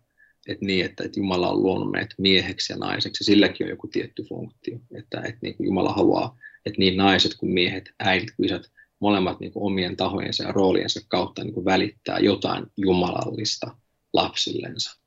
että, 0.48 0.64
niin, 0.64 0.84
että, 0.84 1.04
että 1.04 1.20
Jumala 1.20 1.50
on 1.50 1.62
luonut 1.62 1.90
meidät 1.90 2.10
mieheksi 2.18 2.72
ja 2.72 2.76
naiseksi, 2.76 3.22
ja 3.22 3.26
silläkin 3.26 3.64
on 3.64 3.70
joku 3.70 3.88
tietty 3.88 4.22
funktio, 4.22 4.78
että, 4.94 5.20
että 5.20 5.38
niin 5.42 5.56
kuin 5.56 5.64
Jumala 5.64 5.92
haluaa, 5.92 6.36
että 6.66 6.78
niin 6.78 6.96
naiset 6.96 7.34
kuin 7.34 7.52
miehet, 7.52 7.94
äidit 7.98 8.30
kuin 8.36 8.46
isät, 8.46 8.62
molemmat 9.00 9.40
niin 9.40 9.52
kuin 9.52 9.62
omien 9.62 9.96
tahojensa 9.96 10.44
ja 10.44 10.52
rooliensa 10.52 11.00
kautta 11.08 11.44
niin 11.44 11.54
kuin 11.54 11.64
välittää 11.64 12.18
jotain 12.18 12.66
jumalallista 12.76 13.76
lapsillensa. 14.12 15.00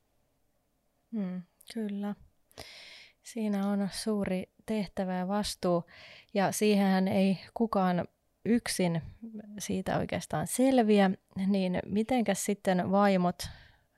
Hmm, 1.12 1.42
kyllä. 1.74 2.14
Siinä 3.22 3.66
on 3.66 3.88
suuri 3.92 4.53
tehtävä 4.66 5.14
ja 5.14 5.28
vastuu, 5.28 5.84
ja 6.34 6.52
siihenhän 6.52 7.08
ei 7.08 7.38
kukaan 7.54 8.08
yksin 8.44 9.02
siitä 9.58 9.98
oikeastaan 9.98 10.46
selviä, 10.46 11.10
niin 11.46 11.78
mitenkäs 11.86 12.44
sitten 12.44 12.90
vaimot, 12.90 13.42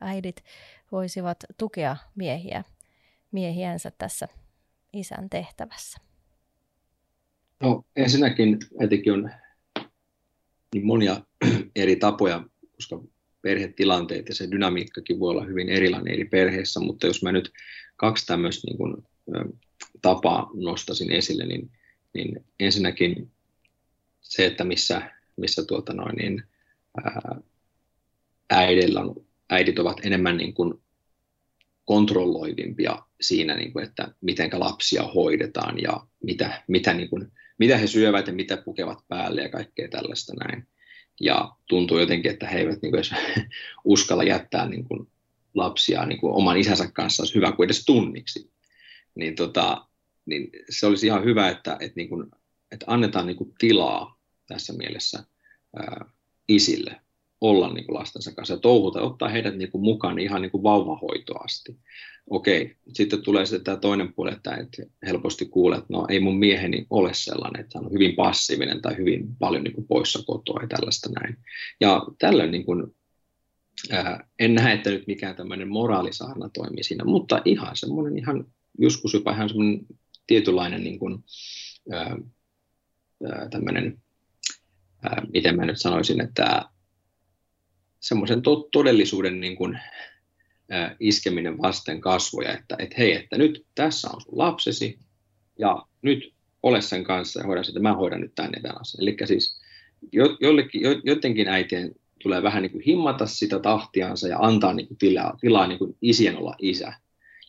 äidit 0.00 0.44
voisivat 0.92 1.36
tukea 1.58 1.96
miehiä, 2.14 2.64
miehiänsä 3.32 3.92
tässä 3.98 4.28
isän 4.92 5.30
tehtävässä? 5.30 6.00
No 7.60 7.84
ensinnäkin 7.96 8.58
äitikin 8.80 9.12
on 9.12 9.30
niin 10.74 10.86
monia 10.86 11.20
eri 11.76 11.96
tapoja, 11.96 12.44
koska 12.76 13.00
perhetilanteet 13.42 14.28
ja 14.28 14.34
se 14.34 14.50
dynamiikkakin 14.50 15.20
voi 15.20 15.30
olla 15.30 15.44
hyvin 15.44 15.68
erilainen 15.68 16.14
eri 16.14 16.24
perheissä, 16.24 16.80
mutta 16.80 17.06
jos 17.06 17.22
mä 17.22 17.32
nyt 17.32 17.52
kaksi 17.96 18.26
tämmöistä 18.26 18.66
niin 18.66 18.76
kuin 18.76 18.96
tapaa 20.02 20.50
nostasin 20.54 21.12
esille, 21.12 21.46
niin, 21.46 21.70
niin 22.14 22.44
ensinnäkin 22.60 23.30
se, 24.20 24.46
että 24.46 24.64
missä, 24.64 25.10
missä 25.36 25.64
tuota 25.64 25.92
noin, 25.92 26.16
niin, 26.16 26.42
ää, 27.04 27.40
äidillä 28.50 29.00
on, 29.00 29.26
äidit 29.50 29.78
ovat 29.78 30.00
enemmän 30.04 30.36
niin 30.36 30.54
kuin 30.54 30.74
kontrolloivimpia 31.84 32.98
siinä, 33.20 33.56
niin 33.56 33.72
kuin, 33.72 33.84
että 33.84 34.08
miten 34.20 34.50
lapsia 34.56 35.02
hoidetaan 35.02 35.82
ja 35.82 36.06
mitä, 36.22 36.62
mitä, 36.68 36.94
niin 36.94 37.10
kuin, 37.10 37.32
mitä 37.58 37.76
he 37.76 37.86
syövät 37.86 38.26
ja 38.26 38.32
mitä 38.32 38.56
pukevat 38.56 38.98
päälle 39.08 39.42
ja 39.42 39.48
kaikkea 39.48 39.88
tällaista 39.88 40.32
näin. 40.34 40.68
Ja 41.20 41.56
tuntuu 41.68 41.98
jotenkin, 41.98 42.32
että 42.32 42.48
he 42.48 42.58
eivät 42.58 42.82
niin 42.82 42.92
kuin, 42.92 43.04
uskalla 43.84 44.24
jättää 44.24 44.68
niin 44.68 44.84
kuin, 44.84 45.08
lapsia 45.54 46.06
niin 46.06 46.20
kuin, 46.20 46.34
oman 46.34 46.56
isänsä 46.56 46.90
kanssa, 46.92 47.22
hyvä 47.34 47.52
kuin 47.52 47.64
edes 47.64 47.84
tunniksi 47.84 48.50
niin, 49.16 49.34
tota, 49.34 49.86
niin 50.26 50.50
se 50.70 50.86
olisi 50.86 51.06
ihan 51.06 51.24
hyvä, 51.24 51.48
että, 51.48 51.76
että, 51.80 51.96
niin 51.96 52.08
kuin, 52.08 52.26
että 52.72 52.86
annetaan 52.88 53.26
niin 53.26 53.36
kuin 53.36 53.54
tilaa 53.58 54.18
tässä 54.46 54.72
mielessä 54.72 55.24
ää, 55.76 56.10
isille 56.48 57.00
olla 57.40 57.72
niin 57.72 57.86
kuin 57.86 57.94
lastensa 57.94 58.34
kanssa 58.34 58.54
ja 58.54 58.60
touhuta, 58.60 59.00
ottaa 59.00 59.28
heidät 59.28 59.56
niin 59.56 59.70
kuin 59.70 59.84
mukaan 59.84 60.18
ihan 60.18 60.42
niin 60.42 60.50
kuin 60.50 60.62
vauvahoitoa 60.62 61.40
asti. 61.44 61.76
Okei, 62.30 62.76
sitten 62.92 63.22
tulee 63.22 63.46
sitten 63.46 63.64
tämä 63.64 63.76
toinen 63.76 64.12
puoli, 64.12 64.32
että, 64.32 64.56
että 64.56 64.82
helposti 65.06 65.46
kuulet, 65.46 65.78
että 65.78 65.92
no 65.92 66.06
ei 66.08 66.20
mun 66.20 66.38
mieheni 66.38 66.86
ole 66.90 67.10
sellainen, 67.14 67.60
että 67.60 67.78
hän 67.78 67.86
on 67.86 67.92
hyvin 67.92 68.16
passiivinen 68.16 68.82
tai 68.82 68.96
hyvin 68.96 69.36
paljon 69.38 69.64
niin 69.64 69.74
kuin 69.74 69.86
poissa 69.86 70.22
kotoa 70.26 70.62
ja 70.62 70.68
tällaista 70.68 71.10
näin. 71.20 71.38
Ja 71.80 72.06
tällöin 72.18 72.50
niin 72.50 72.64
kuin, 72.64 72.96
ää, 73.90 74.28
en 74.38 74.54
näe, 74.54 74.74
että 74.74 74.90
nyt 74.90 75.06
mikään 75.06 75.36
tämmöinen 75.36 75.68
moraalisaarna 75.68 76.48
toimii 76.48 76.84
siinä, 76.84 77.04
mutta 77.04 77.42
ihan 77.44 77.76
semmoinen 77.76 78.18
ihan 78.18 78.44
joskus 78.78 79.14
jopa 79.14 79.32
ihan 79.32 79.48
semmoinen 79.48 79.86
tietynlainen 80.26 80.84
niin 80.84 80.98
kuin, 80.98 81.24
ää, 81.92 82.16
tämmöinen, 83.50 84.02
ää, 85.02 85.22
miten 85.32 85.56
mä 85.56 85.64
nyt 85.64 85.80
sanoisin, 85.80 86.20
että 86.20 86.62
semmoisen 88.00 88.42
to- 88.42 88.68
todellisuuden 88.72 89.40
niin 89.40 89.56
kuin, 89.56 89.78
ää, 90.70 90.96
iskeminen 91.00 91.58
vasten 91.58 92.00
kasvoja, 92.00 92.52
että 92.52 92.76
et 92.78 92.98
hei, 92.98 93.12
että 93.12 93.38
nyt 93.38 93.66
tässä 93.74 94.08
on 94.14 94.20
sun 94.20 94.38
lapsesi 94.38 94.98
ja 95.58 95.86
nyt 96.02 96.34
ole 96.62 96.80
sen 96.80 97.04
kanssa 97.04 97.40
ja 97.40 97.46
hoida 97.46 97.62
sitä, 97.62 97.80
mä 97.80 97.94
hoidan 97.94 98.20
nyt 98.20 98.34
tänne 98.34 98.60
tämän 98.60 98.80
asian. 98.80 99.02
Eli 99.02 99.16
siis 99.24 99.60
jo, 100.12 100.36
jollekin, 100.40 100.82
jo, 100.82 100.90
jotenkin 101.04 101.48
äitien 101.48 101.94
tulee 102.22 102.42
vähän 102.42 102.62
niin 102.62 102.72
kuin 102.72 102.82
himmata 102.82 103.26
sitä 103.26 103.58
tahtiansa 103.58 104.28
ja 104.28 104.38
antaa 104.38 104.72
niin 104.72 104.88
kuin 104.88 104.98
tilaa, 104.98 105.36
tilaa 105.40 105.66
niin 105.66 105.78
kuin 105.78 105.96
isien 106.02 106.36
olla 106.36 106.54
isä. 106.58 106.92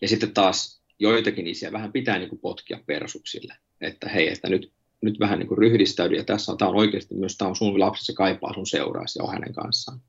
Ja 0.01 0.07
sitten 0.07 0.33
taas 0.33 0.81
joitakin 0.99 1.47
isiä 1.47 1.71
vähän 1.71 1.91
pitää 1.91 2.19
niin 2.19 2.29
kuin 2.29 2.39
potkia 2.39 2.79
persuksille, 2.85 3.53
että 3.81 4.09
hei, 4.09 4.31
että 4.31 4.49
nyt, 4.49 4.71
nyt 5.01 5.19
vähän 5.19 5.39
niin 5.39 5.47
kuin 5.47 5.57
ryhdistäydy 5.57 6.15
ja 6.15 6.23
tässä 6.23 6.51
on, 6.51 6.57
tämä 6.57 6.69
on 6.69 6.77
oikeasti 6.77 7.15
myös 7.15 7.37
tämä 7.37 7.49
on 7.49 7.55
sun 7.55 7.79
lapsi, 7.79 8.05
se 8.05 8.13
kaipaa 8.13 8.53
sun 8.53 8.67
seuraasi 8.67 9.19
ja 9.19 9.23
on 9.23 9.33
hänen 9.33 9.53
kanssaan. 9.53 9.99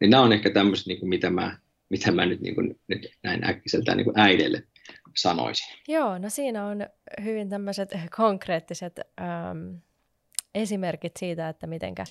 Niin 0.00 0.10
nämä 0.10 0.22
on 0.22 0.32
ehkä 0.32 0.50
tämmöiset, 0.50 0.86
niin 0.86 1.00
kuin 1.00 1.08
mitä, 1.08 1.30
mä, 1.30 1.58
mitä 1.88 2.12
mä 2.12 2.26
nyt, 2.26 2.40
niin 2.40 2.54
kuin, 2.54 2.80
nyt 2.88 3.08
näin 3.22 3.48
äkkiseltään 3.48 3.96
niin 3.96 4.04
kuin 4.04 4.62
sanoisin. 5.16 5.76
Joo, 5.88 6.18
no 6.18 6.30
siinä 6.30 6.66
on 6.66 6.86
hyvin 7.24 7.48
tämmöiset 7.48 7.90
konkreettiset 8.16 9.00
äm, 9.20 9.80
esimerkit 10.54 11.12
siitä, 11.18 11.48
että 11.48 11.66
mitenkä 11.66 12.04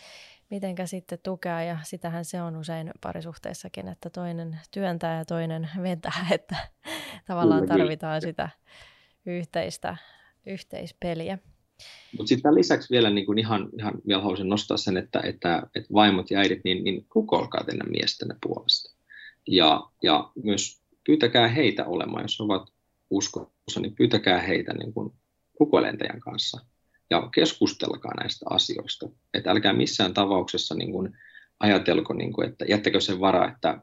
mitenkä 0.49 0.85
sitten 0.85 1.19
tukea, 1.23 1.63
ja 1.63 1.77
sitähän 1.83 2.25
se 2.25 2.41
on 2.41 2.55
usein 2.55 2.91
parisuhteessakin, 3.01 3.87
että 3.87 4.09
toinen 4.09 4.59
työntää 4.71 5.17
ja 5.17 5.25
toinen 5.25 5.69
vetää, 5.83 6.27
että 6.31 6.55
tavallaan 7.25 7.67
tarvitaan 7.67 8.21
sitä 8.21 8.49
yhteistä, 9.25 9.97
yhteispeliä. 10.45 11.37
Mutta 12.17 12.29
sitten 12.29 12.55
lisäksi 12.55 12.89
vielä 12.93 13.09
niin 13.09 13.25
kuin 13.25 13.39
ihan, 13.39 13.69
ihan 13.79 13.93
vielä 14.07 14.21
haluaisin 14.21 14.49
nostaa 14.49 14.77
sen, 14.77 14.97
että, 14.97 15.21
että, 15.23 15.63
että 15.75 15.93
vaimot 15.93 16.31
ja 16.31 16.39
äidit, 16.39 16.61
niin, 16.63 16.83
niin 16.83 17.05
rukoilkaa 17.15 17.63
teidän 17.63 17.91
miestenne 17.91 18.35
puolesta. 18.43 18.95
Ja, 19.47 19.89
ja 20.03 20.31
myös 20.43 20.81
pyytäkää 21.05 21.47
heitä 21.47 21.85
olemaan, 21.85 22.23
jos 22.23 22.41
ovat 22.41 22.73
uskossa, 23.09 23.79
niin 23.81 23.95
pyytäkää 23.95 24.41
heitä 24.41 24.73
niin 24.73 24.93
kuin 24.93 25.13
rukoilen 25.59 25.97
teidän 25.97 26.19
kanssa 26.19 26.65
ja 27.09 27.29
keskustelkaa 27.33 28.13
näistä 28.13 28.45
asioista. 28.49 29.09
Että 29.33 29.51
älkää 29.51 29.73
missään 29.73 30.13
tapauksessa 30.13 30.75
niin 30.75 30.91
kuin 30.91 31.17
ajatelko, 31.59 32.13
niin 32.13 32.33
kuin, 32.33 32.49
että 32.49 32.65
jättäkö 32.69 33.01
sen 33.01 33.19
vara, 33.19 33.51
että, 33.51 33.81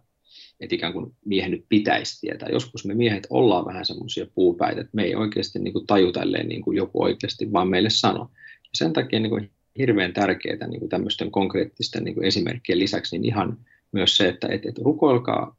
että 0.61 0.75
ikään 0.75 0.93
kuin 0.93 1.17
miehen 1.25 1.51
nyt 1.51 1.65
pitäisi 1.69 2.21
tietää. 2.21 2.49
Joskus 2.49 2.85
me 2.85 2.95
miehet 2.95 3.27
ollaan 3.31 3.65
vähän 3.65 3.87
semmoisia 3.87 4.27
puupäitä, 4.35 4.81
että 4.81 4.91
me 4.95 5.03
ei 5.03 5.15
oikeasti 5.15 5.59
niin 5.59 5.73
kuin 5.73 5.87
taju 5.87 6.13
tälleen 6.13 6.49
niin 6.49 6.63
kuin 6.63 6.77
joku 6.77 7.03
oikeasti 7.03 7.53
vaan 7.53 7.69
meille 7.69 7.91
sano. 7.91 8.31
Ja 8.63 8.71
sen 8.75 8.93
takia 8.93 9.21
niin 9.21 9.31
kuin 9.31 9.51
hirveän 9.79 10.13
tärkeää 10.13 10.67
niin 10.67 10.81
kuin 10.81 10.89
tämmöisten 10.89 11.31
konkreettisten 11.31 12.05
niin 12.05 12.15
kuin 12.15 12.27
esimerkkien 12.27 12.79
lisäksi 12.79 13.19
niin 13.19 13.25
ihan 13.25 13.59
myös 13.93 14.17
se, 14.17 14.29
että, 14.29 14.49
että, 14.49 14.69
että 14.69 14.83
rukoilkaa 14.85 15.57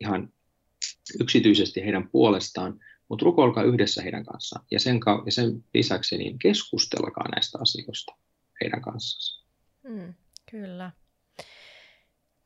ihan 0.00 0.32
yksityisesti 1.20 1.84
heidän 1.84 2.08
puolestaan, 2.08 2.80
mutta 3.14 3.24
rukoilkaa 3.24 3.62
yhdessä 3.62 4.02
heidän 4.02 4.24
kanssaan. 4.24 4.64
Ja 4.70 4.80
sen, 4.80 5.00
ja 5.26 5.32
sen 5.32 5.64
lisäksi 5.74 6.18
niin 6.18 6.38
keskustelkaa 6.38 7.28
näistä 7.34 7.58
asioista 7.60 8.16
heidän 8.60 8.82
kanssaan. 8.82 9.44
Mm, 9.82 10.14
kyllä. 10.50 10.90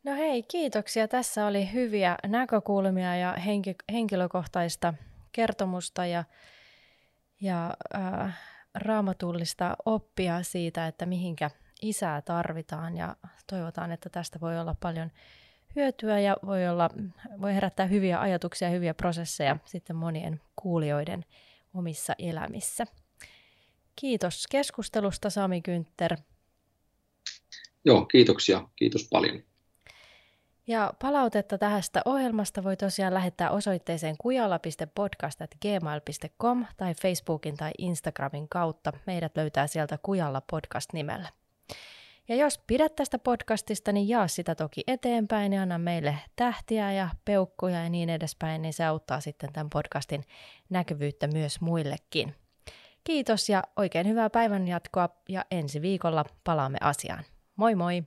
No 0.04 0.14
hei, 0.14 0.42
kiitoksia. 0.42 1.08
Tässä 1.08 1.46
oli 1.46 1.72
hyviä 1.72 2.16
näkökulmia 2.26 3.16
ja 3.16 3.32
henki, 3.32 3.76
henkilökohtaista 3.92 4.94
kertomusta 5.32 6.06
ja, 6.06 6.24
ja 7.40 7.74
äh, 7.94 8.38
raamatullista 8.74 9.76
oppia 9.84 10.42
siitä, 10.42 10.86
että 10.86 11.06
mihinkä 11.06 11.50
isää 11.82 12.22
tarvitaan 12.22 12.96
ja 12.96 13.16
toivotaan, 13.50 13.92
että 13.92 14.08
tästä 14.08 14.40
voi 14.40 14.58
olla 14.58 14.74
paljon 14.80 15.10
hyötyä 15.76 16.20
ja 16.20 16.36
voi, 16.46 16.68
olla, 16.68 16.90
voi 17.40 17.54
herättää 17.54 17.86
hyviä 17.86 18.20
ajatuksia 18.20 18.68
ja 18.68 18.74
hyviä 18.74 18.94
prosesseja 18.94 19.56
sitten 19.64 19.96
monien 19.96 20.40
kuulijoiden 20.56 21.24
omissa 21.74 22.14
elämissä. 22.18 22.86
Kiitos 23.96 24.46
keskustelusta 24.50 25.30
Sami 25.30 25.62
Günther. 25.68 26.16
Joo, 27.84 28.04
kiitoksia. 28.04 28.68
Kiitos 28.76 29.08
paljon. 29.10 29.42
Ja 30.66 30.94
palautetta 31.02 31.58
tästä 31.58 32.02
ohjelmasta 32.04 32.64
voi 32.64 32.76
tosiaan 32.76 33.14
lähettää 33.14 33.50
osoitteeseen 33.50 34.14
kujalla.podcast.gmail.com 34.18 36.66
tai 36.76 36.94
Facebookin 36.94 37.56
tai 37.56 37.70
Instagramin 37.78 38.48
kautta. 38.48 38.92
Meidät 39.06 39.36
löytää 39.36 39.66
sieltä 39.66 39.98
Kujalla 40.02 40.42
podcast 40.50 40.92
nimellä. 40.92 41.28
Ja 42.28 42.36
jos 42.36 42.58
pidät 42.66 42.96
tästä 42.96 43.18
podcastista, 43.18 43.92
niin 43.92 44.08
jaa 44.08 44.28
sitä 44.28 44.54
toki 44.54 44.80
eteenpäin 44.86 45.52
ja 45.52 45.62
anna 45.62 45.78
meille 45.78 46.18
tähtiä 46.36 46.92
ja 46.92 47.08
peukkuja 47.24 47.82
ja 47.82 47.88
niin 47.88 48.10
edespäin, 48.10 48.62
niin 48.62 48.72
se 48.72 48.84
auttaa 48.84 49.20
sitten 49.20 49.52
tämän 49.52 49.70
podcastin 49.70 50.24
näkyvyyttä 50.70 51.26
myös 51.26 51.60
muillekin. 51.60 52.34
Kiitos 53.04 53.48
ja 53.48 53.62
oikein 53.76 54.08
hyvää 54.08 54.30
päivän 54.30 54.68
jatkoa 54.68 55.08
ja 55.28 55.44
ensi 55.50 55.82
viikolla 55.82 56.24
palaamme 56.44 56.78
asiaan. 56.80 57.24
Moi 57.56 57.74
moi! 57.74 58.02